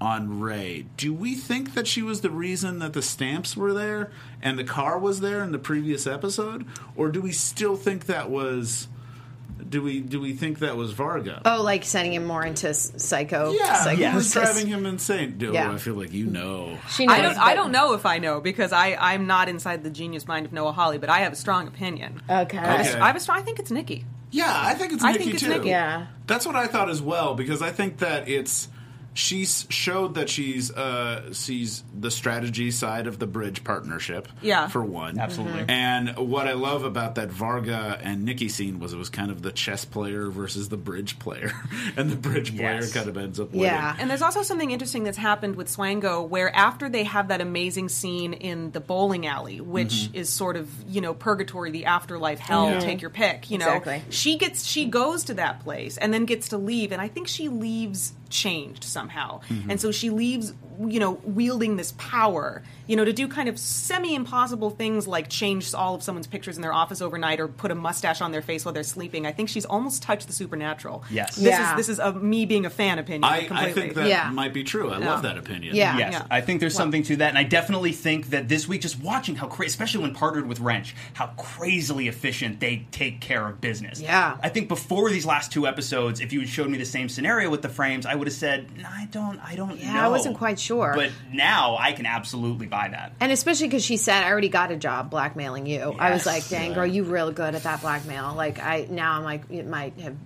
on 0.00 0.40
Ray. 0.40 0.86
Do 0.96 1.12
we 1.12 1.34
think 1.34 1.74
that 1.74 1.88
she 1.88 2.02
was 2.02 2.20
the 2.20 2.30
reason 2.30 2.78
that 2.78 2.92
the 2.92 3.02
stamps 3.02 3.56
were 3.56 3.74
there 3.74 4.10
and 4.40 4.58
the 4.58 4.64
car 4.64 4.98
was 4.98 5.20
there 5.20 5.42
in 5.42 5.52
the 5.52 5.58
previous 5.58 6.06
episode, 6.06 6.64
or 6.96 7.10
do 7.10 7.20
we 7.20 7.32
still 7.32 7.76
think 7.76 8.06
that 8.06 8.30
was? 8.30 8.88
Do 9.68 9.82
we 9.82 10.00
do 10.00 10.20
we 10.20 10.32
think 10.32 10.60
that 10.60 10.76
was 10.76 10.92
Varga? 10.92 11.42
Oh, 11.44 11.62
like 11.62 11.84
sending 11.84 12.14
him 12.14 12.24
more 12.24 12.44
into 12.44 12.72
psycho. 12.74 13.52
yeah, 13.52 13.94
who 14.10 14.16
was 14.16 14.32
driving 14.32 14.66
him 14.66 14.86
insane? 14.86 15.38
Dude, 15.38 15.54
Yeah. 15.54 15.70
I 15.72 15.76
feel 15.78 15.94
like 15.94 16.12
you 16.12 16.26
know. 16.26 16.78
She 16.90 17.06
knows, 17.06 17.16
I 17.18 17.22
don't. 17.22 17.38
I 17.38 17.54
don't 17.54 17.72
know 17.72 17.92
if 17.94 18.06
I 18.06 18.18
know 18.18 18.40
because 18.40 18.72
I 18.72 18.96
I'm 18.98 19.26
not 19.26 19.48
inside 19.48 19.84
the 19.84 19.90
genius 19.90 20.26
mind 20.26 20.46
of 20.46 20.52
Noah 20.52 20.72
Hawley, 20.72 20.98
but 20.98 21.10
I 21.10 21.18
have 21.20 21.32
a 21.32 21.36
strong 21.36 21.66
opinion. 21.68 22.20
Okay. 22.28 22.58
I 22.58 22.62
have 22.62 22.86
a- 22.86 22.88
Okay. 22.90 22.98
I 23.00 23.06
have 23.08 23.16
a 23.16 23.20
strong. 23.20 23.38
I 23.38 23.42
think 23.42 23.58
it's 23.58 23.70
Nikki. 23.70 24.04
Yeah, 24.30 24.52
I 24.52 24.74
think 24.74 24.92
it's 24.92 25.02
I 25.04 25.12
Nikki 25.12 25.24
think 25.24 25.34
it's 25.34 25.42
too. 25.42 25.48
Nikki. 25.50 25.68
Yeah. 25.70 26.06
That's 26.26 26.46
what 26.46 26.54
I 26.56 26.66
thought 26.66 26.90
as 26.90 27.00
well 27.00 27.34
because 27.34 27.62
I 27.62 27.70
think 27.70 27.98
that 27.98 28.28
it's 28.28 28.68
she's 29.18 29.66
showed 29.68 30.14
that 30.14 30.28
she's 30.30 30.70
uh 30.70 31.32
sees 31.32 31.82
the 31.98 32.10
strategy 32.10 32.70
side 32.70 33.08
of 33.08 33.18
the 33.18 33.26
bridge 33.26 33.64
partnership. 33.64 34.28
Yeah. 34.42 34.68
for 34.68 34.84
one, 34.84 35.18
Absolutely. 35.18 35.62
Mhm. 35.62 35.70
And 35.70 36.16
what 36.16 36.46
I 36.46 36.52
love 36.52 36.84
about 36.84 37.16
that 37.16 37.28
Varga 37.30 37.98
and 38.02 38.24
Nikki 38.24 38.48
scene 38.48 38.78
was 38.78 38.92
it 38.92 38.96
was 38.96 39.10
kind 39.10 39.30
of 39.32 39.42
the 39.42 39.50
chess 39.50 39.84
player 39.84 40.28
versus 40.30 40.68
the 40.68 40.76
bridge 40.76 41.18
player, 41.18 41.50
and 41.96 42.10
the 42.10 42.16
bridge 42.16 42.56
player 42.56 42.74
Yes. 42.80 42.92
kind 42.94 43.08
of 43.08 43.16
ends 43.16 43.40
up 43.40 43.50
winning. 43.50 43.64
Yeah. 43.66 43.96
And 43.98 44.08
there's 44.08 44.22
also 44.22 44.42
something 44.42 44.70
interesting 44.70 45.02
that's 45.02 45.18
happened 45.18 45.56
with 45.56 45.66
Swango, 45.68 46.26
where 46.28 46.54
after 46.54 46.88
they 46.88 47.02
have 47.04 47.28
that 47.28 47.40
amazing 47.40 47.88
scene 47.88 48.32
in 48.34 48.70
the 48.70 48.80
bowling 48.80 49.26
alley, 49.26 49.60
which 49.60 50.10
is 50.12 50.28
sort 50.28 50.56
of 50.56 50.70
you 50.88 51.00
know 51.00 51.12
purgatory, 51.12 51.72
the 51.72 51.86
afterlife, 51.86 52.38
hell, 52.38 52.70
Yeah. 52.70 52.78
take 52.80 53.00
your 53.00 53.10
pick. 53.10 53.50
You 53.50 53.58
know, 53.58 53.68
Exactly. 53.78 54.02
she 54.10 54.38
gets 54.38 54.64
she 54.64 54.84
goes 54.84 55.24
to 55.24 55.34
that 55.34 55.60
place 55.60 55.96
and 55.96 56.14
then 56.14 56.24
gets 56.24 56.50
to 56.50 56.56
leave, 56.58 56.92
and 56.92 57.02
I 57.02 57.08
think 57.08 57.26
she 57.26 57.48
leaves 57.48 58.12
changed 58.30 58.84
somehow, 58.84 59.40
mm-hmm. 59.48 59.70
and 59.70 59.80
so 59.80 59.90
she 59.90 60.10
leaves 60.10 60.52
you 60.86 61.00
know 61.00 61.12
wielding 61.24 61.76
this 61.76 61.92
power, 61.98 62.62
you 62.86 62.96
know, 62.96 63.04
to 63.04 63.12
do 63.12 63.26
kind 63.28 63.48
of 63.48 63.58
semi 63.58 64.14
impossible 64.14 64.70
things 64.70 65.06
like 65.06 65.28
change 65.28 65.74
all 65.74 65.94
of 65.94 66.02
someone's 66.02 66.26
pictures 66.26 66.56
in 66.56 66.62
their 66.62 66.72
office 66.72 67.00
overnight 67.00 67.40
or 67.40 67.48
put 67.48 67.70
a 67.70 67.74
mustache 67.74 68.20
on 68.20 68.32
their 68.32 68.42
face 68.42 68.64
while 68.64 68.72
they're 68.72 68.82
sleeping. 68.82 69.26
I 69.26 69.32
think 69.32 69.48
she's 69.48 69.64
almost 69.64 70.02
touched 70.02 70.26
the 70.26 70.32
supernatural. 70.32 71.04
Yes. 71.10 71.36
This 71.36 71.44
Yeah. 71.46 71.70
is 71.72 71.76
this 71.76 71.88
is 71.88 71.98
a 71.98 72.12
me 72.12 72.44
being 72.46 72.66
a 72.66 72.70
fan 72.70 72.98
opinion. 72.98 73.24
I, 73.24 73.48
I 73.50 73.72
think 73.72 73.94
that 73.94 74.08
Yeah. 74.08 74.30
might 74.30 74.54
be 74.54 74.64
true. 74.64 74.90
I 74.90 74.98
love 74.98 75.22
that 75.22 75.36
opinion. 75.38 75.74
Yeah. 75.74 75.98
Yes, 75.98 76.12
Yeah. 76.12 76.26
I 76.30 76.40
think 76.40 76.60
there's 76.60 76.74
Well- 76.74 76.84
something 76.84 77.02
to 77.04 77.16
that, 77.16 77.30
and 77.30 77.38
I 77.38 77.42
definitely 77.44 77.92
think 77.92 78.30
that 78.30 78.48
this 78.48 78.68
week, 78.68 78.82
just 78.82 79.00
watching 79.00 79.36
how 79.36 79.46
crazy, 79.48 79.68
especially 79.70 80.02
when 80.02 80.14
partnered 80.14 80.46
with 80.46 80.60
Wrench, 80.60 80.94
how 81.14 81.26
crazily 81.36 82.08
efficient 82.08 82.60
they 82.60 82.86
take 82.92 83.20
care 83.20 83.46
of 83.48 83.60
business. 83.60 84.00
Yeah. 84.00 84.36
I 84.42 84.48
think 84.48 84.68
before 84.68 85.10
these 85.10 85.26
last 85.26 85.50
two 85.50 85.66
episodes, 85.66 86.20
if 86.20 86.32
you 86.32 86.40
had 86.40 86.48
showed 86.48 86.70
me 86.70 86.78
the 86.78 86.84
same 86.84 87.08
scenario 87.08 87.50
with 87.50 87.62
the 87.62 87.68
frames, 87.68 88.06
I 88.06 88.14
would 88.14 88.26
have 88.28 88.34
said, 88.36 88.68
I 88.86 89.08
don't, 89.10 89.40
I 89.44 89.54
don't 89.56 89.78
Yeah, 89.78 89.94
know." 89.94 90.00
I 90.02 90.08
wasn't 90.08 90.36
quite 90.36 90.58
sure. 90.60 90.67
But 90.76 91.10
now 91.32 91.76
I 91.78 91.92
can 91.92 92.06
absolutely 92.06 92.66
buy 92.66 92.88
that. 92.88 93.12
And 93.20 93.32
especially 93.32 93.66
because 93.68 93.84
she 93.84 93.96
said, 93.96 94.22
"I 94.24 94.30
already 94.30 94.48
got 94.48 94.70
a 94.70 94.76
job 94.76 95.10
blackmailing 95.10 95.66
you." 95.66 95.94
I 95.98 96.10
was 96.12 96.26
like, 96.26 96.48
"Dang, 96.48 96.72
girl, 96.74 96.86
you 96.86 97.04
real 97.04 97.32
good 97.32 97.54
at 97.54 97.62
that 97.64 97.80
blackmail." 97.80 98.34
Like, 98.36 98.58
I 98.58 98.86
now 98.90 99.12
I'm 99.18 99.24
like, 99.24 99.42
it 99.50 99.66
might 99.66 99.98
have 100.00 100.16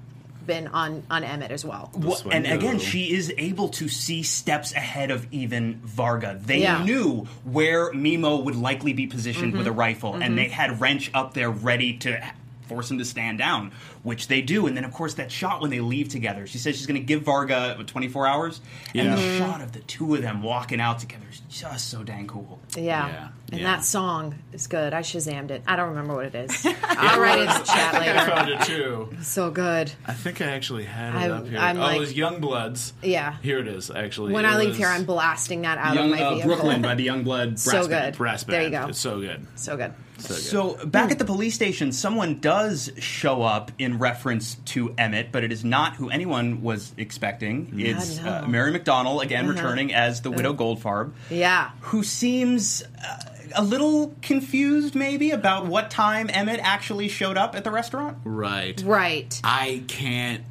been 0.46 0.66
on 0.66 1.04
on 1.08 1.22
Emmett 1.22 1.52
as 1.52 1.64
well. 1.64 1.90
Well, 1.94 2.20
and 2.32 2.44
Swango. 2.46 2.54
again, 2.54 2.78
she 2.80 3.12
is 3.12 3.32
able 3.38 3.68
to 3.68 3.88
see 3.88 4.24
steps 4.24 4.72
ahead 4.74 5.12
of 5.12 5.24
even 5.30 5.80
Varga. 5.84 6.36
They 6.44 6.62
Yeah. 6.62 6.82
knew 6.82 7.28
where 7.44 7.92
Meemo 7.92 8.42
would 8.42 8.56
likely 8.56 8.92
be 8.92 9.06
positioned 9.06 9.52
with 9.56 9.66
a 9.68 9.70
Mm-hmm. 9.70 9.78
rifle, 9.78 10.14
and 10.16 10.36
they 10.36 10.48
had 10.48 10.80
Wrench 10.80 11.12
up 11.14 11.34
there 11.34 11.48
ready 11.50 11.96
to 11.98 12.20
force 12.66 12.90
him 12.90 12.98
to 12.98 13.04
stand 13.04 13.38
down, 13.38 13.72
which 14.02 14.28
they 14.28 14.40
do. 14.42 14.66
And 14.66 14.76
then, 14.76 14.84
of 14.84 14.92
course, 14.92 15.14
that 15.14 15.30
shot 15.30 15.60
when 15.60 15.70
they 15.70 15.80
leave 15.80 16.08
together. 16.08 16.46
She 16.46 16.58
says 16.58 16.76
she's 16.76 16.86
going 16.86 17.00
to 17.00 17.04
give 17.06 17.22
Varga 17.22 17.76
24 17.86 18.26
hours, 18.26 18.60
and 18.94 19.08
Yeah. 19.08 19.14
the 19.14 19.20
Mm-hmm. 19.22 19.38
shot 19.38 19.60
of 19.60 19.72
the 19.72 19.80
two 19.80 20.14
of 20.14 20.22
them 20.22 20.42
walking 20.42 20.80
out 20.80 20.98
together 20.98 21.24
is 21.30 21.40
just 21.48 21.88
so 21.90 22.02
dang 22.02 22.26
cool. 22.26 22.60
Yeah. 22.76 22.82
Yeah. 23.08 23.28
And 23.50 23.60
Yeah. 23.60 23.76
that 23.76 23.84
song 23.84 24.34
is 24.52 24.66
good. 24.66 24.94
I 24.94 25.00
shazammed 25.02 25.50
it. 25.50 25.62
I 25.66 25.76
don't 25.76 25.90
remember 25.90 26.14
what 26.14 26.26
it 26.26 26.34
is. 26.34 26.66
I'll 26.84 27.20
write 27.20 27.38
it 27.38 27.42
in 27.42 27.46
the 27.48 27.64
chat 27.64 27.94
I 27.94 27.98
later. 27.98 28.30
found 28.30 28.48
it 28.48 28.60
too. 28.62 29.14
So 29.22 29.50
good. 29.50 29.92
I 30.06 30.14
think 30.14 30.40
I 30.40 30.46
actually 30.46 30.84
had 30.84 31.14
it 31.14 31.18
I'm- 31.18 31.30
up 31.32 31.48
here. 31.48 31.58
I'm 31.58 31.76
oh, 31.76 31.80
like- 31.82 31.96
it 31.96 32.00
was 32.00 32.12
Young 32.14 32.40
Bloods. 32.40 32.94
Yeah. 33.02 33.36
Here 33.42 33.58
it 33.58 33.68
is, 33.68 33.90
actually. 33.90 34.32
When 34.32 34.44
It 34.44 34.48
I 34.48 34.56
leave 34.58 34.76
here, 34.76 34.88
I'm 34.88 35.04
blasting 35.04 35.62
that 35.62 35.76
out 35.78 35.94
Young 35.94 36.12
of 36.12 36.18
my 36.18 36.24
uh, 36.24 36.30
vehicle. 36.34 36.48
Brooklyn 36.48 36.80
by 36.82 36.94
the 36.94 37.06
Youngblood 37.08 37.50
Brass 37.50 37.62
So 37.62 37.88
Band. 37.88 38.12
good. 38.14 38.18
Brass 38.18 38.44
There 38.44 38.62
you 38.62 38.70
go. 38.70 38.86
It's 38.88 38.98
so 38.98 39.20
good. 39.20 39.46
So 39.56 39.76
good. 39.76 39.92
So. 40.22 40.34
So 40.76 40.86
back 40.86 41.10
at 41.10 41.18
the 41.18 41.24
police 41.24 41.54
station, 41.54 41.92
someone 41.92 42.40
does 42.40 42.90
show 42.98 43.42
up 43.42 43.72
in 43.78 43.98
reference 43.98 44.54
to 44.66 44.94
Emmett, 44.98 45.32
but 45.32 45.44
it 45.44 45.52
is 45.52 45.64
not 45.64 45.96
who 45.96 46.10
anyone 46.10 46.62
was 46.62 46.92
expecting. 46.96 47.72
It's 47.78 48.18
uh, 48.20 48.44
Mary 48.48 48.72
McDonnell 48.72 49.22
again 49.22 49.44
Uh-huh. 49.44 49.54
returning 49.54 49.92
as 49.94 50.20
the 50.22 50.30
widow 50.30 50.54
Goldfarb, 50.54 51.12
Yeah. 51.30 51.70
who 51.80 52.02
seems 52.02 52.82
uh, 52.82 53.16
a 53.54 53.62
little 53.62 54.14
confused, 54.22 54.94
maybe 54.94 55.30
about 55.30 55.66
what 55.66 55.90
time 55.90 56.30
Emmett 56.32 56.60
actually 56.62 57.08
showed 57.08 57.36
up 57.36 57.54
at 57.54 57.64
the 57.64 57.70
restaurant. 57.70 58.16
right. 58.24 58.80
Right. 58.84 59.40
I 59.44 59.82
can't. 59.88 60.42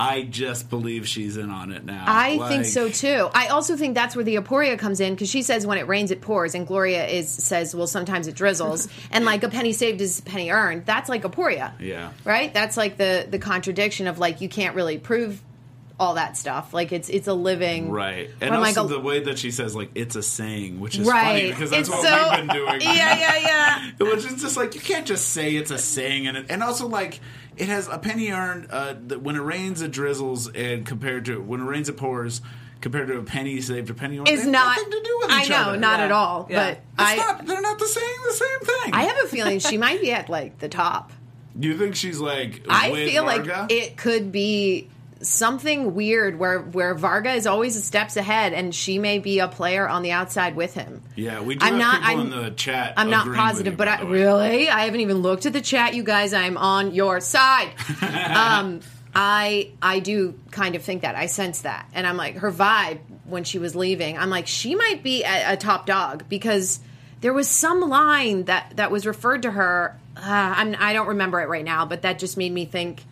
I 0.00 0.22
just 0.22 0.70
believe 0.70 1.06
she's 1.06 1.36
in 1.36 1.50
on 1.50 1.72
it 1.72 1.84
now. 1.84 2.04
I 2.06 2.36
Like, 2.36 2.48
think 2.50 2.64
so 2.64 2.88
too. 2.88 3.28
I 3.34 3.48
also 3.48 3.76
think 3.76 3.94
that's 3.94 4.16
where 4.16 4.24
the 4.24 4.36
aporia 4.36 4.78
comes 4.78 5.00
in 5.00 5.14
because 5.14 5.28
she 5.28 5.42
says 5.42 5.66
when 5.66 5.76
it 5.78 5.86
rains 5.86 6.10
it 6.10 6.20
pours, 6.20 6.54
and 6.54 6.66
Gloria 6.66 7.06
is 7.06 7.28
says 7.28 7.74
well 7.74 7.86
sometimes 7.86 8.26
it 8.26 8.34
drizzles, 8.34 8.88
and 9.10 9.24
like 9.24 9.42
a 9.42 9.48
penny 9.48 9.72
saved 9.72 10.00
is 10.00 10.20
a 10.20 10.22
penny 10.22 10.50
earned. 10.50 10.86
That's 10.86 11.08
like 11.08 11.22
aporia, 11.22 11.72
Yeah. 11.78 12.12
right? 12.24 12.52
That's 12.54 12.76
like 12.76 12.96
the 12.96 13.26
the 13.30 13.38
contradiction 13.38 14.06
of 14.06 14.18
like 14.18 14.40
you 14.40 14.48
can't 14.48 14.74
really 14.74 14.96
prove 14.98 15.42
all 15.98 16.14
that 16.14 16.34
stuff. 16.34 16.72
Like 16.72 16.92
it's 16.92 17.10
it's 17.10 17.28
a 17.28 17.34
living 17.34 17.90
Right. 17.90 18.30
And 18.40 18.54
I'm 18.54 18.62
like 18.62 18.78
a- 18.78 18.84
the 18.84 18.98
way 18.98 19.20
that 19.24 19.38
she 19.38 19.50
says, 19.50 19.76
like, 19.76 19.90
it's 19.94 20.16
a 20.16 20.22
saying, 20.22 20.80
which 20.80 20.96
is 20.98 21.06
right 21.06 21.24
funny 21.42 21.50
because 21.50 21.68
that's 21.68 21.88
it's 21.88 21.90
what 21.90 22.02
so 22.06 22.28
we've 22.30 22.38
been 22.48 22.56
doing. 22.56 22.80
yeah 22.80 23.18
yeah 23.18 23.36
yeah. 23.36 23.90
Which 23.98 24.24
is 24.24 24.40
just 24.40 24.56
like, 24.56 24.74
you 24.74 24.80
can't 24.80 25.04
just 25.06 25.28
say 25.28 25.54
it's 25.56 25.70
a 25.70 25.76
saying. 25.76 26.26
And, 26.26 26.38
it, 26.38 26.46
and 26.48 26.62
also, 26.62 26.88
like, 26.88 27.20
it 27.60 27.68
has 27.68 27.88
a 27.88 27.98
penny 27.98 28.30
earned. 28.30 28.66
Uh, 28.70 28.94
that 29.08 29.22
when 29.22 29.36
it 29.36 29.40
rains, 29.40 29.82
it 29.82 29.90
drizzles, 29.90 30.48
and 30.48 30.84
compared 30.86 31.24
to 31.26 31.40
when 31.40 31.60
it 31.60 31.64
rains, 31.64 31.88
it 31.88 31.96
pours. 31.96 32.40
Compared 32.80 33.08
to 33.08 33.18
a 33.18 33.22
penny 33.22 33.60
saved, 33.60 33.90
a 33.90 33.94
penny 33.94 34.18
earned. 34.18 34.26
It's 34.28 34.38
They 34.38 34.50
have 34.50 34.52
not. 34.52 34.76
nothing 34.78 34.90
to 34.90 35.02
do 35.02 35.18
with 35.20 35.30
I 35.30 35.44
know, 35.48 35.56
other. 35.56 35.76
not 35.78 35.98
Yeah. 35.98 36.04
at 36.06 36.12
all. 36.12 36.46
Yeah. 36.48 36.64
But 36.64 36.70
It's 36.72 36.82
I 36.98 37.16
not, 37.16 37.46
they're 37.46 37.60
not 37.60 37.78
the 37.78 37.86
saying 37.86 38.16
the 38.26 38.32
same 38.32 38.60
thing. 38.60 38.94
I 38.94 39.02
have 39.02 39.16
a 39.22 39.28
feeling 39.28 39.58
she 39.58 39.76
might 39.76 40.00
be 40.00 40.10
at 40.12 40.30
like 40.30 40.58
the 40.60 40.68
top. 40.70 41.12
you 41.60 41.76
think 41.76 41.94
she's 41.94 42.18
like? 42.20 42.62
I 42.70 42.90
feel 42.94 43.24
Varga? 43.26 43.50
like 43.68 43.70
it 43.72 43.98
could 43.98 44.32
be 44.32 44.88
something 45.22 45.94
weird 45.94 46.38
where 46.38 46.60
where 46.60 46.94
Varga 46.94 47.32
is 47.32 47.46
always 47.46 47.82
steps 47.84 48.16
ahead 48.16 48.52
and 48.52 48.74
she 48.74 48.98
may 48.98 49.18
be 49.18 49.38
a 49.38 49.48
player 49.48 49.88
on 49.88 50.02
the 50.02 50.12
outside 50.12 50.56
with 50.56 50.74
him. 50.74 51.02
Yeah, 51.16 51.40
we 51.40 51.56
do 51.56 51.64
I'm 51.66 51.74
have 51.74 51.78
not- 51.80 51.94
people 52.02 52.08
I'm- 52.08 52.32
in 52.32 52.42
the 52.44 52.50
chat. 52.52 52.94
I'm 52.96 53.10
not 53.10 53.26
positive, 53.34 53.74
you, 53.74 53.76
but 53.76 53.88
I 53.88 54.02
really 54.02 54.68
I 54.68 54.84
haven't 54.84 55.00
even 55.00 55.18
looked 55.18 55.46
at 55.46 55.52
the 55.52 55.60
chat, 55.60 55.94
you 55.94 56.02
guys. 56.02 56.32
I'm 56.32 56.56
on 56.56 56.94
your 56.94 57.20
side. 57.20 57.70
um, 58.02 58.80
I 59.14 59.70
I 59.82 59.98
do 60.00 60.38
kind 60.50 60.74
of 60.76 60.82
think 60.82 61.02
that 61.02 61.14
I 61.16 61.26
sense 61.26 61.62
that, 61.62 61.86
and 61.92 62.06
I'm 62.06 62.16
like 62.16 62.36
her 62.36 62.52
vibe 62.52 63.00
when 63.24 63.44
she 63.44 63.58
was 63.58 63.74
leaving. 63.76 64.16
I'm 64.18 64.30
like 64.30 64.46
she 64.46 64.74
might 64.74 65.02
be 65.02 65.24
a, 65.24 65.52
a 65.52 65.56
top 65.56 65.86
dog 65.86 66.24
because 66.28 66.80
there 67.20 67.32
was 67.32 67.48
some 67.48 67.80
line 67.80 68.44
that 68.44 68.72
that 68.76 68.90
was 68.90 69.06
referred 69.06 69.42
to 69.42 69.50
her. 69.50 69.96
Uh, 70.16 70.22
I'm, 70.56 70.76
I 70.78 70.92
don't 70.92 71.08
remember 71.08 71.40
it 71.40 71.48
right 71.48 71.64
now, 71.64 71.86
but 71.86 72.02
that 72.02 72.18
just 72.18 72.36
made 72.36 72.52
me 72.52 72.64
think. 72.64 73.04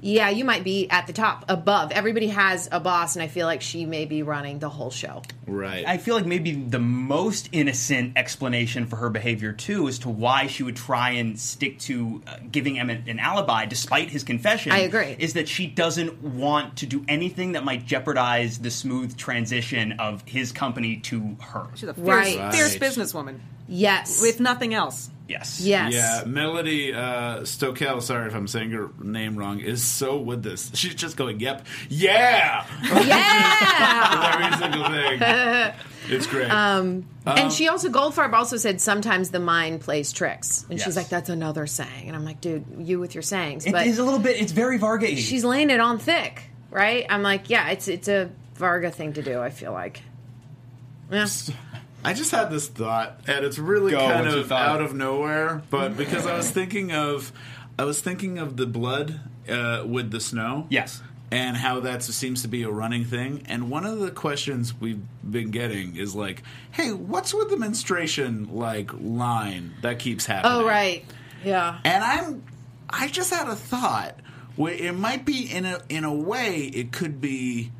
Yeah, 0.00 0.30
you 0.30 0.44
might 0.44 0.62
be 0.62 0.88
at 0.90 1.06
the 1.08 1.12
top, 1.12 1.44
above. 1.48 1.90
Everybody 1.90 2.28
has 2.28 2.68
a 2.70 2.78
boss, 2.78 3.16
and 3.16 3.22
I 3.22 3.26
feel 3.26 3.46
like 3.46 3.62
she 3.62 3.84
may 3.84 4.04
be 4.04 4.22
running 4.22 4.60
the 4.60 4.68
whole 4.68 4.90
show. 4.90 5.22
Right. 5.46 5.84
I 5.86 5.98
feel 5.98 6.14
like 6.14 6.26
maybe 6.26 6.52
the 6.52 6.78
most 6.78 7.48
innocent 7.52 8.12
explanation 8.16 8.86
for 8.86 8.96
her 8.96 9.10
behavior 9.10 9.52
too 9.52 9.88
as 9.88 9.98
to 10.00 10.08
why 10.08 10.46
she 10.46 10.62
would 10.62 10.76
try 10.76 11.10
and 11.10 11.38
stick 11.38 11.78
to 11.80 12.22
uh, 12.26 12.36
giving 12.52 12.78
Emmett 12.78 13.08
an 13.08 13.18
alibi 13.18 13.66
despite 13.66 14.10
his 14.10 14.22
confession. 14.22 14.70
I 14.72 14.80
agree. 14.80 15.16
Is 15.18 15.32
that 15.32 15.48
she 15.48 15.66
doesn't 15.66 16.22
want 16.22 16.76
to 16.76 16.86
do 16.86 17.04
anything 17.08 17.52
that 17.52 17.64
might 17.64 17.84
jeopardize 17.86 18.58
the 18.58 18.70
smooth 18.70 19.16
transition 19.16 19.92
of 19.92 20.22
his 20.26 20.52
company 20.52 20.96
to 20.98 21.36
her. 21.40 21.66
She's 21.74 21.88
a 21.88 21.94
fierce, 21.94 22.06
Right. 22.36 22.54
fierce 22.54 22.76
businesswoman 22.76 23.38
Yes. 23.66 24.22
with 24.22 24.38
nothing 24.38 24.74
else. 24.74 25.10
Yes. 25.28 25.60
yes. 25.60 25.92
Yeah, 25.92 26.22
Melody 26.26 26.94
uh, 26.94 27.40
Stokel, 27.44 28.00
sorry 28.00 28.28
if 28.28 28.34
I'm 28.34 28.48
saying 28.48 28.70
her 28.70 28.88
name 29.02 29.36
wrong, 29.36 29.60
is 29.60 29.84
so 29.84 30.16
with 30.18 30.42
this. 30.42 30.70
She's 30.74 30.94
just 30.94 31.16
going, 31.18 31.38
yep, 31.40 31.66
yeah! 31.90 32.66
Yeah. 33.06 34.38
Every 34.40 34.56
single 34.58 34.88
thing. 34.90 35.74
It's 36.10 36.26
great. 36.26 36.48
and 36.50 37.04
she 37.52 37.68
also 37.68 37.90
Goldfarb 37.90 38.32
also 38.32 38.56
said 38.56 38.80
sometimes 38.80 39.28
the 39.30 39.40
mind 39.40 39.82
plays 39.82 40.10
tricks, 40.10 40.64
and 40.70 40.78
Yes. 40.78 40.86
she's 40.86 40.96
like, 40.96 41.10
"That's 41.10 41.28
another 41.28 41.66
saying," 41.66 42.06
and 42.06 42.16
I'm 42.16 42.24
like, 42.24 42.40
"Dude, 42.40 42.64
you 42.78 42.98
with 42.98 43.14
your 43.14 43.20
sayings," 43.20 43.66
It 43.66 43.72
but 43.72 43.86
is 43.86 43.98
a 43.98 44.04
little 44.04 44.18
bit. 44.18 44.40
It's 44.40 44.52
very 44.52 44.78
Varga. 44.78 45.14
she's 45.16 45.44
laying 45.44 45.68
it 45.68 45.80
on 45.80 45.98
thick, 45.98 46.44
right? 46.70 47.04
I'm 47.10 47.22
like, 47.22 47.50
yeah, 47.50 47.68
it's 47.68 47.88
it's 47.88 48.08
a 48.08 48.30
Varga 48.54 48.90
thing 48.90 49.12
to 49.14 49.22
do. 49.22 49.38
I 49.38 49.50
feel 49.50 49.72
like, 49.72 50.00
yeah, 51.12 51.26
I 52.04 52.14
just 52.14 52.30
had 52.30 52.50
this 52.50 52.68
thought, 52.68 53.20
and 53.26 53.44
it's 53.44 53.58
really 53.58 53.90
Go, 53.90 53.98
kind 53.98 54.26
of 54.28 54.50
out 54.52 54.80
of 54.80 54.94
nowhere, 54.94 55.62
but 55.70 55.96
because 55.96 56.26
I 56.26 56.36
was 56.36 56.50
thinking 56.50 56.92
of, 56.92 57.32
I 57.78 57.84
was 57.84 58.00
thinking 58.00 58.38
of 58.38 58.56
the 58.56 58.66
blood 58.66 59.20
uh, 59.48 59.82
with 59.86 60.10
the 60.10 60.20
snow. 60.20 60.66
Yes. 60.70 61.02
and 61.30 61.56
how 61.58 61.80
that 61.80 62.02
seems 62.02 62.40
to 62.42 62.48
be 62.48 62.62
a 62.62 62.70
running 62.70 63.04
thing. 63.04 63.42
And 63.48 63.68
one 63.70 63.84
of 63.84 63.98
the 63.98 64.10
questions 64.10 64.72
we've 64.80 65.02
been 65.28 65.50
getting 65.50 65.96
is 65.96 66.14
like, 66.14 66.42
"Hey, 66.70 66.92
what's 66.92 67.34
with 67.34 67.50
the 67.50 67.56
menstruation 67.58 68.48
like 68.52 68.90
line 68.98 69.74
that 69.82 69.98
keeps 69.98 70.24
happening?" 70.24 70.58
Oh 70.62 70.64
right. 70.66 71.04
Yeah. 71.44 71.78
And 71.84 72.02
I'm, 72.02 72.42
I 72.88 73.08
just 73.08 73.32
had 73.32 73.48
a 73.48 73.56
thought. 73.56 74.14
Where 74.56 74.72
it 74.74 74.92
might 74.94 75.24
be 75.24 75.42
in 75.52 75.64
a 75.66 75.80
in 75.88 76.04
a 76.04 76.12
way, 76.14 76.62
it 76.62 76.92
could 76.92 77.20
be. 77.20 77.70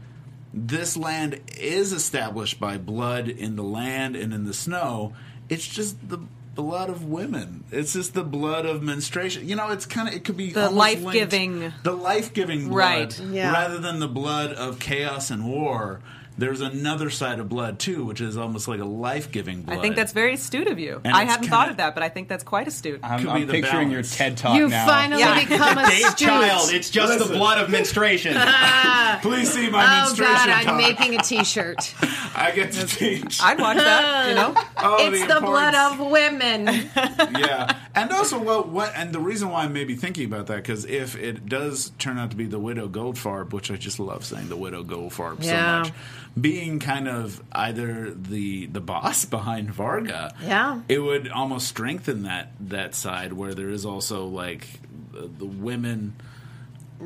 This 0.67 0.97
land 0.97 1.41
is 1.57 1.93
established 1.93 2.59
by 2.59 2.79
blood 2.79 3.29
in 3.29 3.55
the 3.57 3.63
land 3.63 4.17
and 4.17 4.33
in 4.35 4.45
the 4.45 4.53
snow. 4.55 5.13
It's 5.49 5.67
just 5.67 6.09
the 6.09 6.19
blood 6.55 6.91
of 6.91 7.05
women. 7.05 7.63
It's 7.71 7.93
just 7.93 8.13
the 8.15 8.25
blood 8.25 8.67
of 8.67 8.83
menstruation. 8.83 9.49
You 9.49 9.55
know, 9.55 9.69
it's 9.69 9.87
kind 9.87 10.09
of 10.09 10.15
it 10.15 10.25
could 10.25 10.37
be 10.37 10.51
The 10.53 10.67
almost 10.67 10.77
linked- 10.81 11.05
life-giving- 11.05 11.73
the 11.85 11.93
life 11.93 12.35
giving 12.35 12.69
blood, 12.69 12.77
Right. 12.77 13.21
Yeah. 13.31 13.53
rather 13.53 13.79
than 13.79 14.01
the 14.01 14.09
blood 14.09 14.53
of 14.53 14.81
chaos 14.81 15.31
and 15.31 15.45
war. 15.47 16.01
There's 16.39 16.61
another 16.61 17.11
side 17.11 17.41
of 17.41 17.49
blood 17.49 17.80
too, 17.80 18.05
which 18.05 18.20
is 18.20 18.36
almost 18.36 18.68
like 18.68 18.78
a 18.80 18.84
life 18.84 19.32
giving 19.32 19.62
blood. 19.62 19.78
I 19.78 19.82
think 19.82 19.97
that's 19.97 20.12
very 20.12 20.34
astute 20.34 20.68
of 20.68 20.78
you. 20.78 21.01
And 21.05 21.12
I 21.12 21.22
it's 21.22 21.30
hadn't 21.32 21.43
kinda- 21.47 21.57
thought 21.57 21.70
of 21.70 21.76
that, 21.78 21.95
but 21.95 22.05
I 22.05 22.09
think 22.09 22.28
that's 22.28 22.45
quite 22.45 22.68
astute. 22.68 23.01
I'm, 23.03 23.18
Could 23.20 23.28
I'm 23.28 23.41
be 23.47 23.53
picturing 23.61 23.89
balance. 23.91 24.18
your 24.20 24.28
TED 24.28 24.36
talk 24.39 24.57
You 24.57 24.68
now. 24.68 24.86
finally 24.86 25.20
Yeah. 25.20 25.45
become 25.45 25.78
a 25.78 25.86
Dave 25.89 26.07
student. 26.11 26.18
Child, 26.18 26.70
it's 26.72 26.91
just 26.91 27.18
the 27.18 27.24
blood 27.34 27.59
of 27.59 27.70
menstruation. 27.70 28.34
Please 29.20 29.53
see 29.53 29.68
my 29.68 29.84
Oh 29.84 30.05
menstruation 30.07 30.34
God, 30.36 30.49
I'm 30.49 30.64
talk. 30.64 30.76
making 30.76 31.14
a 31.18 31.22
T-shirt. 31.22 31.95
I 32.36 32.53
get 32.55 32.70
to 32.72 32.86
teach. 32.86 33.43
I'd 33.43 33.59
watch 33.59 33.76
that. 33.78 34.28
You 34.28 34.34
know, 34.36 34.55
Oh, 34.78 34.97
it's 35.12 35.26
the, 35.34 35.41
blood 35.41 35.74
of 35.74 35.99
women. 35.99 36.66
yeah, 36.97 37.76
and 38.03 38.12
also 38.12 38.38
what 38.42 38.68
what 38.68 38.92
and 38.96 39.12
the 39.12 39.18
reason 39.20 39.51
why 39.51 39.64
I 39.64 39.68
may 39.68 39.84
be 39.84 39.94
thinking 39.96 40.24
about 40.26 40.46
that 40.49 40.57
because 40.57 40.84
if 40.84 41.16
it 41.16 41.46
does 41.46 41.90
turn 41.99 42.18
out 42.18 42.30
to 42.30 42.36
be 42.36 42.46
the 42.46 42.59
widow 42.59 42.88
Goldfarb, 42.88 43.53
which 43.53 43.70
I 43.70 43.76
just 43.76 43.99
love 44.01 44.24
saying 44.24 44.49
the 44.49 44.57
widow 44.57 44.82
Goldfarb 44.84 45.42
Yeah. 45.44 45.82
so 45.84 45.88
much, 45.90 45.99
being 46.40 46.78
kind 46.78 47.09
of 47.09 47.42
either 47.53 48.11
the 48.12 48.66
the 48.66 48.80
boss 48.80 49.24
behind 49.36 49.70
Varga, 49.72 50.34
Yeah. 50.42 50.80
it 50.88 50.99
would 51.01 51.28
almost 51.28 51.68
strengthen 51.68 52.22
that 52.24 52.53
that 52.61 52.94
side 52.94 53.32
where 53.32 53.55
there 53.55 53.70
is 53.70 53.84
also 53.86 54.26
like 54.26 54.66
the, 55.12 55.28
the 55.38 55.46
women. 55.46 56.14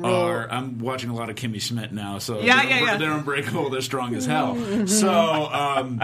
Are 0.03 0.49
I'm 0.49 0.79
watching 0.79 1.11
a 1.11 1.15
lot 1.15 1.29
of 1.29 1.35
Kimmy 1.35 1.61
Schmidt 1.61 1.91
now, 1.93 2.17
so 2.17 2.41
Yeah, 2.41 2.55
they're, 2.63 2.65
yeah, 2.69 2.83
yeah. 2.83 2.97
they're 2.97 3.11
unbreakable, 3.11 3.69
they're 3.69 3.81
strong 3.81 4.15
as 4.15 4.25
hell. 4.25 4.55
so 4.87 5.11
um, 5.53 6.01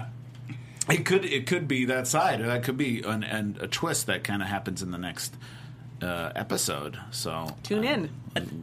it 0.89 1.05
could 1.05 1.25
it 1.25 1.47
could 1.47 1.67
be 1.67 1.85
that 1.85 2.07
side, 2.07 2.41
or 2.41 2.47
that 2.47 2.63
could 2.63 2.77
be 2.77 3.01
an, 3.01 3.23
an, 3.23 3.57
a 3.61 3.67
twist 3.67 4.07
that 4.07 4.23
kind 4.23 4.41
of 4.41 4.47
happens 4.47 4.81
in 4.81 4.91
the 4.91 4.97
next 4.97 5.35
uh, 6.01 6.31
episode. 6.35 6.99
So 7.11 7.55
tune 7.63 7.83
in. 7.83 8.09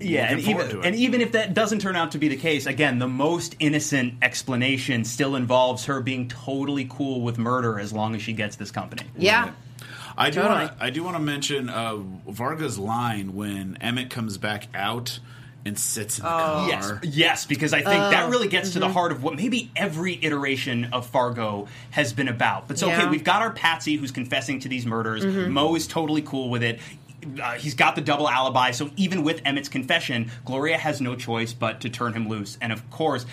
Yeah, 0.01 0.31
and 0.31 0.41
even, 0.41 0.69
to 0.69 0.81
it. 0.81 0.87
and 0.87 0.97
even 0.97 1.21
if 1.21 1.33
that 1.33 1.53
doesn't 1.53 1.81
turn 1.81 1.97
out 1.97 2.13
to 2.13 2.19
be 2.19 2.29
the 2.29 2.37
case, 2.37 2.67
again, 2.67 2.99
the 2.99 3.09
most 3.09 3.57
innocent 3.59 4.15
explanation 4.23 5.05
still 5.05 5.37
involves 5.37 5.87
her 5.87 6.01
being 6.01 6.29
totally 6.29 6.87
cool 6.89 7.21
with 7.21 7.37
murder 7.37 7.79
as 7.79 7.93
long 7.93 8.15
as 8.15 8.23
she 8.23 8.33
gets 8.33 8.57
this 8.57 8.71
company. 8.71 9.03
Yeah. 9.17 9.53
I 10.19 10.31
do 10.31 10.41
Totally. 10.41 10.61
want 10.61 10.79
to 10.79 10.85
I 10.85 10.91
do 10.91 11.03
want 11.03 11.17
to 11.17 11.23
mention 11.23 11.69
uh, 11.69 11.97
Varga's 11.97 12.79
line 12.79 13.35
when 13.35 13.77
Emmett 13.83 14.09
comes 14.09 14.39
back 14.39 14.69
out 14.73 15.19
and 15.67 15.79
sits 15.79 16.19
in 16.19 16.25
the 16.25 16.29
car. 16.31 16.69
Yes, 16.69 16.93
yes, 17.03 17.47
because 17.47 17.73
I 17.73 17.79
think 17.83 17.89
that 18.13 18.31
really 18.31 18.49
gets 18.49 18.69
Mm-hmm. 18.71 18.75
to 18.75 18.79
the 18.81 18.89
heart 18.93 19.13
of 19.13 19.23
what 19.23 19.35
maybe 19.37 19.71
every 19.77 20.19
iteration 20.23 20.87
of 20.93 21.07
Fargo 21.07 21.69
has 21.91 22.13
been 22.13 22.29
about. 22.29 22.69
But 22.69 22.79
so, 22.79 22.87
okay, 22.89 23.03
Yeah. 23.03 23.11
we've 23.11 23.25
got 23.25 23.43
our 23.43 23.51
Patsy 23.53 23.97
who's 23.97 24.11
confessing 24.13 24.61
to 24.61 24.69
these 24.69 24.87
murders. 24.87 25.25
Mm-hmm. 25.25 25.53
Moe 25.53 25.75
is 25.75 25.87
totally 25.87 26.23
cool 26.23 26.49
with 26.51 26.63
it. 26.63 26.81
Uh, 27.43 27.53
he's 27.55 27.75
got 27.75 27.97
the 27.97 28.01
double 28.01 28.29
alibi, 28.29 28.71
so 28.71 28.89
even 28.97 29.25
with 29.25 29.41
Emmett's 29.45 29.69
confession, 29.69 30.31
Gloria 30.45 30.79
has 30.79 31.01
no 31.01 31.17
choice 31.17 31.53
but 31.53 31.81
to 31.81 31.91
turn 31.91 32.13
him 32.13 32.29
loose. 32.29 32.57
And 32.61 32.73
of 32.73 32.89
course, 32.91 33.27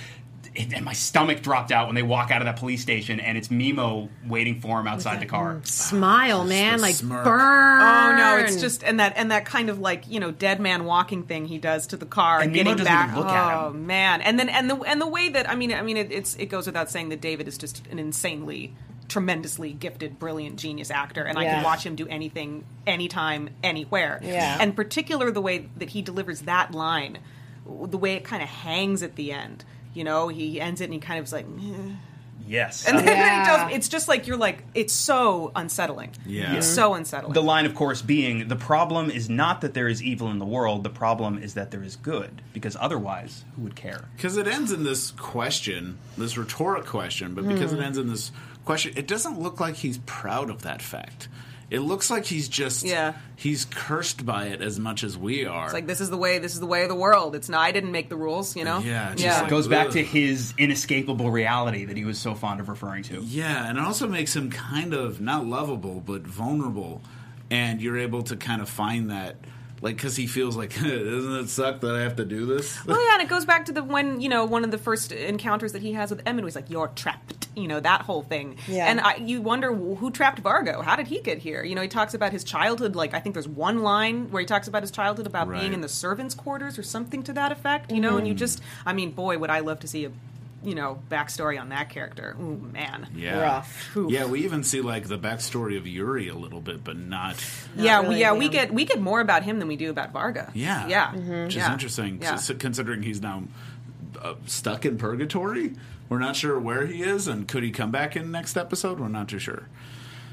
it, 0.55 0.71
and 0.73 0.85
my 0.85 0.93
stomach 0.93 1.41
dropped 1.41 1.71
out 1.71 1.87
when 1.87 1.95
they 1.95 2.03
walk 2.03 2.29
out 2.31 2.41
of 2.41 2.45
that 2.45 2.57
police 2.57 2.81
station, 2.81 3.19
and 3.19 3.37
it's 3.37 3.47
Meemo 3.47 4.09
waiting 4.27 4.61
for 4.61 4.79
him 4.79 4.87
outside 4.87 5.19
the 5.21 5.25
car. 5.25 5.59
Smile, 5.63 6.45
man, 6.45 6.79
like 6.79 6.95
smirk. 6.95 7.23
burn. 7.23 7.39
Oh 7.81 8.15
no, 8.17 8.37
it's 8.37 8.61
just 8.61 8.83
and 8.83 8.99
that 8.99 9.13
and 9.15 9.31
that 9.31 9.45
kind 9.45 9.69
of 9.69 9.79
like 9.79 10.07
you 10.07 10.19
know 10.19 10.31
dead 10.31 10.59
man 10.59 10.85
walking 10.85 11.23
thing 11.23 11.45
he 11.45 11.57
does 11.57 11.87
to 11.87 11.97
the 11.97 12.05
car 12.05 12.39
And 12.41 12.51
Meemo 12.51 12.55
getting 12.55 12.71
doesn't 12.73 12.85
back. 12.85 13.09
even 13.09 13.19
look 13.19 13.29
at 13.31 13.63
oh 13.63 13.69
him. 13.69 13.87
man, 13.87 14.21
and 14.21 14.37
then 14.39 14.49
and 14.49 14.69
the 14.69 14.75
and 14.81 15.01
the 15.01 15.07
way 15.07 15.29
that 15.29 15.49
I 15.49 15.55
mean 15.55 15.73
I 15.73 15.81
mean 15.81 15.97
it, 15.97 16.11
it's 16.11 16.35
it 16.35 16.47
goes 16.47 16.65
without 16.67 16.89
saying 16.91 17.09
that 17.09 17.21
David 17.21 17.47
is 17.47 17.57
just 17.57 17.85
an 17.87 17.97
insanely 17.99 18.75
tremendously 19.09 19.73
gifted 19.73 20.17
brilliant 20.17 20.57
genius 20.57 20.89
actor 20.89 21.23
and 21.23 21.37
i 21.37 21.43
can 21.43 21.61
watch 21.61 21.85
him 21.85 21.93
do 21.93 22.07
anything 22.07 22.63
anytime 22.87 23.49
anywhere 23.61 24.19
Yeah. 24.23 24.57
and 24.59 24.75
particular 24.75 25.29
the 25.29 25.41
way 25.41 25.69
that 25.75 25.89
he 25.89 26.01
delivers 26.01 26.41
that 26.43 26.71
line 26.71 27.19
the 27.65 27.97
way 27.97 28.13
it 28.15 28.23
kind 28.23 28.41
of 28.41 28.47
hangs 28.49 29.03
at 29.03 29.15
the 29.15 29.31
end 29.33 29.65
you 29.93 30.03
know 30.03 30.27
he 30.27 30.59
ends 30.61 30.81
it 30.81 30.85
and 30.85 30.93
he 30.93 30.99
kind 30.99 31.19
of 31.19 31.25
is 31.25 31.33
like 31.33 31.47
"Meh." 31.47 31.95
Yes. 32.45 32.85
and 32.85 32.97
then 32.99 33.07
Yeah. 33.07 33.39
he 33.39 33.45
does, 33.69 33.75
it's 33.77 33.87
just 33.87 34.09
like 34.09 34.27
you're 34.27 34.35
like 34.37 34.63
it's 34.75 34.91
so 34.91 35.53
unsettling 35.55 36.11
Yeah. 36.25 36.55
it's 36.55 36.67
so 36.67 36.93
unsettling 36.93 37.31
The 37.33 37.41
line, 37.41 37.65
of 37.65 37.73
course, 37.73 38.01
being 38.01 38.49
the 38.49 38.57
problem 38.57 39.09
is 39.09 39.29
not 39.29 39.61
that 39.61 39.73
there 39.73 39.87
is 39.87 40.03
evil 40.03 40.29
in 40.29 40.39
the 40.39 40.45
world, 40.45 40.83
the 40.83 40.89
problem 40.89 41.37
is 41.37 41.53
that 41.53 41.71
there 41.71 41.81
is 41.83 41.95
good, 41.95 42.41
because 42.51 42.75
otherwise, 42.79 43.45
who 43.55 43.61
would 43.63 43.75
care? 43.77 44.09
Because 44.17 44.35
it 44.35 44.45
ends 44.47 44.73
in 44.73 44.83
this 44.83 45.11
question, 45.11 45.97
this 46.17 46.37
rhetoric 46.37 46.85
question, 46.85 47.33
but 47.33 47.47
because 47.47 47.71
Hmm. 47.71 47.79
it 47.79 47.85
ends 47.85 47.97
in 47.97 48.09
this 48.09 48.31
question, 48.65 48.91
it 48.97 49.07
doesn't 49.07 49.39
look 49.39 49.61
like 49.61 49.75
he's 49.75 49.99
proud 49.99 50.49
of 50.49 50.63
that 50.63 50.81
fact. 50.81 51.29
It 51.69 51.79
looks 51.79 52.09
like 52.11 52.25
he's 52.25 52.47
just 52.49 52.85
Yeah. 52.85 53.13
he's 53.35 53.65
cursed 53.65 54.25
by 54.25 54.45
it 54.47 54.61
as 54.61 54.79
much 54.79 55.03
as 55.03 55.17
we 55.17 55.45
are. 55.45 55.65
It's 55.65 55.73
like 55.73 55.87
this 55.87 56.01
is 56.01 56.09
the 56.09 56.17
way. 56.17 56.37
This 56.39 56.53
is 56.53 56.59
the 56.59 56.65
way 56.67 56.83
of 56.83 56.89
the 56.89 56.95
world. 56.95 57.35
It's 57.35 57.49
not. 57.49 57.61
I 57.61 57.71
didn't 57.71 57.91
make 57.91 58.09
the 58.09 58.15
rules. 58.15 58.55
You 58.55 58.63
know. 58.63 58.79
Yeah, 58.79 59.11
it's 59.13 59.23
Yeah. 59.23 59.37
like- 59.37 59.47
It 59.47 59.49
goes 59.49 59.67
back 59.67 59.87
Ugh. 59.87 59.93
to 59.93 60.03
his 60.03 60.53
inescapable 60.57 61.31
reality 61.31 61.85
that 61.85 61.97
he 61.97 62.05
was 62.05 62.19
so 62.19 62.35
fond 62.35 62.59
of 62.59 62.69
referring 62.69 63.03
to. 63.03 63.21
Yeah, 63.23 63.67
and 63.67 63.77
it 63.77 63.83
also 63.83 64.07
makes 64.07 64.35
him 64.35 64.49
kind 64.51 64.93
of 64.93 65.19
not 65.21 65.45
lovable, 65.47 66.01
but 66.05 66.21
vulnerable. 66.27 67.01
And 67.49 67.81
you're 67.81 67.97
able 67.97 68.23
to 68.23 68.35
kind 68.35 68.61
of 68.61 68.69
find 68.69 69.09
that, 69.11 69.35
like, 69.83 69.97
because 69.97 70.15
he 70.15 70.27
feels 70.27 70.55
like, 70.55 70.73
doesn't 70.75 71.35
it 71.35 71.49
suck 71.49 71.81
that 71.81 71.93
I 71.93 72.01
have 72.01 72.15
to 72.15 72.25
do 72.25 72.45
this? 72.45 72.83
Well, 72.85 72.97
oh, 72.99 73.03
yeah, 73.05 73.13
and 73.15 73.21
it 73.21 73.27
goes 73.27 73.45
back 73.45 73.65
to 73.65 73.73
the 73.73 73.83
when 73.83 74.21
you 74.21 74.29
know 74.29 74.45
one 74.45 74.63
of 74.63 74.71
the 74.71 74.77
first 74.77 75.11
encounters 75.11 75.73
that 75.73 75.81
he 75.81 75.91
has 75.91 76.09
with 76.09 76.21
Emmett. 76.25 76.45
Was 76.45 76.55
like, 76.55 76.69
"You're 76.69 76.87
trapped." 76.87 77.49
You 77.55 77.67
know 77.67 77.81
that 77.81 78.01
whole 78.01 78.23
thing. 78.23 78.57
Yeah. 78.67 78.87
And 78.87 79.01
I, 79.01 79.17
you 79.17 79.41
wonder 79.41 79.71
wh- 79.73 79.97
who 79.97 80.09
trapped 80.09 80.39
Varga. 80.39 80.81
How 80.81 80.95
did 80.95 81.07
he 81.07 81.19
get 81.19 81.37
here? 81.37 81.63
You 81.63 81.75
know, 81.75 81.81
he 81.81 81.89
talks 81.89 82.13
about 82.13 82.31
his 82.31 82.45
childhood. 82.45 82.95
Like 82.95 83.13
I 83.13 83.19
think 83.19 83.33
there's 83.33 83.47
one 83.47 83.83
line 83.83 84.31
where 84.31 84.39
he 84.39 84.45
talks 84.45 84.69
about 84.69 84.81
his 84.83 84.91
childhood 84.91 85.27
about 85.27 85.49
Right. 85.49 85.59
being 85.59 85.73
in 85.73 85.81
the 85.81 85.89
servants' 85.89 86.33
quarters 86.33 86.79
or 86.79 86.83
something 86.83 87.21
to 87.23 87.33
that 87.33 87.51
effect. 87.51 87.91
You 87.91 87.99
know, 87.99 88.17
and 88.17 88.25
you 88.25 88.33
mm-hmm. 88.33 88.39
just, 88.39 88.61
I 88.85 88.93
mean, 88.93 89.11
boy, 89.11 89.37
would 89.37 89.49
I 89.49 89.59
love 89.59 89.81
to 89.81 89.87
see 89.87 90.05
a, 90.05 90.11
you 90.63 90.75
know, 90.75 91.01
backstory 91.09 91.59
on 91.59 91.69
that 91.69 91.89
character. 91.89 92.35
Ooh, 92.39 92.57
man. 92.71 93.07
Yeah. 93.15 93.39
Rough. 93.39 93.95
Oof. 93.97 94.11
Yeah, 94.11 94.25
we 94.25 94.43
even 94.45 94.63
see 94.63 94.81
like 94.81 95.07
the 95.07 95.17
backstory 95.19 95.77
of 95.77 95.85
Yuri 95.87 96.27
a 96.29 96.35
little 96.35 96.61
bit, 96.61 96.83
but 96.83 96.97
not. 96.97 97.35
yeah, 97.75 98.01
really 98.01 98.15
we, 98.15 98.21
yeah, 98.21 98.33
we 98.33 98.49
get 98.49 98.73
we 98.73 98.85
get 98.85 98.99
more 99.01 99.21
about 99.21 99.43
him 99.43 99.59
than 99.59 99.67
we 99.67 99.75
do 99.75 99.89
about 99.89 100.11
Varga. 100.11 100.51
Yeah, 100.53 100.87
yeah, 100.87 101.13
which 101.45 101.55
yeah. 101.55 101.65
is 101.67 101.73
interesting, 101.73 102.19
Yeah. 102.21 102.33
s- 102.33 102.51
considering 102.59 103.03
he's 103.03 103.21
now 103.21 103.43
uh, 104.21 104.35
stuck 104.45 104.85
in 104.85 104.97
purgatory. 104.97 105.73
We're 106.09 106.19
not 106.19 106.35
sure 106.35 106.59
where 106.59 106.85
he 106.85 107.01
is, 107.01 107.27
and 107.27 107.47
could 107.47 107.63
he 107.63 107.71
come 107.71 107.89
back 107.91 108.15
in 108.15 108.29
next 108.31 108.55
episode? 108.57 108.99
We're 108.99 109.07
not 109.07 109.27
too 109.29 109.39
sure. 109.39 109.63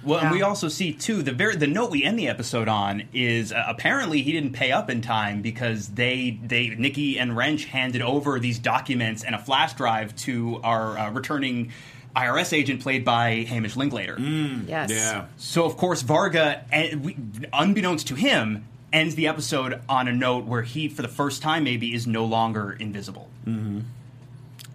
Well, 0.03 0.20
and 0.20 0.30
we 0.30 0.42
also 0.42 0.68
see 0.68 0.92
too 0.92 1.22
the 1.22 1.32
very 1.32 1.57
the 1.57 1.66
note 1.66 1.90
we 1.90 2.05
end 2.05 2.18
the 2.18 2.28
episode 2.28 2.68
on 2.68 3.03
is 3.12 3.53
uh, 3.53 3.64
apparently 3.68 4.22
he 4.22 4.32
didn't 4.32 4.53
pay 4.53 4.72
up 4.72 4.88
in 4.90 5.03
time 5.03 5.42
because 5.42 5.88
they 5.88 6.38
they 6.42 6.68
Nikki 6.70 7.18
and 7.18 7.36
Wrench 7.36 7.66
handed 7.66 8.03
over 8.03 8.38
these 8.40 8.59
documents 8.59 9.22
and 9.24 9.34
a 9.34 9.38
flash 9.38 9.74
drive 9.74 10.16
to 10.16 10.61
our 10.64 10.96
uh, 10.98 11.11
returning 11.11 11.72
IRS 12.16 12.53
agent 12.53 12.80
played 12.80 13.05
by 13.05 13.42
Hamish 13.44 13.76
Linklater. 13.76 14.18
Yes. 14.18 14.90
Yeah, 14.90 15.26
So 15.36 15.64
of 15.64 15.76
course 15.76 16.03
Varga, 16.03 16.64
and 16.72 17.05
we, 17.05 17.16
unbeknownst 17.53 18.09
to 18.09 18.14
him, 18.16 18.66
ends 18.92 19.14
the 19.14 19.28
episode 19.28 19.80
on 19.88 20.09
a 20.09 20.12
note 20.12 20.44
where 20.44 20.62
he, 20.62 20.88
for 20.88 21.03
the 21.03 21.09
first 21.09 21.40
time, 21.40 21.62
maybe 21.62 21.94
is 21.94 22.07
no 22.09 22.24
longer 22.24 22.72
invisible. 22.72 23.28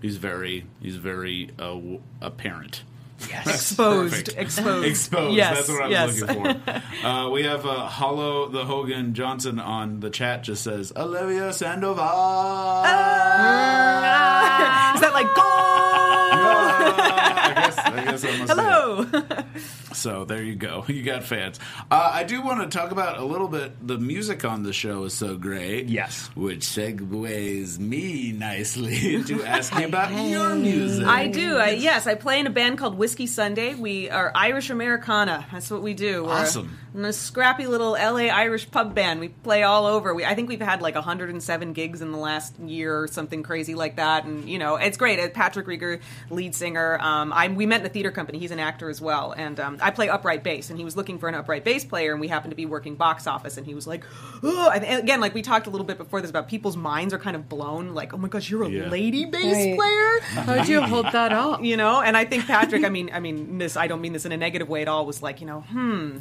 he's 0.01 0.17
very 0.17 0.65
he's 0.81 0.95
very 0.97 1.49
uh, 1.59 1.73
w- 1.73 2.01
apparent. 2.21 2.83
Yes. 3.29 3.47
exposed, 3.47 4.29
exposed, 4.37 4.85
Exposed. 4.85 5.35
Yes, 5.35 5.55
That's 5.55 5.69
what 5.69 5.81
I 5.83 5.85
was 5.85 5.91
yes. 5.91 6.21
looking 6.21 6.43
for. 6.43 6.83
uh, 7.07 7.29
we 7.29 7.43
have 7.43 7.65
uh, 7.65 7.87
Hollow 7.87 8.49
the 8.49 8.65
Hogan 8.65 9.13
Johnson 9.13 9.59
on 9.59 10.01
the 10.01 10.09
chat. 10.09 10.43
Just 10.43 10.63
says 10.63 10.91
Olivia 10.95 11.53
Sandoval. 11.53 12.03
Is 14.95 15.01
that 15.01 15.11
like 15.13 15.27
I 16.37 17.44
guess, 17.65 17.77
I 17.79 18.03
guess 18.03 18.23
I 18.25 18.27
be 18.31 18.37
hello? 18.47 19.05
So 19.93 20.25
there 20.25 20.43
you 20.43 20.55
go. 20.55 20.83
You 20.87 21.03
got 21.03 21.23
fans. 21.23 21.57
Uh, 21.89 22.11
I 22.13 22.25
do 22.25 22.41
want 22.41 22.69
to 22.69 22.77
talk 22.77 22.91
about 22.91 23.17
a 23.17 23.23
little 23.23 23.47
bit. 23.47 23.87
The 23.87 23.97
music 23.97 24.43
on 24.43 24.63
the 24.63 24.73
show 24.73 25.05
is 25.05 25.13
so 25.13 25.37
great. 25.37 25.85
Yes. 25.87 26.29
Which 26.35 26.61
segues 26.65 27.79
me 27.79 28.33
nicely 28.33 29.23
to 29.27 29.43
asking 29.45 29.83
about 29.85 30.11
your 30.11 30.53
music. 30.55 31.07
I 31.07 31.27
do. 31.27 31.57
I, 31.57 31.69
yes, 31.71 32.07
I 32.07 32.15
play 32.15 32.39
in 32.41 32.47
a 32.47 32.49
band 32.49 32.77
called 32.77 32.97
Whiskey 32.97 33.25
Sunday. 33.27 33.73
We 33.73 34.09
are 34.09 34.33
Irish 34.35 34.69
Americana. 34.69 35.45
That's 35.51 35.71
what 35.71 35.81
we 35.81 35.93
do. 35.93 36.25
We're 36.25 36.31
a- 36.31 36.41
Awesome. 36.45 36.77
in 36.93 37.05
a 37.05 37.13
scrappy 37.13 37.65
little 37.65 37.91
LA 37.93 38.27
Irish 38.27 38.69
pub 38.69 38.93
band. 38.93 39.19
We 39.21 39.29
play 39.29 39.63
all 39.63 39.85
over. 39.85 40.13
We, 40.13 40.25
I 40.25 40.35
think 40.35 40.49
we've 40.49 40.59
had 40.61 40.81
like 40.81 40.95
107 40.95 41.71
gigs 41.73 42.01
in 42.01 42.11
the 42.11 42.17
last 42.17 42.59
year 42.59 42.99
or 43.01 43.07
something 43.07 43.43
crazy 43.43 43.75
like 43.75 43.95
that. 43.95 44.25
And 44.25 44.49
you 44.49 44.59
know, 44.59 44.75
it's 44.75 44.97
great. 44.97 45.33
Patrick 45.33 45.67
Rieger, 45.67 46.01
lead 46.29 46.53
singer. 46.53 46.97
Um, 46.99 47.31
I, 47.55 47.57
we 47.57 47.65
met 47.65 47.79
in 47.81 47.85
a 47.85 47.89
theater 47.89 48.11
company. 48.11 48.39
He's 48.39 48.51
an 48.51 48.59
actor 48.59 48.89
as 48.89 49.01
well, 49.01 49.33
and 49.35 49.59
um, 49.59 49.77
I 49.81 49.91
play 49.91 50.09
upright 50.09 50.43
bass. 50.43 50.69
And 50.69 50.77
he 50.77 50.85
was 50.85 50.95
looking 50.95 51.17
for 51.19 51.29
an 51.29 51.35
upright 51.35 51.63
bass 51.63 51.85
player, 51.85 52.11
and 52.11 52.21
we 52.21 52.27
happened 52.27 52.51
to 52.51 52.55
be 52.55 52.65
working 52.65 52.95
box 52.95 53.27
office. 53.27 53.57
And 53.57 53.65
he 53.65 53.73
was 53.73 53.87
like, 53.87 54.03
oh, 54.43 54.71
and 54.73 54.83
again, 55.03 55.19
like 55.19 55.33
we 55.33 55.41
talked 55.41 55.67
a 55.67 55.69
little 55.69 55.85
bit 55.85 55.97
before 55.97 56.21
this 56.21 56.29
about 56.29 56.47
people's 56.47 56.77
minds 56.77 57.13
are 57.13 57.19
kind 57.19 57.35
of 57.35 57.47
blown. 57.49 57.93
Like, 57.93 58.13
oh 58.13 58.17
my 58.17 58.27
gosh, 58.27 58.49
you're 58.49 58.63
a 58.63 58.69
Yeah. 58.69 58.89
lady 58.89 59.25
bass 59.25 59.43
Right. 59.55 59.75
player 59.75 60.43
How'd 60.45 60.67
you 60.67 60.81
hold 60.81 61.05
that 61.11 61.31
up? 61.31 61.63
you 61.63 61.77
know 61.77 62.01
and 62.01 62.17
i 62.17 62.25
think 62.25 62.45
patrick 62.45 62.83
i 62.83 62.89
mean 62.89 63.09
i 63.13 63.19
mean 63.19 63.57
this 63.57 63.77
i 63.77 63.87
don't 63.87 64.01
mean 64.01 64.13
this 64.13 64.25
in 64.25 64.31
a 64.31 64.37
negative 64.37 64.67
way 64.69 64.81
at 64.81 64.87
all 64.87 65.05
was 65.05 65.21
like 65.21 65.39
you 65.41 65.47
know 65.47 65.61
hmm 65.61 66.17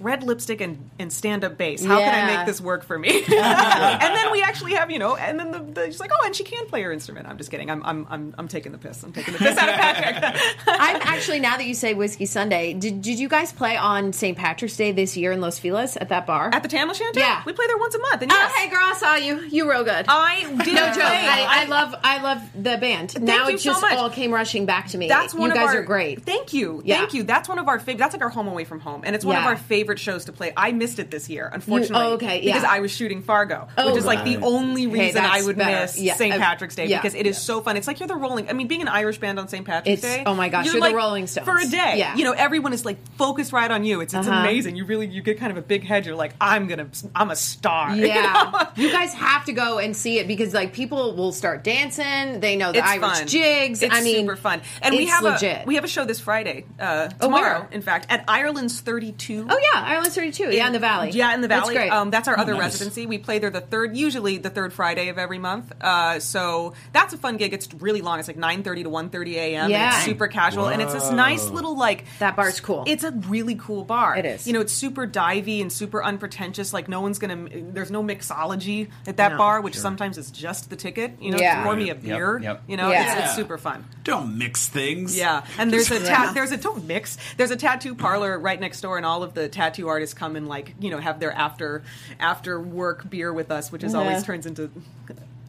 red 0.00 0.22
lipstick 0.22 0.60
and, 0.60 0.90
and 0.98 1.12
stand-up 1.12 1.56
bass 1.58 1.84
how 1.84 1.98
can 1.98 2.14
i 2.28 2.36
make 2.36 2.46
this 2.46 2.60
work 2.60 2.84
for 2.84 2.98
me 2.98 3.08
uh-huh. 3.22 3.98
and 4.00 4.14
then 4.14 4.30
we 4.32 4.42
actually 4.42 4.72
have 4.74 4.90
you 4.90 4.98
know 4.98 5.16
and 5.16 5.38
then 5.38 5.50
the, 5.50 5.58
the 5.58 5.86
she's 5.86 6.00
like 6.00 6.10
oh 6.12 6.26
and 6.26 6.34
she 6.36 6.44
can 6.44 6.66
play 6.66 6.82
her 6.82 6.92
instrument 6.92 7.26
i'm 7.26 7.36
just 7.38 7.50
kidding 7.50 7.70
i'm 7.70 7.82
i'm 7.84 8.06
i'm, 8.08 8.34
I'm 8.38 8.48
taking 8.48 8.72
the 8.72 8.78
piss 8.78 9.02
i'm 9.02 9.12
taking 9.12 9.32
the 9.32 9.38
piss 9.38 9.56
out 9.58 9.68
of 9.68 9.74
patrick 9.74 10.16
I'm 10.66 11.00
actually 11.02 11.40
now 11.40 11.56
that 11.56 11.66
you 11.66 11.74
say 11.74 11.94
Whiskey 11.94 12.26
Sunday, 12.26 12.72
did, 12.72 13.02
did 13.02 13.18
you 13.18 13.28
guys 13.28 13.52
play 13.52 13.76
on 13.76 14.12
St. 14.12 14.36
Patrick's 14.36 14.76
Day 14.76 14.92
this 14.92 15.16
year 15.16 15.32
in 15.32 15.40
Los 15.40 15.58
Feliz 15.58 15.96
at 15.96 16.08
that 16.10 16.26
bar? 16.26 16.50
at 16.52 16.62
the 16.62 16.68
Tam 16.68 16.90
O'Shanter 16.90 17.18
Yeah. 17.20 17.42
we 17.44 17.52
play 17.52 17.66
there 17.66 17.78
once 17.78 17.94
a 17.94 17.98
month 17.98 18.22
and 18.22 18.30
oh, 18.32 18.52
hey 18.56 18.68
girl, 18.68 18.80
I 18.82 18.94
saw 18.94 19.14
you. 19.16 19.40
You 19.40 19.68
real 19.68 19.84
good. 19.84 20.06
i 20.08 20.42
did 20.64 20.74
no 20.74 20.86
joke. 20.92 20.98
I, 21.04 21.62
I 21.62 21.64
love 21.66 21.94
I 22.02 22.22
love 22.22 22.42
the 22.54 22.76
band. 22.78 23.20
now 23.20 23.48
you 23.48 23.56
it 23.56 23.60
so 23.60 23.70
just 23.70 23.82
much. 23.82 23.96
all 23.98 24.10
came 24.10 24.32
rushing 24.32 24.66
back 24.66 24.88
to 24.88 24.98
me. 24.98 25.08
That's 25.08 25.34
one 25.34 25.50
you 25.50 25.56
guys 25.56 25.74
our, 25.74 25.80
are 25.80 25.82
great. 25.82 26.22
Thank 26.22 26.52
you, 26.52 26.82
Yeah. 26.84 26.98
thank 26.98 27.14
you. 27.14 27.22
That's 27.24 27.48
one 27.48 27.58
of 27.58 27.68
our 27.68 27.78
favorite. 27.78 27.98
That's 27.98 28.14
like 28.14 28.22
our 28.22 28.28
home 28.28 28.48
away 28.48 28.64
from 28.64 28.80
home, 28.80 29.02
and 29.04 29.16
it's 29.16 29.24
one 29.24 29.36
of 29.36 29.44
our 29.44 29.56
favorite 29.56 29.87
shows 29.96 30.24
to 30.26 30.32
play. 30.32 30.52
I 30.56 30.72
missed 30.72 30.98
it 30.98 31.10
this 31.10 31.28
year, 31.28 31.48
unfortunately. 31.52 32.06
oh, 32.06 32.12
okay, 32.14 32.42
yeah. 32.42 32.52
because 32.54 32.64
I 32.64 32.80
was 32.80 32.90
shooting 32.90 33.22
Fargo, 33.22 33.68
Oh, 33.78 33.88
which 33.88 33.96
is 33.98 34.04
like 34.04 34.24
the 34.24 34.36
only 34.38 34.86
reason 34.86 35.24
I 35.24 35.42
would 35.42 35.56
better. 35.56 35.82
miss 35.82 35.98
Yeah. 35.98 36.14
St. 36.14 36.34
Patrick's 36.36 36.74
Day 36.74 36.86
yeah. 36.86 36.98
because 36.98 37.14
it 37.14 37.26
is 37.26 37.38
so 37.38 37.60
fun. 37.60 37.76
It's 37.76 37.86
like 37.86 38.00
you're 38.00 38.08
the 38.08 38.16
Rolling. 38.16 38.48
I 38.50 38.52
mean, 38.52 38.66
being 38.68 38.82
an 38.82 38.88
Irish 38.88 39.18
band 39.18 39.38
on 39.38 39.48
St. 39.48 39.64
Patrick's 39.64 40.02
It's- 40.04 40.16
Day. 40.18 40.22
oh 40.26 40.34
my 40.34 40.48
gosh, 40.48 40.66
you're 40.66 40.74
the 40.74 40.80
like, 40.80 40.94
Rolling 40.94 41.26
Stones. 41.26 41.46
for 41.46 41.56
a 41.58 41.66
day. 41.66 41.94
Yeah. 41.98 42.16
you 42.16 42.24
know, 42.24 42.32
everyone 42.32 42.72
is 42.72 42.84
like 42.84 42.98
focused 43.16 43.52
right 43.52 43.70
on 43.70 43.84
you. 43.84 44.00
It's 44.00 44.12
it's 44.14 44.26
Uh-huh. 44.26 44.40
amazing. 44.40 44.76
You 44.76 44.84
really 44.84 45.06
you 45.06 45.22
get 45.22 45.38
kind 45.38 45.52
of 45.52 45.56
a 45.58 45.62
big 45.62 45.84
head. 45.84 46.04
You're 46.06 46.16
like, 46.16 46.32
I'm 46.40 46.66
gonna, 46.66 46.88
I'm 47.14 47.30
a 47.30 47.36
star. 47.36 47.90
you 47.94 48.02
know? 48.02 48.14
Yeah, 48.14 48.70
you 48.76 48.90
guys 48.90 49.14
have 49.14 49.44
to 49.44 49.52
go 49.52 49.78
and 49.78 49.96
see 49.96 50.18
it 50.18 50.26
because 50.26 50.52
like 50.54 50.72
people 50.72 51.14
will 51.14 51.32
start 51.32 51.62
dancing. 51.64 52.40
They 52.40 52.56
know 52.56 52.72
the 52.72 52.78
it's 52.78 52.88
Irish 52.88 53.00
fun. 53.18 53.26
jigs. 53.26 53.82
It's 53.82 53.94
I 53.94 54.00
mean, 54.02 54.16
super 54.26 54.36
fun, 54.36 54.62
and 54.82 54.96
we 54.96 55.06
have 55.06 55.22
legit. 55.22 55.62
a 55.62 55.66
we 55.66 55.76
have 55.76 55.84
a 55.84 55.88
show 55.88 56.04
this 56.04 56.18
Friday, 56.20 56.64
uh, 56.80 57.08
Oh, 57.20 57.26
tomorrow, 57.26 57.60
where? 57.60 57.68
in 57.70 57.82
fact, 57.82 58.06
at 58.10 58.24
Ireland's 58.28 58.80
Thirty 58.80 59.12
Two. 59.12 59.46
Oh 59.48 59.58
yeah, 59.74 59.77
Ireland's 59.84 60.14
thirty 60.14 60.32
two. 60.32 60.50
Yeah, 60.50 60.66
in 60.66 60.72
the 60.72 60.78
valley. 60.78 61.10
Yeah, 61.10 61.34
in 61.34 61.40
the 61.40 61.48
Valley. 61.48 61.58
That's 61.58 61.68
valley. 61.68 61.88
great. 61.88 61.92
Um, 61.92 62.10
that's 62.10 62.28
our 62.28 62.38
other 62.38 62.52
nice. 62.54 62.60
residency. 62.62 63.06
We 63.06 63.18
play 63.18 63.38
there 63.38 63.50
the 63.50 63.60
third, 63.60 63.96
usually 63.96 64.38
the 64.38 64.50
third 64.50 64.72
Friday 64.72 65.08
of 65.08 65.18
every 65.18 65.38
month. 65.38 65.72
Uh, 65.80 66.18
so 66.20 66.74
that's 66.92 67.12
a 67.14 67.18
fun 67.18 67.36
gig. 67.36 67.52
It's 67.52 67.72
really 67.74 68.00
long. 68.02 68.18
It's 68.18 68.28
like 68.28 68.36
nine 68.36 68.62
thirty 68.62 68.82
to 68.84 68.90
1.30 68.90 69.34
a.m. 69.34 69.62
and 69.64 69.70
Yeah. 69.72 69.96
it's 69.96 70.04
super 70.04 70.26
casual, 70.28 70.68
and 70.68 70.80
it's 70.82 70.92
this 70.92 71.10
nice 71.10 71.48
little 71.48 71.76
like 71.76 72.04
That 72.18 72.36
bar's 72.36 72.60
cool. 72.60 72.84
It's 72.86 73.04
a 73.04 73.12
really 73.12 73.54
cool 73.56 73.84
bar. 73.84 74.16
It 74.16 74.24
is. 74.24 74.46
You 74.46 74.52
know, 74.52 74.60
it's 74.60 74.72
super 74.72 75.06
divey 75.06 75.60
and 75.60 75.72
super 75.72 76.02
unpretentious. 76.04 76.72
Like 76.72 76.88
no 76.88 77.00
one's 77.00 77.18
gonna. 77.18 77.48
There's 77.52 77.90
no 77.90 78.02
mixology 78.02 78.88
at 79.06 79.16
that 79.16 79.32
No. 79.32 79.38
bar, 79.38 79.60
which 79.60 79.76
sometimes 79.78 80.18
is 80.18 80.30
just 80.30 80.70
the 80.70 80.76
ticket. 80.76 81.12
You 81.20 81.32
know, 81.32 81.38
Yeah. 81.38 81.62
pour 81.64 81.74
me 81.74 81.90
a 81.90 81.94
Right. 81.94 82.02
Yep, 82.04 82.16
beer. 82.16 82.38
yep. 82.42 82.62
You 82.66 82.76
know, 82.76 82.90
Yeah. 82.90 83.16
it's, 83.18 83.26
it's 83.26 83.36
super 83.36 83.58
fun. 83.58 83.84
Don't 84.04 84.38
mix 84.38 84.68
things. 84.68 85.16
Yeah, 85.16 85.44
and 85.58 85.72
there's 85.72 85.90
a 85.90 86.00
ta- 86.06 86.32
there's 86.34 86.52
a 86.52 86.56
don't 86.56 86.84
mix. 86.86 87.16
There's 87.36 87.50
a 87.50 87.56
tattoo 87.56 87.94
parlor 87.94 88.38
right 88.38 88.60
next 88.60 88.80
door, 88.80 88.96
and 88.96 89.04
all 89.06 89.22
of 89.22 89.34
the 89.34 89.48
tattoo 89.68 89.88
artists 89.88 90.14
come 90.14 90.36
and 90.36 90.48
like 90.48 90.74
you 90.80 90.90
know 90.90 90.98
have 90.98 91.20
their 91.20 91.32
after 91.32 91.82
after 92.18 92.60
work 92.60 93.08
beer 93.10 93.32
with 93.32 93.50
us, 93.50 93.70
which 93.70 93.82
is 93.84 93.92
Yeah. 93.92 94.00
always 94.00 94.22
turns 94.24 94.46
into. 94.46 94.70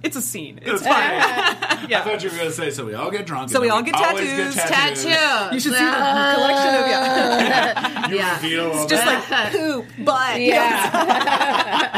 It's 0.01 0.15
a 0.15 0.21
scene. 0.21 0.59
It's 0.61 0.71
It's 0.71 0.83
fun. 0.83 0.93
I 0.95 2.01
thought 2.03 2.23
you 2.23 2.29
were 2.29 2.35
going 2.37 2.47
to 2.47 2.53
say 2.53 2.69
so. 2.71 2.85
We 2.85 2.93
all 2.93 3.11
get 3.11 3.25
drunk. 3.25 3.49
So 3.49 3.59
we 3.59 3.69
all 3.69 3.81
get 3.81 3.95
always 3.95 4.29
tattoos. 4.29 4.55
tattoos. 4.55 5.03
Tattoo. 5.03 5.55
You 5.55 5.59
should 5.59 5.73
see 5.73 5.83
the 5.83 6.33
collection 6.35 6.75
of 6.75 6.87
yeah. 6.87 8.07
You 8.09 8.15
Yeah. 8.17 8.35
reveal 8.35 8.71
all 8.71 8.87
Just 8.87 9.03
that. 9.03 9.29
like 9.29 9.51
poop, 9.51 9.85
butt. 10.05 10.39
Yeah. 10.41 11.89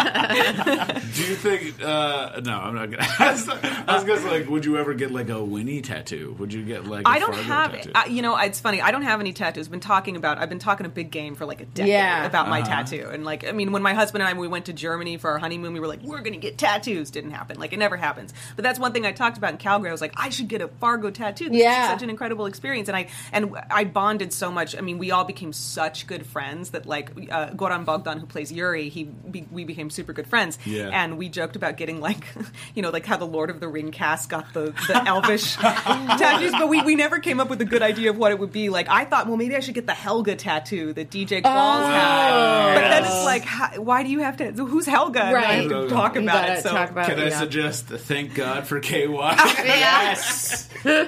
Do 1.13 1.23
you 1.23 1.35
think? 1.35 1.81
Uh, 1.83 2.41
no, 2.43 2.57
I'm 2.57 2.75
not 2.75 2.89
gonna. 2.91 3.03
ask. 3.19 3.49
I 3.87 3.95
was 3.95 4.03
gonna 4.03 4.19
say, 4.21 4.29
like, 4.39 4.49
would 4.49 4.65
you 4.65 4.77
ever 4.77 4.93
get 4.93 5.11
like 5.11 5.29
a 5.29 5.43
Winnie 5.43 5.81
tattoo? 5.81 6.35
Would 6.39 6.53
you 6.53 6.63
get 6.63 6.85
like? 6.87 7.07
I 7.07 7.15
I 7.15 7.19
don't 7.19 7.33
have, 7.35 7.71
Tattoo? 7.73 7.91
I, 7.93 8.05
you 8.05 8.21
know, 8.21 8.35
it's 8.37 8.59
funny. 8.59 8.81
I 8.81 8.91
don't 8.91 9.01
have 9.03 9.19
any 9.19 9.33
tattoos. 9.33 9.67
I've 9.67 9.71
been 9.71 9.79
talking 9.79 10.15
about, 10.15 10.37
I've 10.39 10.49
been 10.49 10.59
talking 10.59 10.85
a 10.85 10.89
big 10.89 11.11
game 11.11 11.35
for 11.35 11.45
like 11.45 11.61
a 11.61 11.65
decade 11.65 11.91
Yeah. 11.91 12.25
about 12.25 12.49
my 12.49 12.61
Uh-huh. 12.61 12.69
tattoo. 12.83 13.09
And 13.11 13.23
like, 13.25 13.47
I 13.47 13.51
mean, 13.51 13.71
when 13.71 13.81
my 13.83 13.93
husband 13.93 14.23
and 14.23 14.29
I 14.29 14.39
we 14.39 14.47
went 14.47 14.65
to 14.65 14.73
Germany 14.73 15.17
for 15.17 15.29
our 15.31 15.37
honeymoon, 15.39 15.73
we 15.73 15.79
were 15.79 15.87
like, 15.87 16.01
we're 16.01 16.21
going 16.21 16.33
to 16.33 16.39
get 16.39 16.57
tattoos. 16.57 17.11
Didn't 17.11 17.31
happen. 17.31 17.59
Like, 17.59 17.73
it 17.73 17.79
never 17.79 17.90
happens. 17.97 18.33
But 18.55 18.63
that's 18.63 18.79
one 18.79 18.93
thing 18.93 19.05
I 19.05 19.11
talked 19.11 19.37
about 19.37 19.51
in 19.51 19.57
Calgary. 19.57 19.89
I 19.89 19.91
was 19.91 20.01
like, 20.01 20.13
I 20.17 20.29
should 20.29 20.47
get 20.47 20.61
a 20.61 20.67
Fargo 20.67 21.09
tattoo. 21.11 21.49
This 21.49 21.61
Yeah. 21.61 21.83
is 21.85 21.89
such 21.89 22.03
an 22.03 22.09
incredible 22.09 22.45
experience. 22.45 22.87
And 22.87 22.95
I 22.97 23.07
and 23.31 23.55
I 23.69 23.83
bonded 23.83 24.33
so 24.33 24.51
much. 24.51 24.75
I 24.77 24.81
mean, 24.81 24.97
we 24.97 25.11
all 25.11 25.23
became 25.23 25.53
such 25.53 26.07
good 26.07 26.25
friends 26.25 26.71
that 26.71 26.85
like 26.85 27.11
uh, 27.31 27.49
Goran 27.51 27.85
Bogdan, 27.85 28.19
who 28.19 28.25
plays 28.25 28.51
Yuri, 28.51 28.89
he 28.89 29.03
be, 29.05 29.45
we 29.51 29.63
became 29.65 29.89
super 29.89 30.13
good 30.13 30.27
friends. 30.27 30.57
Yeah. 30.65 30.89
And 30.91 31.17
we 31.17 31.29
joked 31.29 31.55
about 31.55 31.77
getting 31.77 31.99
like, 32.01 32.23
you 32.75 32.81
know, 32.81 32.89
like 32.89 33.05
how 33.05 33.17
the 33.17 33.25
Lord 33.25 33.49
of 33.49 33.59
the 33.59 33.67
Ring 33.67 33.91
cast 33.91 34.29
got 34.29 34.53
the 34.53 34.73
the 34.87 35.03
Elvish 35.07 35.55
tattoos, 35.55 36.51
but 36.51 36.69
we, 36.69 36.81
we 36.83 36.95
never 36.95 37.19
came 37.19 37.39
up 37.39 37.49
with 37.49 37.61
a 37.61 37.65
good 37.65 37.81
idea 37.81 38.09
of 38.09 38.17
what 38.17 38.31
it 38.31 38.39
would 38.39 38.51
be. 38.51 38.69
Like 38.69 38.87
I 38.89 39.05
thought, 39.05 39.27
well, 39.27 39.37
maybe 39.37 39.55
I 39.55 39.59
should 39.59 39.75
get 39.75 39.87
the 39.87 39.93
Helga 39.93 40.35
tattoo 40.35 40.93
that 40.93 41.09
DJ 41.09 41.41
Qualls 41.41 41.85
had. 41.85 42.73
But 42.75 42.81
then 42.89 43.03
it's 43.05 43.25
like, 43.25 43.43
how, 43.43 43.81
why 43.81 44.03
do 44.03 44.09
you 44.09 44.19
have 44.19 44.37
to? 44.37 44.51
Who's 44.51 44.85
Helga? 44.85 45.21
And 45.23 45.29
I 45.37 45.41
Right. 45.41 45.61
have 45.61 45.69
to 45.69 45.89
talk 45.89 46.15
about 46.15 46.49
it. 46.49 46.63
So 46.63 46.69
talk 46.71 46.89
about 46.91 47.07
Can 47.07 47.19
I 47.19 47.27
yeah. 47.29 47.39
suggest? 47.39 47.80
Thank 47.81 48.35
God 48.35 48.67
for 48.67 48.79
KY. 48.79 49.07
Yes. 49.11 50.67
no, 50.83 51.07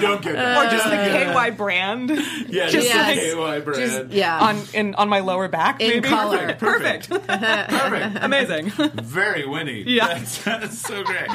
don't 0.00 0.22
get 0.22 0.34
that. 0.36 0.66
or 0.66 0.70
just 0.70 0.84
the 0.84 1.32
KY 1.34 1.50
brand 1.56 2.10
yeah, 2.10 2.68
just 2.68 2.72
just 2.72 2.86
Yes. 2.86 3.16
the 3.16 3.36
KY 3.36 3.60
brand. 3.60 3.90
Just, 3.90 4.10
yeah. 4.12 4.38
on 4.40 4.62
in 4.74 4.94
on 4.94 5.08
my 5.08 5.20
lower 5.20 5.48
back. 5.48 5.80
In 5.80 5.88
maybe? 5.88 6.08
color. 6.08 6.54
Perfect. 6.54 7.08
Perfect. 7.10 7.70
Perfect. 7.70 8.18
Amazing. 8.22 8.70
Very 8.70 9.46
Winnie. 9.46 9.82
Yeah. 9.92 10.08
That's, 10.14 10.42
that's 10.44 10.78
so 10.78 11.02
great. 11.04 11.28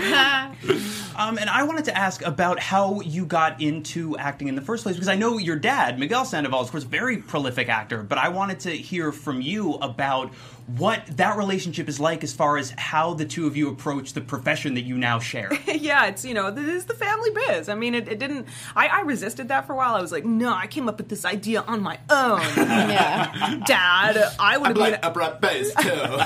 Um, 1.16 1.38
and 1.38 1.50
I 1.50 1.64
wanted 1.64 1.86
to 1.86 1.98
ask 1.98 2.26
about 2.26 2.60
how 2.60 3.02
you 3.02 3.26
got 3.26 3.62
into 3.62 4.18
acting 4.18 4.48
in 4.48 4.56
the 4.56 4.62
first 4.62 4.84
place 4.84 4.96
because 4.96 5.08
I 5.10 5.16
know 5.16 5.38
your 5.38 5.56
dad, 5.58 6.00
Miguel 6.00 6.26
Sandoval, 6.26 6.62
is 6.62 6.68
of 6.68 6.72
course 6.72 6.84
a 6.84 6.88
very 6.88 7.18
prolific 7.18 7.70
actor, 7.70 8.04
but 8.04 8.18
I 8.18 8.30
wanted 8.30 8.62
to 8.62 8.72
hear 8.72 9.12
from 9.12 9.42
you 9.42 9.74
about 9.76 10.32
what 10.68 11.06
that 11.18 11.38
relationship 11.38 11.88
is 11.88 12.00
like 12.00 12.24
as 12.24 12.34
far 12.34 12.58
as 12.58 12.72
how 12.72 13.14
the 13.14 13.26
two 13.26 13.48
of 13.48 13.56
you 13.56 13.70
approach 13.70 14.14
the 14.14 14.22
profession 14.22 14.74
that 14.74 14.82
you 14.82 14.98
now 14.98 15.18
share. 15.18 15.50
yeah, 15.66 16.08
it's 16.08 16.26
you 16.26 16.34
know, 16.34 16.52
this 16.52 16.68
is 16.68 16.86
the 16.86 16.94
family 16.94 17.30
biz. 17.32 17.70
I 17.70 17.76
mean, 17.76 17.96
it, 17.96 18.08
it 18.10 18.20
didn't. 18.20 18.48
I, 18.76 18.88
I 18.88 19.02
resisted 19.02 19.48
that 19.48 19.66
for 19.66 19.74
a 19.74 19.76
while. 19.78 19.96
I 19.96 20.02
was 20.02 20.12
like, 20.12 20.26
no, 20.26 20.54
I 20.54 20.68
came 20.68 20.90
up 20.90 20.98
with 20.98 21.08
this 21.10 21.24
idea 21.24 21.62
on 21.62 21.82
my 21.82 21.98
own, 22.10 22.42
yeah. 22.58 23.62
Dad. 23.66 24.18
I 24.40 24.58
want 24.58 24.70
I'm 24.70 24.74
to 24.76 24.80
be. 24.80 24.80
like 24.82 24.94
An, 24.96 25.00
upright 25.04 25.40
bass 25.42 25.74
too. 25.76 25.88
no, 25.90 26.18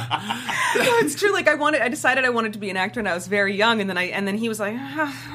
it's 1.00 1.16
true. 1.16 1.32
Like 1.32 1.48
I 1.48 1.56
wanted. 1.56 1.82
I 1.82 1.90
decided 1.90 2.26
I 2.26 2.30
wanted 2.30 2.54
to 2.54 2.60
be 2.60 2.70
an 2.70 2.78
actor, 2.78 3.00
and 3.00 3.08
I 3.08 3.14
was 3.14 3.28
very 3.28 3.56
young. 3.56 3.80
And 3.80 3.90
then 3.90 3.98
I 3.98 4.06
and 4.06 4.28
then 4.28 4.38
he 4.38 4.50
was 4.50 4.60
like. 4.60 4.76
Ah, 4.78 5.31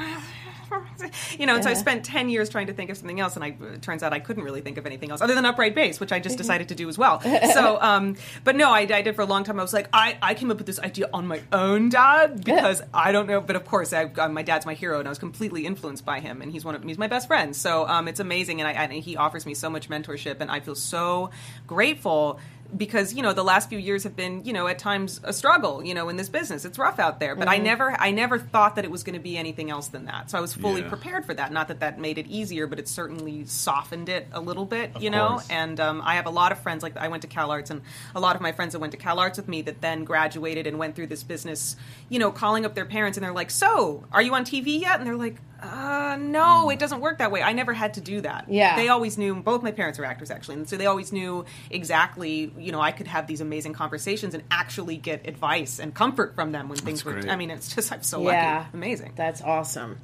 You 1.38 1.44
know, 1.44 1.56
and 1.56 1.64
so 1.64 1.70
I 1.70 1.74
spent 1.74 2.04
ten 2.04 2.28
years 2.28 2.48
trying 2.48 2.68
to 2.68 2.72
think 2.72 2.88
of 2.88 2.96
something 2.96 3.20
else, 3.20 3.36
and 3.36 3.44
I, 3.44 3.48
it 3.74 3.82
turns 3.82 4.02
out 4.02 4.12
I 4.12 4.20
couldn't 4.20 4.42
really 4.42 4.62
think 4.62 4.78
of 4.78 4.86
anything 4.86 5.10
else 5.10 5.20
other 5.20 5.34
than 5.34 5.44
upright 5.44 5.74
bass, 5.74 6.00
which 6.00 6.12
I 6.12 6.18
just 6.18 6.38
decided 6.38 6.68
to 6.68 6.74
do 6.74 6.88
as 6.88 6.96
well. 6.96 7.22
So, 7.56 7.80
um, 7.80 8.16
but 8.44 8.56
no, 8.56 8.70
I, 8.70 8.80
I 8.80 9.02
did 9.02 9.14
for 9.14 9.22
a 9.22 9.26
long 9.26 9.44
time. 9.44 9.58
I 9.58 9.62
was 9.62 9.72
like, 9.72 9.88
I, 9.92 10.18
I 10.20 10.34
came 10.34 10.50
up 10.50 10.58
with 10.58 10.66
this 10.66 10.78
idea 10.78 11.08
on 11.12 11.26
my 11.26 11.40
own, 11.52 11.88
Dad, 11.88 12.44
because 12.44 12.82
I 12.92 13.12
don't 13.12 13.26
know. 13.26 13.40
But 13.40 13.56
of 13.56 13.64
course, 13.64 13.92
I, 13.92 14.04
uh, 14.04 14.28
my 14.28 14.42
dad's 14.42 14.66
my 14.66 14.74
hero, 14.74 14.98
and 14.98 15.08
I 15.08 15.10
was 15.10 15.18
completely 15.18 15.64
influenced 15.64 16.04
by 16.04 16.20
him, 16.20 16.42
and 16.42 16.50
he's 16.50 16.64
one 16.64 16.74
of 16.74 16.82
he's 16.82 16.98
my 16.98 17.06
best 17.06 17.28
friend. 17.28 17.54
So 17.54 17.86
um, 17.86 18.08
it's 18.08 18.20
amazing, 18.20 18.60
and, 18.60 18.68
I, 18.68 18.72
and 18.72 18.92
he 18.92 19.16
offers 19.16 19.46
me 19.46 19.54
so 19.54 19.70
much 19.70 19.88
mentorship, 19.88 20.40
and 20.40 20.50
I 20.50 20.60
feel 20.60 20.74
so 20.74 21.30
grateful 21.66 22.40
because 22.74 23.12
you 23.14 23.22
know 23.22 23.32
the 23.32 23.44
last 23.44 23.68
few 23.68 23.78
years 23.78 24.04
have 24.04 24.16
been 24.16 24.44
you 24.44 24.52
know 24.52 24.66
at 24.66 24.78
times 24.78 25.20
a 25.24 25.32
struggle 25.32 25.84
you 25.84 25.92
know 25.94 26.08
in 26.08 26.16
this 26.16 26.28
business. 26.28 26.64
It's 26.64 26.78
rough 26.78 26.98
out 26.98 27.20
there 27.20 27.34
but 27.36 27.48
i 27.48 27.58
never 27.58 27.92
i 28.00 28.10
never 28.10 28.38
thought 28.38 28.76
that 28.76 28.84
it 28.84 28.90
was 28.90 29.02
going 29.02 29.14
to 29.14 29.20
be 29.22 29.36
anything 29.36 29.70
else 29.70 29.88
than 29.88 30.06
that. 30.06 30.30
So 30.30 30.38
i 30.38 30.40
was 30.40 30.54
fully 30.54 30.80
Yeah. 30.82 30.88
prepared 30.88 31.24
for 31.26 31.34
that. 31.34 31.52
Not 31.52 31.68
that 31.68 31.80
that 31.80 31.98
made 32.00 32.18
it 32.18 32.26
easier 32.26 32.66
but 32.66 32.78
it 32.78 32.88
certainly 32.88 33.44
softened 33.44 34.08
it 34.08 34.26
a 34.32 34.40
little 34.40 34.64
bit 34.64 35.00
you 35.00 35.10
know? 35.10 35.28
course. 35.28 35.48
and 35.50 35.78
um, 35.80 36.02
i 36.04 36.14
have 36.14 36.26
a 36.26 36.30
lot 36.30 36.52
of 36.52 36.58
friends 36.60 36.82
like 36.82 36.96
i 36.96 37.08
went 37.08 37.22
to 37.22 37.28
cal 37.28 37.50
arts 37.50 37.70
and 37.70 37.82
a 38.14 38.20
lot 38.20 38.36
of 38.36 38.42
my 38.42 38.52
friends 38.52 38.72
that 38.72 38.78
went 38.78 38.92
to 38.92 38.96
cal 38.98 39.18
arts 39.18 39.36
with 39.36 39.48
me 39.48 39.62
that 39.62 39.80
then 39.80 40.04
graduated 40.04 40.66
and 40.66 40.78
went 40.78 40.94
through 40.96 41.06
this 41.08 41.22
business 41.22 41.76
you 42.08 42.18
know 42.18 42.30
calling 42.30 42.64
up 42.64 42.74
their 42.74 42.86
parents 42.86 43.18
and 43.18 43.24
they're 43.24 43.32
like 43.32 43.50
so 43.50 44.04
are 44.12 44.22
you 44.22 44.34
on 44.34 44.44
tv 44.44 44.80
yet? 44.80 44.98
And 44.98 45.06
they're 45.06 45.16
like 45.16 45.36
uh, 45.62 46.16
no, 46.20 46.70
it 46.70 46.78
doesn't 46.78 47.00
work 47.00 47.18
that 47.18 47.30
way. 47.32 47.42
I 47.42 47.52
never 47.52 47.72
had 47.72 47.94
to 47.94 48.00
do 48.00 48.20
that. 48.22 48.46
Yeah. 48.48 48.76
They 48.76 48.88
always 48.88 49.16
knew, 49.18 49.34
both 49.36 49.62
my 49.62 49.70
parents 49.72 49.98
are 49.98 50.04
actors 50.04 50.30
actually, 50.30 50.56
and 50.56 50.68
so 50.68 50.76
they 50.76 50.86
always 50.86 51.12
knew 51.12 51.44
exactly, 51.70 52.52
you 52.58 52.72
know, 52.72 52.80
I 52.80 52.92
could 52.92 53.06
have 53.06 53.26
these 53.26 53.40
amazing 53.40 53.72
conversations 53.72 54.34
and 54.34 54.42
actually 54.50 54.96
get 54.96 55.26
advice 55.26 55.78
and 55.78 55.94
comfort 55.94 56.34
from 56.34 56.52
them 56.52 56.68
when 56.68 56.78
things 56.78 57.04
were, 57.04 57.12
great. 57.12 57.28
I 57.28 57.36
mean, 57.36 57.50
it's 57.50 57.74
just, 57.74 57.92
I'm 57.92 58.02
so 58.02 58.22
Yeah. 58.22 58.58
lucky. 58.58 58.68
Amazing. 58.74 59.12
That's 59.16 59.40
awesome. 59.42 59.98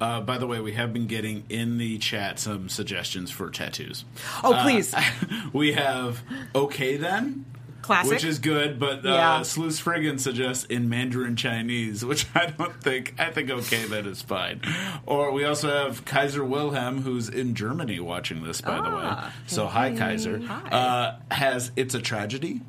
Uh, 0.00 0.20
by 0.20 0.38
the 0.38 0.46
way, 0.46 0.60
we 0.60 0.72
have 0.74 0.92
been 0.92 1.08
getting 1.08 1.42
in 1.48 1.76
the 1.78 1.98
chat 1.98 2.38
some 2.38 2.68
suggestions 2.68 3.30
for 3.32 3.50
tattoos. 3.50 4.04
Oh, 4.44 4.56
please. 4.62 4.94
Uh, 4.94 5.02
we 5.52 5.72
have 5.72 6.22
okay 6.54 6.96
then. 6.96 7.44
Classic. 7.88 8.12
Which 8.12 8.24
is 8.24 8.38
good, 8.38 8.78
but 8.78 8.98
uh, 9.06 9.08
Yeah. 9.14 9.42
Sluice 9.42 9.80
Friggin 9.80 10.20
suggests 10.20 10.64
in 10.66 10.90
Mandarin 10.90 11.36
Chinese, 11.36 12.04
which 12.04 12.26
I 12.34 12.46
don't 12.46 12.78
think. 12.82 13.14
I 13.18 13.30
think 13.30 13.48
okay 13.50 13.86
then 13.86 14.04
is 14.06 14.20
fine. 14.20 14.60
Or 15.06 15.32
we 15.32 15.44
also 15.44 15.70
have 15.70 16.04
Kaiser 16.04 16.44
Wilhelm, 16.44 17.00
who's 17.00 17.30
in 17.30 17.54
Germany 17.54 17.98
watching 17.98 18.44
this, 18.44 18.60
by 18.60 18.76
the 18.76 18.94
way. 18.94 19.04
Ah. 19.04 19.32
So 19.46 19.66
hi, 19.66 19.96
Kaiser. 19.96 20.38
Hi. 20.40 20.68
Uh, 20.68 21.34
has 21.34 21.72
it's 21.76 21.94
a 21.94 22.00
tragedy. 22.00 22.60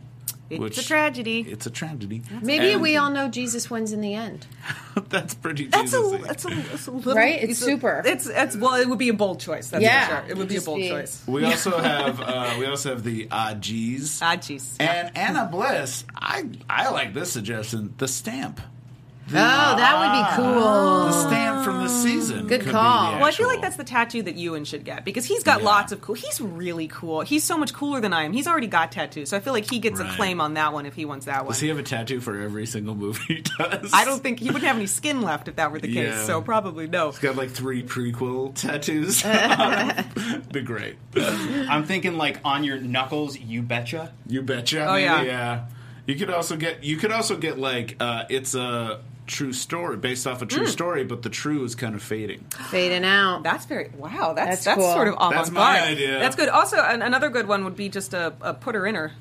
It's 0.50 0.60
which- 0.60 0.78
a 0.80 0.84
tragedy. 0.88 1.42
It's 1.48 1.66
a 1.66 1.70
tragedy. 1.70 2.24
Maybe 2.42 2.72
And 2.74 2.82
we 2.82 2.98
all 2.98 3.10
know 3.12 3.28
Jesus 3.28 3.70
wins 3.70 3.94
in 3.94 4.02
the 4.02 4.16
end. 4.16 4.48
that's 5.10 5.36
pretty. 5.36 5.66
That's 5.68 5.94
a, 5.94 5.98
Jesus-y. 5.98 6.28
that's, 6.28 6.46
a, 6.46 6.50
that's 6.50 6.88
a 6.88 6.92
little 6.92 7.14
Right? 7.14 7.44
It's 7.44 7.62
a- 7.62 7.66
super. 7.66 8.02
It's 8.06 8.28
it's 8.28 8.58
well, 8.58 8.74
it 8.76 8.88
would 8.90 9.00
be 9.00 9.10
a 9.10 9.14
bold 9.14 9.40
choice. 9.40 9.70
That's 9.70 9.84
Yeah. 9.84 10.08
for 10.08 10.22
sure. 10.24 10.32
It 10.32 10.38
would 10.38 10.48
be 10.48 10.56
a 10.58 10.62
bold 10.62 10.80
be- 10.80 10.90
choice. 10.90 11.24
We 11.28 11.46
also 11.46 11.78
have 11.78 12.20
uh, 12.20 12.56
we 12.60 12.66
also 12.66 12.90
have 12.90 13.04
the 13.04 13.28
ah 13.32 13.54
geez. 13.60 14.20
Ah, 14.22 14.36
jeez. 14.38 14.76
And 14.80 15.16
Anna 15.16 15.48
Bliss, 15.52 16.04
I 16.16 16.46
I 16.70 16.90
like 16.90 17.14
this 17.14 17.32
suggestion. 17.32 17.94
The 17.98 18.08
stamp. 18.08 18.60
Oh, 19.32 19.34
that 19.34 20.36
would 20.38 20.44
be 20.44 20.44
cool. 20.44 21.06
The 21.06 21.28
stamp 21.28 21.64
from 21.64 21.84
the 21.84 21.90
season. 21.90 22.48
Good 22.48 22.66
call. 22.66 23.12
the 23.14 23.18
Well, 23.18 23.26
I 23.28 23.32
feel 23.32 23.48
like 23.48 23.62
that's 23.62 23.76
the 23.76 23.84
tattoo 23.84 24.24
that 24.24 24.36
Ewan 24.36 24.66
should 24.66 24.84
get 24.84 25.06
because 25.06 25.26
he's 25.26 25.44
got 25.44 25.60
Yeah. 25.60 25.66
lots 25.68 25.92
of 25.92 26.02
cool. 26.02 26.16
He's 26.16 26.42
really 26.42 26.88
cool. 26.88 27.22
He's 27.22 27.44
so 27.44 27.58
much 27.58 27.74
cooler 27.74 28.02
than 28.02 28.12
I 28.14 28.24
am. 28.24 28.34
He's 28.34 28.48
already 28.48 28.68
got 28.68 28.92
tattoos, 28.92 29.30
so 29.30 29.38
I 29.38 29.40
feel 29.40 29.54
like 29.54 29.70
he 29.70 29.80
gets 29.80 30.00
Right. 30.00 30.10
a 30.12 30.16
claim 30.16 30.42
on 30.42 30.56
that 30.56 30.74
one 30.74 30.86
if 30.86 30.96
he 30.96 31.06
wants 31.06 31.26
that 31.28 31.40
one. 31.46 31.52
Does 31.54 31.60
he 31.60 31.68
have 31.68 31.78
a 31.78 31.84
tattoo 31.84 32.20
for 32.22 32.40
every 32.40 32.66
single 32.66 32.96
movie 32.96 33.20
he 33.36 33.42
does? 33.42 33.92
I 33.94 34.04
don't 34.06 34.22
think 34.24 34.40
he 34.40 34.48
wouldn't 34.48 34.64
have 34.66 34.76
any 34.78 34.88
skin 34.88 35.22
left 35.22 35.48
if 35.48 35.58
that 35.58 35.72
were 35.72 35.80
the 35.80 35.88
case. 35.88 36.10
Yeah. 36.14 36.24
So 36.26 36.42
probably 36.42 36.88
no. 36.88 37.12
He's 37.12 37.20
got 37.20 37.36
like 37.36 37.52
three 37.52 37.84
prequel 37.84 38.54
tattoos. 38.56 39.22
be 40.52 40.62
great. 40.62 40.96
I'm 41.16 41.84
thinking 41.84 42.18
like 42.18 42.40
on 42.44 42.64
your 42.64 42.80
knuckles, 42.80 43.38
you 43.40 43.62
betcha. 43.62 44.12
You 44.28 44.42
betcha. 44.42 44.86
Oh, 44.88 44.96
yeah. 44.96 45.22
yeah. 45.22 45.66
You 46.06 46.16
could 46.16 46.30
also 46.32 46.56
get. 46.56 46.84
You 46.84 46.98
could 46.98 47.12
also 47.12 47.38
get 47.38 47.60
like 47.60 47.96
uh, 48.00 48.24
it's 48.30 48.56
a 48.56 49.02
true 49.30 49.54
story 49.54 49.96
based 49.96 50.28
off 50.28 50.42
a 50.42 50.46
true 50.46 50.66
hmm. 50.66 50.72
story, 50.72 51.04
but 51.04 51.22
the 51.22 51.30
true 51.30 51.64
is 51.64 51.76
kind 51.76 51.96
of 51.96 52.02
fading. 52.02 52.44
Fading 52.70 53.06
out. 53.06 53.44
That's 53.44 53.66
very 53.66 53.92
wow. 53.96 54.34
That's 54.34 54.50
That's 54.50 54.66
that's, 54.66 54.78
cool. 54.78 54.92
sort 54.94 55.08
of 55.08 55.14
avant 55.14 55.36
That's 55.36 55.52
my 55.52 55.78
garde. 55.78 55.90
idea. 55.92 56.20
That's 56.20 56.36
good. 56.36 56.50
Also, 56.50 56.78
an, 56.78 57.02
another 57.02 57.30
good 57.30 57.48
one 57.48 57.64
would 57.64 57.76
be 57.76 57.90
just 57.90 58.14
a, 58.14 58.34
a 58.42 58.54
putter 58.54 58.86
inner. 58.86 59.14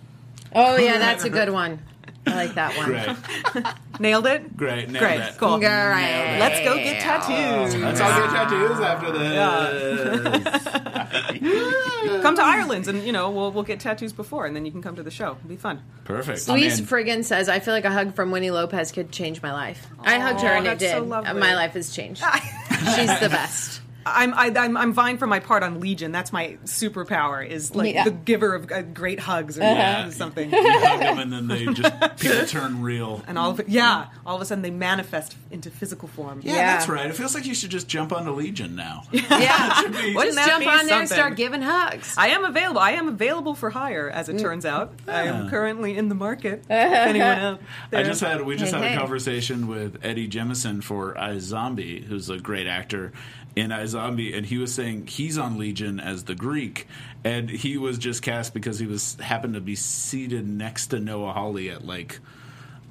Oh 0.54 0.76
yeah, 0.76 0.96
that's 0.98 1.24
a 1.24 1.30
good 1.30 1.50
one. 1.50 1.80
I 2.26 2.34
like 2.34 2.54
that 2.54 2.74
one. 2.76 2.86
Great. 2.86 3.66
Nailed 4.00 4.26
it. 4.26 4.56
Great. 4.56 4.88
Nailed 4.88 4.98
Great. 4.98 5.20
it. 5.20 5.36
Cool. 5.36 5.58
Great. 5.58 6.38
Let's 6.38 6.60
go 6.60 6.76
get 6.76 7.00
tattoos. 7.00 7.76
Let's 7.76 8.00
all 8.00 8.10
get 8.10 8.30
tattoos 8.30 8.80
after 8.80 9.12
this. 9.12 10.84
Come 12.22 12.36
to 12.36 12.42
Ireland, 12.42 12.88
and 12.88 13.02
you 13.02 13.12
know 13.12 13.30
we'll 13.30 13.50
we'll 13.52 13.62
get 13.64 13.80
tattoos 13.80 14.12
before, 14.12 14.46
and 14.46 14.54
then 14.54 14.64
you 14.64 14.70
can 14.70 14.82
come 14.82 14.96
to 14.96 15.02
the 15.02 15.10
show. 15.10 15.36
It'll 15.36 15.48
be 15.48 15.56
fun. 15.56 15.82
Perfect. 16.04 16.48
Louise 16.48 16.80
I'm. 16.80 16.86
Friggin 16.86 17.24
says, 17.24 17.48
"I 17.48 17.58
feel 17.60 17.74
like 17.74 17.84
a 17.84 17.90
hug 17.90 18.14
from 18.14 18.30
Winnie 18.30 18.50
Lopez 18.50 18.92
could 18.92 19.10
change 19.10 19.42
my 19.42 19.52
life." 19.52 19.86
I 20.00 20.18
hugged 20.18 20.40
her 20.40 20.48
and 20.48 20.66
it 20.66 20.70
that's 20.70 20.80
did. 20.80 20.92
so 20.92 21.02
lovely. 21.02 21.40
my 21.40 21.54
life 21.54 21.72
has 21.72 21.94
changed. 21.94 22.22
She's 22.94 23.20
the 23.20 23.28
best. 23.30 23.80
I'm 24.14 24.34
I, 24.34 24.52
I'm 24.56 24.76
I'm 24.76 24.92
vying 24.92 25.18
for 25.18 25.26
my 25.26 25.40
part 25.40 25.62
on 25.62 25.80
Legion. 25.80 26.12
That's 26.12 26.32
my 26.32 26.58
superpower. 26.64 27.46
Is 27.46 27.74
like 27.74 27.94
Yeah. 27.94 28.04
the 28.04 28.10
giver 28.10 28.54
of 28.54 28.70
uh, 28.70 28.82
great 28.82 29.20
hugs 29.20 29.58
or 29.58 29.62
Yeah. 29.62 30.10
something. 30.10 30.50
You 30.50 30.62
hug 30.80 31.00
them 31.00 31.18
and 31.18 31.32
then 31.32 31.46
they 31.48 31.66
just 31.66 32.18
people 32.18 32.46
turn 32.46 32.82
real. 32.82 33.22
And 33.26 33.38
all 33.38 33.50
of 33.50 33.60
it, 33.60 33.68
yeah, 33.68 34.06
all 34.26 34.36
of 34.36 34.42
a 34.42 34.44
sudden 34.44 34.62
they 34.62 34.70
manifest 34.70 35.36
into 35.50 35.70
physical 35.70 36.08
form. 36.08 36.40
Yeah, 36.42 36.54
Yeah. 36.54 36.76
that's 36.76 36.88
right. 36.88 37.06
It 37.06 37.14
feels 37.16 37.34
like 37.34 37.46
you 37.46 37.54
should 37.54 37.70
just 37.70 37.88
jump 37.88 38.12
onto 38.12 38.30
Legion 38.32 38.74
now. 38.76 39.02
Yeah, 39.12 39.82
Wouldn't 39.82 40.14
just 40.14 40.36
that 40.36 40.46
jump 40.48 40.60
be 40.60 40.66
on 40.68 40.86
there 40.86 41.00
and 41.00 41.08
start 41.08 41.36
giving 41.36 41.62
hugs. 41.62 42.14
I 42.18 42.28
am 42.28 42.44
available. 42.44 42.80
I 42.80 42.92
am 42.92 43.08
available 43.08 43.54
for 43.54 43.70
hire, 43.70 44.08
as 44.10 44.28
it 44.28 44.36
Mm. 44.36 44.40
turns 44.40 44.64
out. 44.66 44.92
I 45.06 45.24
am 45.24 45.48
currently 45.48 45.96
in 45.96 46.08
the 46.08 46.14
market. 46.14 46.64
Anyone 46.70 47.28
out 47.28 47.60
I 47.92 48.02
just 48.02 48.20
had 48.20 48.42
we 48.42 48.56
just 48.56 48.72
Hey, 48.74 48.80
had 48.80 48.88
hey. 48.90 48.96
a 48.96 48.98
conversation 49.00 49.66
with 49.68 49.98
Eddie 50.04 50.28
Jemison 50.28 50.82
for 50.82 51.14
iZombie, 51.14 52.04
who's 52.04 52.28
a 52.30 52.38
great 52.38 52.66
actor 52.66 53.12
in 53.56 53.70
iZombie, 53.98 54.36
and 54.36 54.46
he 54.46 54.58
was 54.58 54.74
saying 54.74 55.06
he's 55.06 55.38
on 55.38 55.58
Legion 55.58 56.00
as 56.00 56.24
the 56.24 56.34
Greek, 56.34 56.86
and 57.24 57.50
he 57.50 57.76
was 57.76 57.98
just 57.98 58.22
cast 58.22 58.54
because 58.54 58.78
he 58.78 58.86
was 58.86 59.16
happened 59.16 59.54
to 59.54 59.60
be 59.60 59.74
seated 59.74 60.48
next 60.48 60.88
to 60.88 61.00
Noah 61.00 61.32
Hawley 61.32 61.70
at 61.70 61.84
like. 61.84 62.20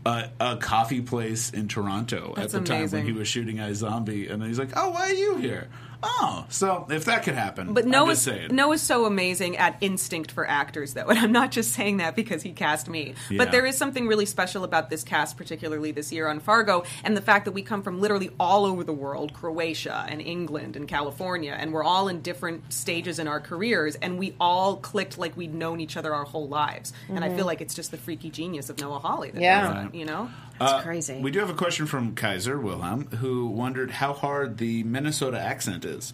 A, 0.05 0.30
a 0.39 0.55
coffee 0.55 1.01
place 1.01 1.49
in 1.49 1.68
Toronto 1.68 2.32
That's 2.34 2.53
at 2.53 2.64
the 2.64 2.66
time 2.66 2.89
when 2.91 3.05
he 3.05 3.12
was 3.12 3.28
shooting 3.28 3.58
iZombie, 3.58 4.32
and 4.32 4.41
then 4.41 4.47
he's 4.47 4.60
like, 4.60 4.72
"Oh, 4.78 4.91
why 4.91 5.10
are 5.10 5.14
you 5.14 5.36
here?" 5.36 5.68
Oh, 6.04 6.45
so 6.50 6.86
if 6.89 7.06
that 7.06 7.24
could 7.24 7.34
happen, 7.34 7.74
But 7.74 7.86
I'm 7.86 7.91
Noah's. 7.91 8.28
Noah's 8.50 8.82
so 8.82 9.06
amazing 9.06 9.58
at 9.58 9.78
instinct 9.82 10.32
for 10.32 10.48
actors, 10.48 10.93
though. 10.93 11.08
And 11.08 11.18
I'm 11.18 11.32
not 11.32 11.52
just 11.52 11.74
saying 11.74 11.98
that 11.98 12.16
because 12.16 12.43
he 12.43 12.52
cast 12.52 12.88
me. 12.88 13.16
Yeah. 13.30 13.38
But 13.38 13.52
there 13.52 13.66
is 13.66 13.78
something 13.78 14.08
really 14.08 14.26
special 14.26 14.64
about 14.64 14.89
this 14.89 15.04
cast, 15.04 15.38
particularly 15.38 15.91
this 15.91 16.12
year 16.12 16.28
on 16.28 16.39
Fargo, 16.39 16.84
and 17.04 17.18
the 17.18 17.22
fact 17.22 17.45
that 17.45 17.52
we 17.52 17.62
come 17.62 17.82
from 17.82 18.00
literally 18.00 18.30
all 18.39 18.66
over 18.66 18.84
the 18.84 18.93
world 18.93 19.34
Croatia 19.34 20.06
and 20.08 20.22
England 20.22 20.76
and 20.76 20.88
California, 20.88 21.56
and 21.58 21.74
we're 21.74 21.84
all 21.84 22.08
in 22.08 22.22
different 22.22 22.72
stages 22.72 23.20
in 23.20 23.28
our 23.28 23.39
careers, 23.39 23.95
and 23.95 24.20
we 24.20 24.36
all 24.39 24.78
clicked 24.78 25.18
like 25.18 25.36
we'd 25.36 25.54
known 25.54 25.80
each 25.80 25.98
other 25.98 26.14
our 26.14 26.26
whole 26.26 26.48
lives. 26.48 26.93
And 27.10 27.20
I 27.24 27.30
feel 27.30 27.38
mm-hmm. 27.38 27.48
like 27.48 27.62
it's 27.62 27.74
just 27.74 27.91
the 27.91 27.98
freaky 27.98 28.30
genius 28.30 28.70
of 28.70 28.80
Noah 28.80 29.00
Hawley 29.00 29.32
that 29.32 29.41
Yeah. 29.41 29.62
does 29.62 29.74
that, 29.74 29.95
you 29.95 30.06
know? 30.06 30.30
It's 30.60 30.72
uh, 30.72 30.82
crazy. 30.82 31.16
Uh, 31.16 31.22
We 31.22 31.32
do 31.32 31.39
have 31.39 31.49
a 31.49 31.55
question 31.55 31.86
from 31.86 32.16
Kaiser 32.16 32.60
Wilhelm, 32.60 33.08
who 33.08 33.47
wondered 33.47 33.91
how 33.91 34.14
hard 34.14 34.58
the 34.58 34.84
Minnesota 34.84 35.39
accent 35.39 35.86
is. 35.86 36.14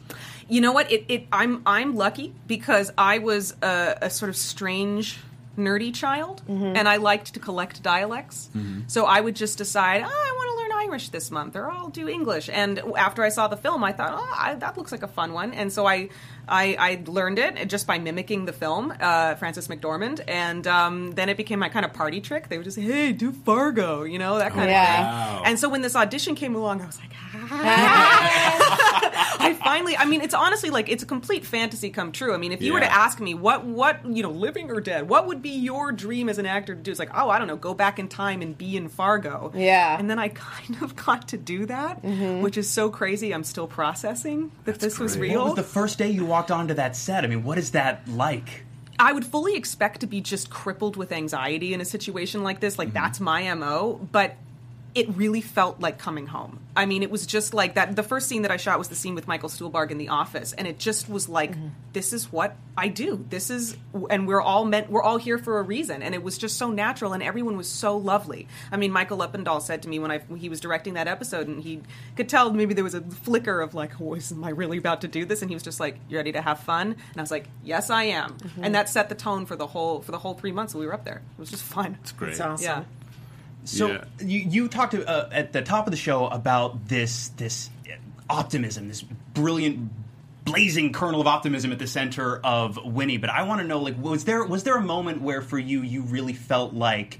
You 0.50 0.62
know 0.62 0.72
what? 0.72 0.92
It, 0.92 1.06
it 1.08 1.28
I'm 1.32 1.62
I'm 1.66 1.96
lucky 1.96 2.34
because 2.48 2.92
I 2.98 3.20
was 3.20 3.56
a, 3.62 3.98
a 4.04 4.10
sort 4.10 4.30
of 4.30 4.36
strange 4.36 5.20
nerdy 5.58 5.94
child 5.94 6.42
mm-hmm. 6.48 6.76
and 6.76 6.90
I 6.90 6.98
liked 6.98 7.36
to 7.36 7.40
collect 7.40 7.84
dialects. 7.84 8.50
Mm-hmm. 8.56 8.82
So 8.88 9.06
I 9.06 9.22
would 9.22 9.36
just 9.36 9.58
decide, 9.58 10.02
oh, 10.02 10.06
I 10.06 10.34
want 10.36 10.50
to 10.50 10.53
Irish 10.84 11.10
this 11.10 11.30
month 11.32 11.56
or 11.56 11.70
I'll 11.70 11.90
do 11.90 12.08
English. 12.08 12.50
And 12.52 12.80
after 12.98 13.24
I 13.24 13.30
saw 13.30 13.48
the 13.48 13.58
film, 13.58 13.84
I 13.84 13.92
thought, 13.92 14.14
oh, 14.14 14.34
I, 14.38 14.56
that 14.56 14.78
looks 14.78 14.92
like 14.92 15.04
a 15.04 15.08
fun 15.08 15.34
one. 15.34 15.54
And 15.54 15.72
so 15.72 15.86
I 15.86 16.10
I, 16.48 16.76
I 16.78 17.04
learned 17.08 17.40
it 17.40 17.70
just 17.70 17.88
by 17.88 18.00
mimicking 18.00 18.44
the 18.46 18.52
film, 18.52 18.94
uh, 19.00 19.36
Frances 19.36 19.70
McDormand, 19.70 20.20
and 20.28 20.68
um, 20.68 21.12
then 21.14 21.30
it 21.30 21.38
became 21.38 21.58
my 21.60 21.70
kind 21.70 21.86
of 21.86 21.94
party 21.94 22.20
trick. 22.20 22.50
They 22.50 22.58
would 22.58 22.66
just 22.66 22.76
say, 22.76 22.82
"Hey, 22.82 23.14
do 23.14 23.32
Fargo," 23.32 24.04
you 24.04 24.20
know, 24.20 24.38
that 24.40 24.52
kind 24.54 24.70
Yeah. 24.70 25.00
of 25.02 25.08
Wow. 25.08 25.36
thing. 25.38 25.46
And 25.48 25.60
so 25.60 25.70
when 25.70 25.82
this 25.84 25.96
audition 25.96 26.36
came 26.36 26.54
along, 26.56 26.82
I 26.82 26.86
was 26.86 27.00
like, 27.00 27.14
I 29.40 29.54
finally, 29.54 29.96
I 29.98 30.06
mean, 30.06 30.22
it's 30.22 30.34
honestly 30.34 30.70
like 30.70 30.90
it's 30.90 31.04
a 31.04 31.06
complete 31.06 31.46
fantasy 31.46 31.90
come 31.90 32.12
true. 32.12 32.34
I 32.34 32.38
mean, 32.38 32.52
if 32.52 32.62
you 32.62 32.74
were 32.74 32.80
to 32.80 32.92
ask 32.92 33.20
me 33.20 33.34
what, 33.34 33.66
what, 33.66 34.06
you 34.06 34.24
know, 34.24 34.32
living 34.32 34.70
or 34.72 34.82
dead, 34.82 35.08
what 35.10 35.28
would 35.28 35.42
be 35.42 35.50
your 35.52 35.92
dream 35.92 36.30
as 36.30 36.38
an 36.38 36.46
actor 36.46 36.76
to 36.76 36.82
do? 36.82 36.92
It's 36.92 37.00
like, 37.00 37.12
oh, 37.14 37.30
I 37.30 37.38
don't 37.40 37.48
know, 37.48 37.56
go 37.56 37.74
back 37.74 38.00
in 38.00 38.08
time 38.08 38.42
and 38.42 38.58
be 38.58 38.76
in 38.78 38.90
Fargo. 38.90 39.52
Yeah. 39.56 39.98
And 40.00 40.10
then 40.10 40.20
I 40.20 40.28
kind 40.30 40.82
of 40.82 40.96
got 40.96 41.28
to 41.30 41.38
do 41.38 41.66
that, 41.68 42.02
Mm-hmm. 42.04 42.42
which 42.42 42.58
is 42.58 42.70
so 42.70 42.90
crazy. 42.90 43.34
I'm 43.34 43.44
still 43.44 43.68
processing 43.68 44.52
that 44.66 44.80
this 44.80 45.00
was 45.00 45.18
real. 45.18 45.40
What 45.46 45.56
was 45.56 45.56
the 45.56 45.64
first 45.72 45.98
day 45.98 46.10
you 46.10 46.26
walked 46.26 46.52
onto 46.52 46.74
that 46.76 46.96
set? 46.96 47.24
I 47.24 47.28
mean, 47.28 47.44
what 47.44 47.58
is 47.58 47.72
that 47.72 48.08
like? 48.08 48.66
I 49.00 49.12
would 49.12 49.26
fully 49.26 49.56
expect 49.56 50.02
to 50.02 50.08
be 50.08 50.22
just 50.22 50.50
crippled 50.50 50.96
with 50.98 51.12
anxiety 51.12 51.74
in 51.74 51.82
a 51.82 51.86
situation 51.86 52.44
like 52.44 52.60
this. 52.60 52.78
Like 52.78 52.90
Mm-hmm. 52.90 52.94
that's 52.96 53.20
my 53.20 53.54
MO, 53.54 54.00
but 54.12 54.36
it 54.96 55.10
really 55.16 55.42
felt 55.42 55.80
like 55.80 55.98
coming 55.98 56.28
home. 56.28 56.60
I 56.76 56.86
mean, 56.86 57.04
it 57.04 57.10
was 57.12 57.26
just 57.26 57.54
like 57.54 57.76
that. 57.76 57.96
The 57.96 58.04
first 58.04 58.28
scene 58.28 58.44
that 58.44 58.52
I 58.52 58.58
shot 58.58 58.78
was 58.78 58.88
the 58.90 58.96
scene 58.96 59.16
with 59.16 59.28
Michael 59.28 59.50
Stuhlbarg 59.50 59.92
in 59.92 59.98
the 59.98 60.10
office, 60.10 60.54
and 60.54 60.68
it 60.68 60.78
just 60.80 61.10
was 61.10 61.28
like, 61.30 61.52
Mm-hmm. 61.52 61.68
this 61.94 62.14
is 62.14 62.32
what 62.32 62.56
I 62.78 62.88
do. 62.88 63.26
This 63.30 63.50
is, 63.50 63.78
and 64.10 64.28
we're 64.28 64.42
all 64.42 64.66
meant, 64.66 64.90
we're 64.90 65.04
all 65.04 65.18
here 65.18 65.38
for 65.38 65.60
a 65.60 65.64
reason. 65.64 66.02
And 66.02 66.16
it 66.16 66.24
was 66.24 66.38
just 66.38 66.58
so 66.58 66.70
natural, 66.72 67.14
and 67.14 67.22
everyone 67.24 67.58
was 67.58 67.68
so 67.68 67.98
lovely. 67.98 68.48
I 68.72 68.78
mean, 68.78 68.92
Michael 68.92 69.20
Uppendahl 69.20 69.62
said 69.62 69.84
to 69.84 69.90
me 69.90 70.00
when 70.00 70.12
I 70.12 70.20
when 70.28 70.40
he 70.40 70.50
was 70.50 70.60
directing 70.60 70.94
that 70.96 71.08
episode, 71.08 71.48
and 71.48 71.62
he 71.62 71.82
could 72.16 72.30
tell 72.30 72.52
maybe 72.54 72.74
there 72.74 72.84
was 72.84 72.96
a 72.96 73.02
flicker 73.02 73.62
of 73.62 73.74
like, 73.74 74.00
oh, 74.02 74.14
is, 74.16 74.32
am 74.32 74.44
I 74.44 74.50
really 74.50 74.78
about 74.78 75.02
to 75.02 75.08
do 75.08 75.26
this? 75.26 75.42
And 75.42 75.50
he 75.52 75.56
was 75.56 75.64
just 75.64 75.80
like, 75.80 75.98
you 76.10 76.18
ready 76.18 76.32
to 76.32 76.42
have 76.42 76.60
fun? 76.60 76.92
And 76.92 77.18
I 77.18 77.22
was 77.22 77.32
like, 77.32 77.48
yes, 77.64 77.90
I 77.90 78.04
am. 78.06 78.34
Mm-hmm. 78.38 78.64
And 78.64 78.76
that 78.76 78.90
set 78.90 79.10
the 79.10 79.16
tone 79.16 79.46
for 79.46 79.56
the 79.56 79.68
whole 79.68 80.02
for 80.02 80.12
the 80.12 80.20
whole 80.20 80.34
three 80.34 80.52
months 80.52 80.74
we 80.74 80.86
were 80.86 80.94
up 80.94 81.06
there. 81.06 81.22
It 81.38 81.40
was 81.40 81.50
just 81.52 81.64
fun. 81.64 81.98
It's 82.02 82.12
great. 82.12 82.32
It's 82.32 82.42
awesome. 82.42 82.64
Yeah. 82.64 82.84
So 83.66 83.88
Yeah. 83.88 84.04
you 84.20 84.40
you 84.40 84.68
talked 84.68 84.94
uh, 84.94 85.30
at 85.32 85.54
the 85.54 85.62
top 85.62 85.88
of 85.88 85.92
the 85.92 85.98
show 85.98 86.28
about 86.28 86.88
this 86.88 87.30
this 87.30 87.70
optimism, 88.30 88.88
this 88.88 89.02
brilliant 89.02 89.92
blazing 90.46 90.92
kernel 90.92 91.22
of 91.22 91.28
optimism 91.28 91.72
at 91.72 91.80
the 91.80 91.88
center 91.88 92.38
of 92.44 92.78
Winnie. 92.84 93.18
But 93.18 93.30
I 93.30 93.44
want 93.44 93.62
to 93.62 93.68
know, 93.68 93.80
like, 93.80 93.98
was 94.02 94.26
there 94.26 94.44
was 94.44 94.64
there 94.64 94.78
a 94.78 94.82
moment 94.82 95.22
where 95.22 95.42
for 95.42 95.58
you 95.58 95.82
you 95.82 96.02
really 96.04 96.34
felt 96.34 96.74
like, 96.74 97.20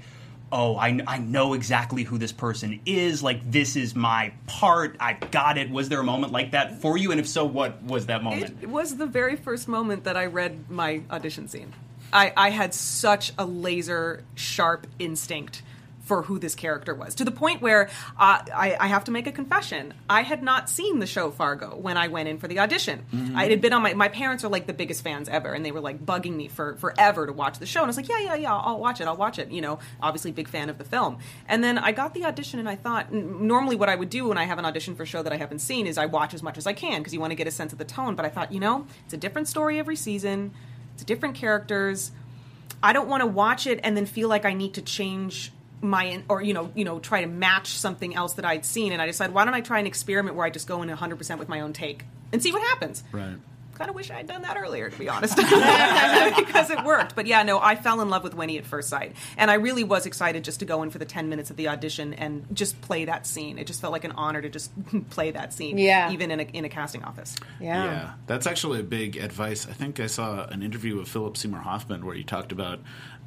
oh, 0.52 0.76
I, 0.76 1.00
I 1.06 1.18
know 1.18 1.54
exactly 1.54 2.02
who 2.02 2.18
this 2.18 2.32
person 2.32 2.80
is. 2.84 3.22
Like 3.22 3.50
this 3.50 3.76
is 3.76 3.94
my 3.94 4.32
part. 4.46 4.96
I 5.00 5.14
got 5.14 5.56
it. 5.58 5.70
Was 5.70 5.88
there 5.88 6.00
a 6.00 6.04
moment 6.04 6.32
like 6.32 6.52
that 6.52 6.80
for 6.80 6.98
you? 6.98 7.10
And 7.10 7.20
if 7.20 7.26
so, 7.26 7.44
what 7.44 7.82
was 7.82 8.06
that 8.06 8.22
moment? 8.22 8.56
It 8.60 8.68
was 8.68 8.96
the 8.96 9.06
very 9.06 9.36
first 9.36 9.68
moment 9.68 10.04
that 10.04 10.16
I 10.16 10.26
read 10.26 10.70
my 10.70 11.02
audition 11.10 11.48
scene. 11.48 11.72
I, 12.12 12.32
I 12.36 12.50
had 12.50 12.74
such 12.74 13.32
a 13.36 13.44
laser 13.44 14.22
sharp 14.36 14.86
instinct 15.00 15.62
for 16.04 16.22
who 16.22 16.38
this 16.38 16.54
character 16.54 16.94
was 16.94 17.14
to 17.16 17.24
the 17.24 17.30
point 17.30 17.62
where 17.62 17.88
uh, 18.18 18.42
I, 18.54 18.76
I 18.78 18.86
have 18.88 19.04
to 19.04 19.10
make 19.10 19.26
a 19.26 19.32
confession. 19.32 19.94
I 20.08 20.22
had 20.22 20.42
not 20.42 20.68
seen 20.68 20.98
the 20.98 21.06
show 21.06 21.30
Fargo 21.30 21.76
when 21.76 21.96
I 21.96 22.08
went 22.08 22.28
in 22.28 22.38
for 22.38 22.46
the 22.46 22.60
audition. 22.60 23.04
Mm-hmm. 23.12 23.36
I 23.36 23.46
had 23.46 23.60
been 23.60 23.72
on 23.72 23.82
my 23.82 23.94
my 23.94 24.08
parents 24.08 24.44
are 24.44 24.48
like 24.48 24.66
the 24.66 24.74
biggest 24.74 25.02
fans 25.02 25.28
ever, 25.28 25.52
and 25.52 25.64
they 25.64 25.72
were 25.72 25.80
like 25.80 26.04
bugging 26.04 26.36
me 26.36 26.48
for 26.48 26.76
forever 26.76 27.26
to 27.26 27.32
watch 27.32 27.58
the 27.58 27.66
show. 27.66 27.80
And 27.80 27.86
I 27.86 27.88
was 27.88 27.96
like, 27.96 28.08
yeah, 28.08 28.20
yeah, 28.20 28.34
yeah, 28.34 28.54
I'll 28.54 28.78
watch 28.78 29.00
it. 29.00 29.06
I'll 29.06 29.16
watch 29.16 29.38
it. 29.38 29.50
You 29.50 29.62
know, 29.62 29.78
obviously 30.02 30.32
big 30.32 30.48
fan 30.48 30.68
of 30.68 30.78
the 30.78 30.84
film. 30.84 31.18
And 31.48 31.64
then 31.64 31.78
I 31.78 31.92
got 31.92 32.14
the 32.14 32.26
audition, 32.26 32.60
and 32.60 32.68
I 32.68 32.76
thought 32.76 33.06
n- 33.12 33.46
normally 33.46 33.76
what 33.76 33.88
I 33.88 33.94
would 33.94 34.10
do 34.10 34.28
when 34.28 34.38
I 34.38 34.44
have 34.44 34.58
an 34.58 34.64
audition 34.64 34.94
for 34.94 35.04
a 35.04 35.06
show 35.06 35.22
that 35.22 35.32
I 35.32 35.36
haven't 35.36 35.60
seen 35.60 35.86
is 35.86 35.96
I 35.96 36.06
watch 36.06 36.34
as 36.34 36.42
much 36.42 36.58
as 36.58 36.66
I 36.66 36.74
can 36.74 37.00
because 37.00 37.14
you 37.14 37.20
want 37.20 37.30
to 37.30 37.36
get 37.36 37.46
a 37.46 37.50
sense 37.50 37.72
of 37.72 37.78
the 37.78 37.84
tone. 37.84 38.14
But 38.14 38.26
I 38.26 38.28
thought, 38.28 38.52
you 38.52 38.60
know, 38.60 38.86
it's 39.04 39.14
a 39.14 39.18
different 39.18 39.48
story 39.48 39.78
every 39.78 39.96
season. 39.96 40.52
It's 40.94 41.04
different 41.04 41.34
characters. 41.34 42.12
I 42.82 42.92
don't 42.92 43.08
want 43.08 43.22
to 43.22 43.26
watch 43.26 43.66
it 43.66 43.80
and 43.82 43.96
then 43.96 44.04
feel 44.04 44.28
like 44.28 44.44
I 44.44 44.52
need 44.52 44.74
to 44.74 44.82
change 44.82 45.52
my 45.80 46.22
or 46.28 46.42
you 46.42 46.54
know 46.54 46.70
you 46.74 46.84
know 46.84 46.98
try 46.98 47.20
to 47.20 47.26
match 47.26 47.78
something 47.78 48.14
else 48.14 48.34
that 48.34 48.44
I'd 48.44 48.64
seen 48.64 48.92
and 48.92 49.02
I 49.02 49.06
decided 49.06 49.34
why 49.34 49.44
don't 49.44 49.54
I 49.54 49.60
try 49.60 49.78
an 49.78 49.86
experiment 49.86 50.36
where 50.36 50.46
I 50.46 50.50
just 50.50 50.66
go 50.66 50.82
in 50.82 50.88
100% 50.88 51.38
with 51.38 51.48
my 51.48 51.60
own 51.60 51.72
take 51.72 52.04
and 52.32 52.42
see 52.42 52.52
what 52.52 52.62
happens. 52.62 53.02
Right. 53.12 53.36
Kind 53.74 53.90
of 53.90 53.96
wish 53.96 54.10
I 54.10 54.14
had 54.14 54.26
done 54.26 54.42
that 54.42 54.56
earlier, 54.56 54.88
to 54.90 54.98
be 54.98 55.08
honest, 55.08 55.36
because 56.36 56.70
it 56.70 56.82
worked. 56.84 57.14
But 57.16 57.26
yeah, 57.26 57.42
no, 57.42 57.58
I 57.58 57.76
fell 57.76 58.00
in 58.00 58.08
love 58.08 58.22
with 58.22 58.34
Winnie 58.34 58.58
at 58.58 58.66
first 58.66 58.88
sight, 58.88 59.14
and 59.36 59.50
I 59.50 59.54
really 59.54 59.84
was 59.84 60.06
excited 60.06 60.44
just 60.44 60.60
to 60.60 60.64
go 60.64 60.82
in 60.82 60.90
for 60.90 60.98
the 60.98 61.04
ten 61.04 61.28
minutes 61.28 61.50
of 61.50 61.56
the 61.56 61.68
audition 61.68 62.14
and 62.14 62.46
just 62.52 62.80
play 62.80 63.04
that 63.06 63.26
scene. 63.26 63.58
It 63.58 63.66
just 63.66 63.80
felt 63.80 63.92
like 63.92 64.04
an 64.04 64.12
honor 64.12 64.40
to 64.42 64.48
just 64.48 64.70
play 65.10 65.30
that 65.32 65.52
scene, 65.52 65.78
Yeah. 65.78 66.12
even 66.12 66.30
in 66.30 66.40
a 66.40 66.44
in 66.44 66.64
a 66.64 66.68
casting 66.68 67.02
office. 67.04 67.36
Yeah. 67.60 67.84
Yeah, 67.84 68.12
that's 68.26 68.46
actually 68.46 68.80
a 68.80 68.84
big 68.84 69.16
advice. 69.16 69.66
I 69.68 69.72
think 69.72 70.00
I 70.00 70.06
saw 70.06 70.44
an 70.46 70.62
interview 70.62 70.96
with 70.96 71.08
Philip 71.08 71.36
Seymour 71.36 71.60
Hoffman 71.60 72.04
where 72.06 72.14
he 72.14 72.24
talked 72.24 72.52
about 72.52 72.80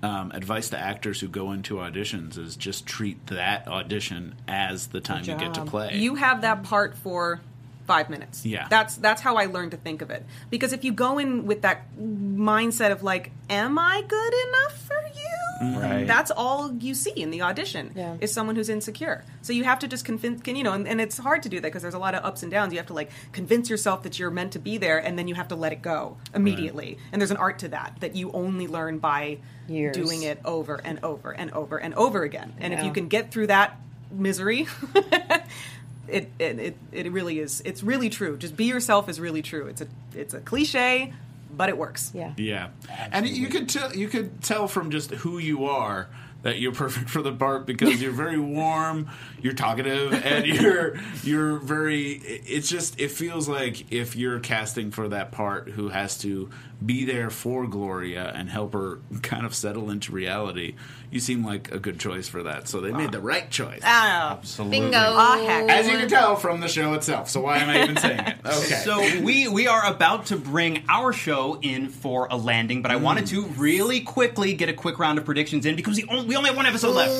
um, 0.03 0.31
advice 0.31 0.69
to 0.69 0.79
actors 0.79 1.19
who 1.19 1.27
go 1.27 1.51
into 1.51 1.75
auditions 1.75 2.37
is 2.37 2.55
just 2.55 2.85
treat 2.85 3.27
that 3.27 3.67
audition 3.67 4.35
as 4.47 4.87
the 4.87 5.01
time 5.01 5.23
you 5.25 5.35
get 5.35 5.55
to 5.55 5.65
play. 5.65 5.95
You 5.97 6.15
have 6.15 6.41
that 6.41 6.63
part 6.63 6.95
for 6.95 7.41
five 7.87 8.09
minutes. 8.09 8.45
Yeah. 8.45 8.67
That's 8.69 8.95
that's 8.97 9.21
how 9.21 9.37
I 9.37 9.45
learned 9.45 9.71
to 9.71 9.77
think 9.77 10.01
of 10.01 10.11
it. 10.11 10.25
Because 10.49 10.73
if 10.73 10.83
you 10.83 10.91
go 10.91 11.17
in 11.17 11.45
with 11.47 11.61
that 11.63 11.85
mindset 11.97 12.91
of 12.91 13.01
like, 13.01 13.31
am 13.49 13.79
I 13.79 14.03
good 14.07 14.33
enough 14.47 14.77
for 14.85 15.01
you? 15.15 15.67
Mm-hmm. 15.67 15.79
Right. 15.79 16.05
That's 16.07 16.29
all 16.29 16.71
you 16.75 16.93
see 16.93 17.11
in 17.11 17.31
the 17.31 17.41
audition 17.41 17.91
Yeah. 17.95 18.17
is 18.21 18.31
someone 18.31 18.55
who's 18.55 18.69
insecure. 18.69 19.23
So 19.41 19.53
you 19.53 19.63
have 19.63 19.79
to 19.79 19.87
just 19.87 20.05
convince, 20.05 20.41
can, 20.43 20.55
you 20.55 20.63
know, 20.63 20.73
and, 20.73 20.87
and 20.87 21.01
it's 21.01 21.17
hard 21.17 21.41
to 21.43 21.49
do 21.49 21.57
that 21.59 21.67
because 21.67 21.81
there's 21.81 21.95
a 21.95 21.99
lot 21.99 22.13
of 22.13 22.23
ups 22.23 22.43
and 22.43 22.51
downs. 22.51 22.73
You 22.73 22.77
have 22.79 22.87
to 22.87 22.93
like 22.93 23.09
convince 23.31 23.67
yourself 23.69 24.03
that 24.03 24.19
you're 24.19 24.29
meant 24.29 24.51
to 24.53 24.59
be 24.59 24.77
there, 24.77 24.99
and 24.99 25.17
then 25.17 25.27
you 25.27 25.33
have 25.35 25.47
to 25.47 25.55
let 25.55 25.71
it 25.71 25.81
go 25.81 26.17
immediately. 26.35 26.99
And 27.11 27.19
there's 27.19 27.31
an 27.31 27.37
art 27.37 27.59
to 27.59 27.69
that 27.69 27.95
that 28.01 28.15
you 28.15 28.29
only 28.33 28.67
learn 28.67 28.99
by 28.99 29.39
Years. 29.67 29.95
doing 29.95 30.21
it 30.23 30.39
over 30.45 30.79
and 30.83 30.99
over 31.03 31.31
and 31.31 31.51
over 31.53 31.77
and 31.77 31.93
over 31.95 32.21
again. 32.23 32.53
And 32.59 32.73
if 32.73 32.83
you 32.83 32.91
can 32.91 33.07
get 33.07 33.31
through 33.31 33.47
that 33.47 33.79
misery. 34.11 34.67
it, 36.07 36.29
it 36.39 36.59
it 36.59 36.77
it 36.91 37.11
really 37.11 37.39
is. 37.39 37.61
It's 37.65 37.83
really 37.83 38.09
true. 38.09 38.37
Just 38.37 38.55
be 38.55 38.65
yourself 38.65 39.09
is 39.09 39.19
really 39.19 39.41
true. 39.41 39.67
It's 39.67 39.81
a 39.81 39.87
it's 40.15 40.33
a 40.33 40.39
cliche, 40.39 41.13
but 41.51 41.69
it 41.69 41.77
works. 41.77 42.11
Yeah. 42.13 42.33
Yeah, 42.37 42.69
and 43.11 43.27
you 43.27 43.47
could 43.47 43.69
tell 43.69 43.95
you 43.95 44.07
could 44.07 44.41
tell 44.41 44.67
from 44.67 44.91
just 44.91 45.11
who 45.11 45.37
you 45.37 45.65
are 45.65 46.09
that 46.43 46.59
you're 46.59 46.71
perfect 46.71 47.09
for 47.09 47.21
the 47.21 47.31
part 47.33 47.65
because 47.65 48.01
you're 48.01 48.11
very 48.11 48.39
warm, 48.39 49.09
you're 49.41 49.53
talkative, 49.53 50.13
and 50.25 50.45
you're 50.45 50.97
you're 51.23 51.57
very. 51.57 52.13
It's 52.13 52.69
just 52.69 52.99
it 52.99 53.11
feels 53.11 53.49
like 53.49 53.91
if 53.91 54.15
you're 54.15 54.39
casting 54.39 54.91
for 54.91 55.09
that 55.09 55.31
part, 55.31 55.69
who 55.69 55.89
has 55.89 56.17
to 56.19 56.49
be 56.85 57.05
there 57.05 57.29
for 57.29 57.65
Gloria 57.67 58.31
and 58.35 58.49
help 58.49 58.73
her 58.73 58.99
kind 59.23 59.45
of 59.45 59.55
settle 59.55 59.89
into 59.89 60.11
reality, 60.11 60.75
you 61.09 61.19
seem 61.19 61.43
like 61.45 61.71
a 61.71 61.79
good 61.79 61.99
choice 61.99 62.27
for 62.27 62.43
that. 62.43 62.67
So 62.67 62.81
they 62.81 62.91
made 62.91 63.11
the 63.11 63.19
right 63.19 63.49
choice. 63.49 63.81
Ah, 63.83 64.33
Absolutely. 64.33 64.79
Bingo. 64.79 64.97
Ah, 64.97 65.39
heck. 65.43 65.69
As 65.69 65.87
you 65.87 65.97
can 65.97 66.07
tell 66.07 66.35
from 66.35 66.59
the 66.59 66.67
show 66.67 66.93
itself. 66.93 67.29
So 67.29 67.41
why 67.41 67.57
am 67.57 67.69
I 67.69 67.83
even 67.83 67.97
saying 67.97 68.19
it? 68.19 68.35
Okay. 68.47 68.81
So 68.83 68.99
we 69.21 69.47
we 69.47 69.67
are 69.67 69.85
about 69.85 70.27
to 70.27 70.37
bring 70.37 70.83
our 70.87 71.11
show 71.13 71.59
in 71.61 71.89
for 71.89 72.27
a 72.31 72.37
landing, 72.37 72.81
but 72.81 72.91
I 72.91 72.95
wanted 72.95 73.27
to 73.27 73.43
really 73.57 73.99
quickly 74.01 74.53
get 74.53 74.69
a 74.69 74.73
quick 74.73 74.99
round 74.99 75.17
of 75.19 75.25
predictions 75.25 75.65
in 75.65 75.75
because 75.75 75.97
we 75.97 76.05
only, 76.09 76.27
we 76.27 76.35
only 76.35 76.47
have 76.49 76.57
one 76.57 76.65
episode 76.65 76.95
left. 76.95 77.13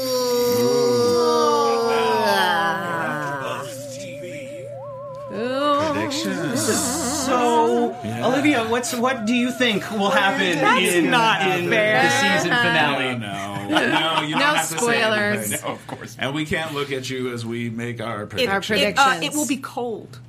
So, 7.27 7.95
Olivia, 8.23 8.63
what's 8.67 8.95
what 8.95 9.25
do 9.25 9.33
you 9.33 9.51
think 9.51 9.89
will 9.91 10.09
happen 10.09 10.59
That's 10.59 10.93
in, 10.95 11.11
not 11.11 11.41
in 11.59 11.69
fair. 11.69 12.03
the 12.03 12.09
season 12.09 12.49
No, 12.51 12.55
finale? 12.57 13.17
no, 13.19 13.67
no, 13.67 14.21
you 14.23 14.31
don't 14.31 14.39
No 14.39 14.45
have 14.53 14.61
to 14.69 14.73
say 14.73 14.77
spoilers. 14.77 15.37
anything. 15.51 15.67
No, 15.67 15.73
of 15.75 15.87
course. 15.87 16.15
And 16.19 16.33
we 16.33 16.45
can't 16.45 16.73
look 16.73 16.91
at 16.91 17.09
you 17.09 17.31
as 17.33 17.45
we 17.45 17.69
make 17.69 17.99
our 18.01 18.23
It, 18.23 18.29
predictions. 18.29 18.81
it, 18.81 18.97
uh, 18.97 19.03
predictions. 19.05 19.35
it 19.35 19.37
will 19.37 19.47
be 19.47 19.57
cold. 19.57 20.19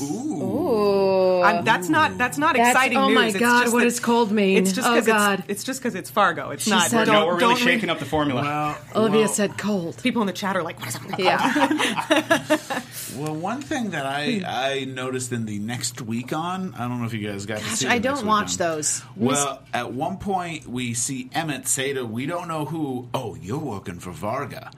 Ooh. 0.00 1.42
I'm, 1.42 1.64
that's 1.64 1.88
not 1.88 2.18
that's 2.18 2.38
not 2.38 2.54
That's- 2.56 2.72
exciting 2.74 2.98
oh 2.98 3.06
news. 3.08 3.14
my 3.14 3.26
It's 3.28 3.36
God, 3.38 3.62
just 3.62 3.72
what 3.72 3.78
that- 3.80 3.84
does 3.86 4.00
cold 4.00 4.32
mean? 4.32 4.58
It's 4.58 4.72
just 4.72 4.86
Oh, 4.88 4.92
because 4.92 5.06
God. 5.06 5.38
it's, 5.40 5.48
it's 5.48 5.64
just 5.64 5.80
because 5.80 5.94
it's 5.94 6.10
Fargo. 6.10 6.50
It's 6.50 6.64
She 6.64 6.70
not. 6.70 6.90
said- 6.90 7.04
don't, 7.06 7.14
No, 7.14 7.26
we're 7.26 7.34
really 7.36 7.54
don't 7.54 7.56
shaking 7.58 7.90
up 7.90 7.98
the 7.98 8.04
formula. 8.04 8.42
Well, 8.42 8.78
Olivia 9.04 9.20
well, 9.20 9.28
said 9.28 9.56
cold. 9.58 9.96
People 10.02 10.22
in 10.22 10.26
the 10.26 10.32
chat 10.32 10.56
are 10.56 10.62
like, 10.62 10.78
"What 10.80 10.88
is 10.88 10.96
up?" 10.96 11.02
Yeah. 11.18 12.82
Well, 13.16 13.34
one 13.34 13.62
thing 13.62 13.90
that 13.90 14.04
I 14.04 14.32
hmm. 14.38 14.44
I 14.46 14.84
noticed 14.84 15.32
in 15.32 15.46
the 15.46 15.58
next 15.58 16.02
week 16.02 16.32
on, 16.32 16.74
I 16.74 16.86
don't 16.88 17.00
know 17.00 17.06
if 17.06 17.14
you 17.14 17.26
guys 17.26 17.46
got 17.46 17.58
to 17.58 17.64
Gosh, 17.64 17.78
see. 17.78 17.86
I 17.86 17.98
don't 17.98 18.26
watch 18.26 18.52
on. 18.52 18.58
those. 18.58 19.02
Well, 19.16 19.62
at 19.72 19.92
one 19.92 20.18
point 20.18 20.66
we 20.66 20.92
see 20.94 21.30
Emmett 21.32 21.66
say 21.68 21.92
to 21.94 22.04
we 22.04 22.26
don't 22.26 22.48
know 22.48 22.64
who. 22.66 23.08
Oh, 23.14 23.34
you're 23.36 23.58
working 23.58 24.00
for 24.00 24.10
Varga, 24.10 24.70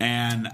and 0.00 0.48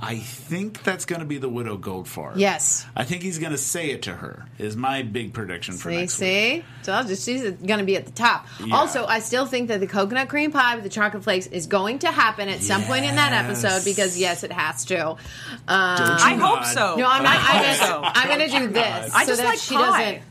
I 0.00 0.16
think 0.18 0.82
that's 0.84 1.04
going 1.04 1.20
to 1.20 1.26
be 1.26 1.38
the 1.38 1.48
widow 1.48 1.76
Goldfarb. 1.76 2.34
Yes. 2.36 2.86
I 2.96 3.04
think 3.04 3.22
he's 3.22 3.38
going 3.38 3.52
to 3.52 3.58
say 3.58 3.90
it 3.90 4.02
to 4.02 4.14
her. 4.14 4.46
Is 4.56 4.76
my 4.76 5.02
big 5.02 5.34
prediction 5.34 5.74
for 5.74 5.90
See, 5.90 5.96
next 5.96 6.20
week. 6.20 6.28
see? 6.28 6.64
So 6.82 6.92
I'll 6.92 7.04
just 7.04 7.24
she's 7.26 7.42
going 7.42 7.80
to 7.80 7.84
be 7.84 7.96
at 7.96 8.06
the 8.06 8.12
top. 8.12 8.46
Yeah. 8.64 8.76
Also, 8.76 9.04
I 9.04 9.18
still 9.18 9.44
think 9.44 9.68
that 9.68 9.80
the 9.80 9.86
coconut 9.86 10.28
cream 10.28 10.52
pie 10.52 10.76
with 10.76 10.84
the 10.84 10.90
chocolate 10.90 11.24
flakes 11.24 11.46
is 11.48 11.66
going 11.66 11.98
to 12.00 12.12
happen 12.12 12.48
at 12.48 12.62
some 12.62 12.82
point 12.84 13.04
in 13.04 13.16
that 13.16 13.32
episode 13.32 13.84
because 13.84 14.18
yes, 14.18 14.44
it 14.44 14.52
has 14.52 14.84
to. 14.86 15.10
Um, 15.10 15.16
Don't 15.66 15.70
I 15.70 16.34
hope 16.40 16.64
so. 16.64 16.96
no, 16.96 17.06
I'm 17.06 17.22
not. 17.22 17.36
I 17.36 17.58
I'm 17.58 18.02
gonna. 18.02 18.12
I'm 18.14 18.28
gonna 18.28 18.66
do 18.66 18.72
this. 18.72 19.14
I 19.14 19.24
so 19.24 19.32
just 19.32 19.42
that 19.42 19.48
like 19.48 19.58
she 19.58 19.74
pie. 19.74 20.22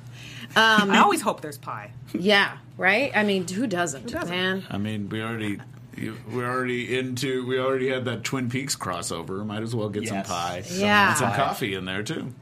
doesn't. 0.55 0.91
I 0.91 0.99
always 0.99 1.21
hope 1.21 1.41
there's 1.41 1.57
pie. 1.57 1.91
Yeah, 2.13 2.57
right. 2.77 3.11
I 3.13 3.23
mean, 3.23 3.47
who 3.47 3.67
doesn't, 3.67 4.07
doesn't? 4.11 4.29
man? 4.29 4.63
I 4.69 4.77
mean, 4.77 5.09
we 5.09 5.21
already. 5.21 5.59
You- 5.97 6.17
We're 6.31 6.49
already 6.49 6.97
into. 6.97 7.45
We 7.45 7.59
already 7.59 7.89
had 7.89 8.05
that 8.05 8.23
Twin 8.23 8.49
Peaks 8.49 8.75
crossover. 8.75 9.45
Might 9.45 9.63
as 9.63 9.75
well 9.75 9.89
get 9.89 10.07
some 10.07 10.23
pie, 10.23 10.63
Yeah. 10.69 11.09
and 11.09 11.17
some 11.17 11.33
coffee 11.33 11.73
in 11.73 11.85
there 11.85 12.03
too. 12.03 12.33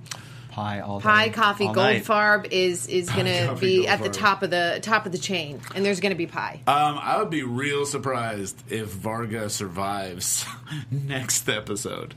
Pie 0.52 0.80
all 0.80 1.00
day, 1.00 1.04
Pie, 1.04 1.30
coffee, 1.30 1.66
all 1.66 1.74
gold 1.74 1.86
night. 1.88 2.06
farb 2.06 2.48
is 2.50 2.88
is 2.88 3.10
gonna 3.10 3.48
coffee, 3.48 3.82
be 3.82 3.88
at 3.90 4.02
the 4.02 4.08
top 4.10 4.42
of 4.42 4.52
the 4.52 4.80
top 4.82 5.06
of 5.06 5.12
the 5.12 5.18
chain, 5.18 5.60
and 5.76 5.84
there's 5.86 6.00
gonna 6.00 6.16
be 6.16 6.28
pie. 6.28 6.62
Um, 6.66 6.98
I 7.02 7.18
would 7.18 7.30
be 7.30 7.44
real 7.44 7.86
surprised 7.86 8.64
if 8.72 8.88
Varga 8.88 9.50
survives 9.50 10.46
next 10.92 11.50
episode. 11.50 12.16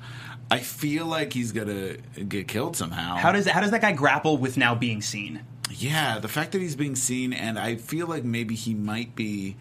I 0.53 0.61
feel 0.61 1.07
like 1.07 1.33
he's 1.33 1.51
gonna 1.51 1.95
get 2.29 2.47
killed 2.47 2.77
somehow. 2.77 3.17
How 3.17 3.33
does 3.33 3.47
how 3.49 3.61
does 3.61 3.73
that 3.73 3.81
guy 3.81 3.91
grapple 3.93 4.39
with 4.39 4.57
now 4.57 4.75
being 4.77 5.03
seen? 5.03 5.41
Yeah, 5.71 6.19
the 6.21 6.29
fact 6.29 6.53
that 6.53 6.61
he's 6.63 6.77
being 6.77 6.95
seen, 6.97 7.33
and 7.33 7.59
I 7.59 7.75
feel 7.77 8.07
like 8.07 8.23
maybe 8.25 8.55
he 8.55 8.73
might 8.73 9.17
be 9.17 9.57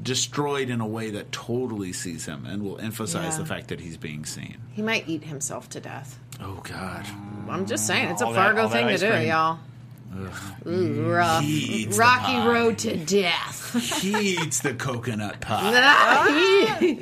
destroyed 0.00 0.70
in 0.70 0.80
a 0.80 0.86
way 0.86 1.10
that 1.10 1.32
totally 1.32 1.92
sees 1.92 2.24
him 2.26 2.46
and 2.46 2.62
will 2.62 2.78
emphasize 2.78 3.34
Yeah. 3.34 3.38
the 3.42 3.46
fact 3.46 3.68
that 3.68 3.80
he's 3.80 3.96
being 3.96 4.24
seen. 4.24 4.56
He 4.72 4.82
might 4.82 5.08
eat 5.08 5.24
himself 5.24 5.68
to 5.70 5.80
death. 5.80 6.18
Oh 6.40 6.60
God, 6.64 7.06
I'm 7.48 7.66
just 7.66 7.86
saying, 7.86 8.08
it's 8.10 8.22
a 8.22 8.26
All 8.26 8.32
that- 8.32 8.54
Fargo 8.54 8.62
that 8.68 8.72
thing 8.72 8.86
to 8.88 8.92
ice 8.94 9.00
do, 9.00 9.10
cream. 9.10 9.28
y'all. 9.28 9.58
Ooh, 10.66 11.10
rough. 11.10 11.42
He 11.42 11.84
eats 11.84 11.96
the 11.96 12.00
Rocky 12.02 12.32
pie. 12.34 12.46
Road 12.46 12.78
to 12.78 12.96
death. 12.98 14.02
he 14.02 14.32
eats 14.42 14.60
the 14.60 14.74
coconut 14.74 15.40
pie. 15.40 16.98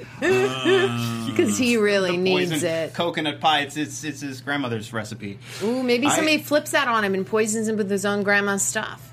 Because 1.27 1.59
he 1.59 1.77
um, 1.77 1.83
really 1.83 2.17
needs 2.17 2.63
it. 2.63 2.95
coconut 2.95 3.41
pie. 3.41 3.61
It's, 3.63 3.77
it's 3.77 4.05
it's 4.05 4.21
his 4.21 4.41
grandmother's 4.41 4.93
recipe. 4.93 5.39
Ooh, 5.63 5.83
maybe 5.83 6.07
I- 6.07 6.15
somebody 6.15 6.39
flips 6.39 6.71
that 6.71 6.87
on 6.87 7.03
him 7.05 7.15
and 7.15 7.27
poisons 7.27 7.67
him 7.67 7.77
with 7.77 7.91
his 7.91 8.05
own 8.05 8.23
grandma's 8.23 8.63
stuff. 8.63 9.10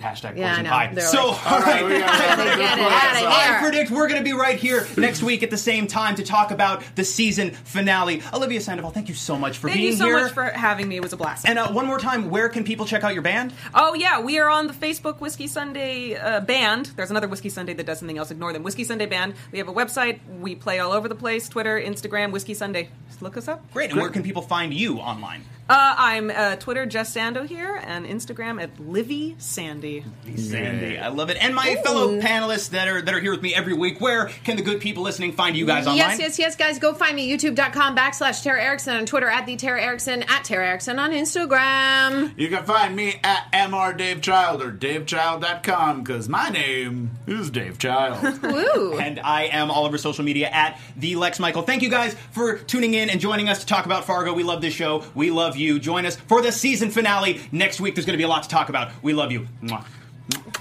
Hashtag 0.00 0.36
Yeah, 0.36 0.52
I 0.52 0.56
poison 0.56 0.66
pie. 0.66 0.90
They're 0.94 1.04
So, 1.06 1.28
like- 1.30 1.52
all 1.52 1.60
right. 1.60 1.84
we 1.84 1.98
got 1.98 2.36
They 2.38 2.44
get 2.44 2.78
it 2.78 2.84
out 3.24 3.32
I 3.32 3.58
predict 3.60 3.90
we're 3.90 4.06
going 4.08 4.20
to 4.20 4.24
be 4.24 4.32
right 4.32 4.58
here 4.58 4.86
next 4.96 5.22
week 5.22 5.42
at 5.42 5.50
the 5.50 5.56
same 5.56 5.86
time 5.88 6.14
to 6.16 6.22
talk 6.22 6.50
about 6.52 6.82
the 6.94 7.04
season 7.04 7.50
finale. 7.50 8.22
Olivia 8.32 8.60
Sandoval, 8.60 8.90
thank 8.92 9.08
you 9.08 9.14
so 9.14 9.36
much 9.36 9.58
for 9.58 9.68
Thank 9.68 9.80
being 9.80 9.92
here. 9.92 9.98
Thank 9.98 10.08
you 10.08 10.12
so 10.12 10.16
here. 10.18 10.24
much 10.24 10.32
for 10.32 10.44
having 10.56 10.88
me. 10.88 10.96
It 10.96 11.02
was 11.02 11.12
a 11.12 11.16
blast. 11.16 11.48
and 11.48 11.58
uh, 11.58 11.72
one 11.72 11.86
more 11.86 11.98
time, 11.98 12.30
where 12.30 12.48
can 12.48 12.62
people 12.64 12.86
check 12.86 13.02
out 13.02 13.12
your 13.12 13.22
band? 13.22 13.52
Oh 13.74 13.94
yeah, 13.94 14.20
we 14.20 14.38
are 14.38 14.48
on 14.48 14.66
the 14.68 14.72
Facebook 14.72 15.18
Whiskey 15.20 15.46
Sunday 15.48 16.14
uh, 16.16 16.40
band. 16.40 16.86
There's 16.96 17.10
another 17.10 17.26
Whiskey 17.28 17.48
Sunday 17.48 17.74
that 17.74 17.84
does 17.86 17.98
something 17.98 18.18
else. 18.18 18.30
Ignore 18.30 18.52
them. 18.52 18.62
Whiskey 18.62 18.84
Sunday 18.84 19.06
band. 19.06 19.34
We 19.52 19.58
have 19.58 19.68
a 19.68 19.72
website. 19.72 20.20
We 20.40 20.54
play 20.54 20.78
all 20.78 20.92
over 20.92 21.08
the 21.08 21.14
place. 21.16 21.48
Twitter, 21.48 21.80
Instagram, 21.80 22.30
Whiskey 22.30 22.54
Sunday. 22.54 22.90
Just 23.08 23.20
look 23.22 23.36
us 23.36 23.48
up. 23.48 23.68
Great. 23.72 23.90
And 23.90 24.00
where 24.00 24.10
can 24.10 24.22
people 24.22 24.42
find 24.42 24.72
you 24.72 24.98
online? 24.98 25.42
Uh, 25.68 25.94
I'm 25.98 26.30
uh, 26.30 26.56
Twitter 26.56 26.86
Jess 26.86 27.14
Sando 27.14 27.46
here 27.46 27.78
and 27.84 28.06
Instagram 28.06 28.62
at 28.62 28.80
Livy 28.80 29.36
Sandy. 29.38 30.02
Sandy, 30.36 30.98
I 30.98 31.08
love 31.08 31.28
it. 31.28 31.36
And 31.40 31.54
my 31.54 31.76
fellow 31.84 32.18
panelists 32.20 32.70
that 32.70 32.88
are 32.88 33.02
that 33.02 33.14
are 33.14 33.20
here 33.20 33.32
with 33.32 33.42
me 33.42 33.54
every 33.54 33.74
week. 33.74 34.00
Where 34.00 34.28
can 34.44 34.56
the 34.56 34.62
good 34.62 34.80
people 34.80 35.02
listening 35.02 35.32
find 35.32 35.56
you 35.56 35.66
guys 35.66 35.86
online? 35.86 35.98
Yes, 35.98 36.18
yes, 36.18 36.38
yes, 36.38 36.56
guys. 36.56 36.78
Go 36.78 36.94
find 36.94 37.14
me, 37.14 37.30
youtube.com 37.30 37.94
backslash 37.94 38.42
Tara 38.42 38.62
Erickson 38.62 38.96
on 38.96 39.04
Twitter, 39.04 39.28
at 39.28 39.44
the 39.44 39.56
Tara 39.56 39.82
Erickson, 39.82 40.22
at 40.22 40.44
Tara 40.44 40.66
Erickson 40.66 40.98
on 40.98 41.10
Instagram. 41.10 42.32
You 42.38 42.48
can 42.48 42.64
find 42.64 42.96
me 42.96 43.20
at 43.22 43.52
Mr. 43.52 43.96
Dave 43.96 44.22
Child 44.22 44.62
or 44.62 44.72
DaveChild.com 44.72 46.02
because 46.02 46.28
my 46.28 46.48
name 46.48 47.10
is 47.26 47.50
Dave 47.50 47.78
Child. 47.78 48.42
Woo. 48.42 48.98
And 48.98 49.20
I 49.20 49.44
am 49.44 49.70
all 49.70 49.84
over 49.84 49.98
social 49.98 50.24
media 50.24 50.48
at 50.48 50.80
the 50.96 51.16
Lex 51.16 51.38
Michael. 51.38 51.62
Thank 51.62 51.82
you 51.82 51.90
guys 51.90 52.16
for 52.32 52.56
tuning 52.56 52.94
in 52.94 53.10
and 53.10 53.20
joining 53.20 53.48
us 53.48 53.60
to 53.60 53.66
talk 53.66 53.84
about 53.84 54.06
Fargo. 54.06 54.32
We 54.32 54.44
love 54.44 54.62
this 54.62 54.72
show. 54.72 55.04
We 55.14 55.30
love 55.30 55.57
you. 55.58 55.78
Join 55.78 56.06
us 56.06 56.16
for 56.16 56.42
the 56.42 56.52
season 56.52 56.90
finale 56.90 57.40
next 57.52 57.80
week. 57.80 57.94
There's 57.94 58.06
going 58.06 58.14
to 58.14 58.18
be 58.18 58.24
a 58.24 58.28
lot 58.28 58.42
to 58.44 58.48
talk 58.48 58.68
about. 58.68 58.90
We 59.02 59.12
love 59.12 59.32
you. 59.32 59.46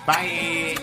Bye. 0.05 0.75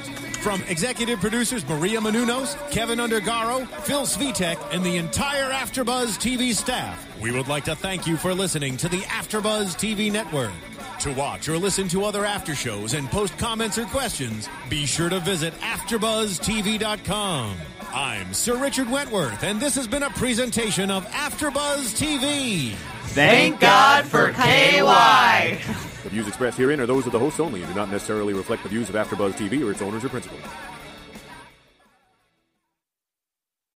From 0.43 0.62
executive 0.65 1.21
producers 1.21 1.67
Maria 1.67 2.01
Menounos, 2.01 2.55
Kevin 2.71 2.99
Undergaro, 2.99 3.67
Phil 3.83 4.03
Svitek, 4.03 4.59
and 4.75 4.85
the 4.85 4.99
entire 4.99 5.51
AfterBuzz 5.51 6.19
TV 6.19 6.55
staff, 6.55 7.09
we 7.19 7.31
would 7.31 7.49
like 7.49 7.65
to 7.65 7.75
thank 7.75 8.07
you 8.07 8.19
for 8.19 8.35
listening 8.35 8.77
to 8.77 8.91
the 8.91 9.01
AfterBuzz 9.01 9.75
TV 9.77 10.12
network. 10.12 10.53
To 11.01 11.15
watch 11.15 11.49
or 11.49 11.57
listen 11.57 11.89
to 11.89 12.05
other 12.05 12.27
after 12.27 12.55
shows 12.55 12.93
and 12.93 13.11
post 13.11 13.39
comments 13.39 13.79
or 13.79 13.87
questions, 13.87 14.51
be 14.69 14.85
sure 14.85 15.09
to 15.09 15.21
visit 15.21 15.55
AfterBuzzTV.com. 15.55 17.57
I'm 17.93 18.35
Sir 18.35 18.59
Richard 18.59 18.91
Wentworth, 18.91 19.45
and 19.45 19.59
this 19.61 19.77
has 19.77 19.87
been 19.87 20.03
a 20.03 20.11
presentation 20.11 20.91
of 20.91 21.07
AfterBuzz 21.07 21.95
TV. 21.97 22.75
Thank 23.15 23.61
God 23.61 24.07
for 24.07 24.33
KY. 24.33 25.61
The 26.03 26.09
views 26.09 26.27
expressed 26.27 26.59
herein 26.59 26.81
are 26.81 26.87
those 26.87 27.07
of 27.07 27.12
the 27.12 27.19
hosts 27.21 27.39
only 27.39 27.62
and 27.62 27.73
do 27.73 27.79
not 27.79 27.89
necessarily 27.89 28.35
reflect 28.35 28.65
the 28.65 28.69
views 28.69 28.89
of 28.89 28.97
AfterBuzz 28.97 29.35
TV 29.35 29.65
or 29.65 29.71
its 29.71 29.81
owners 29.83 30.05
or 30.05 30.09
principals. 30.09 30.43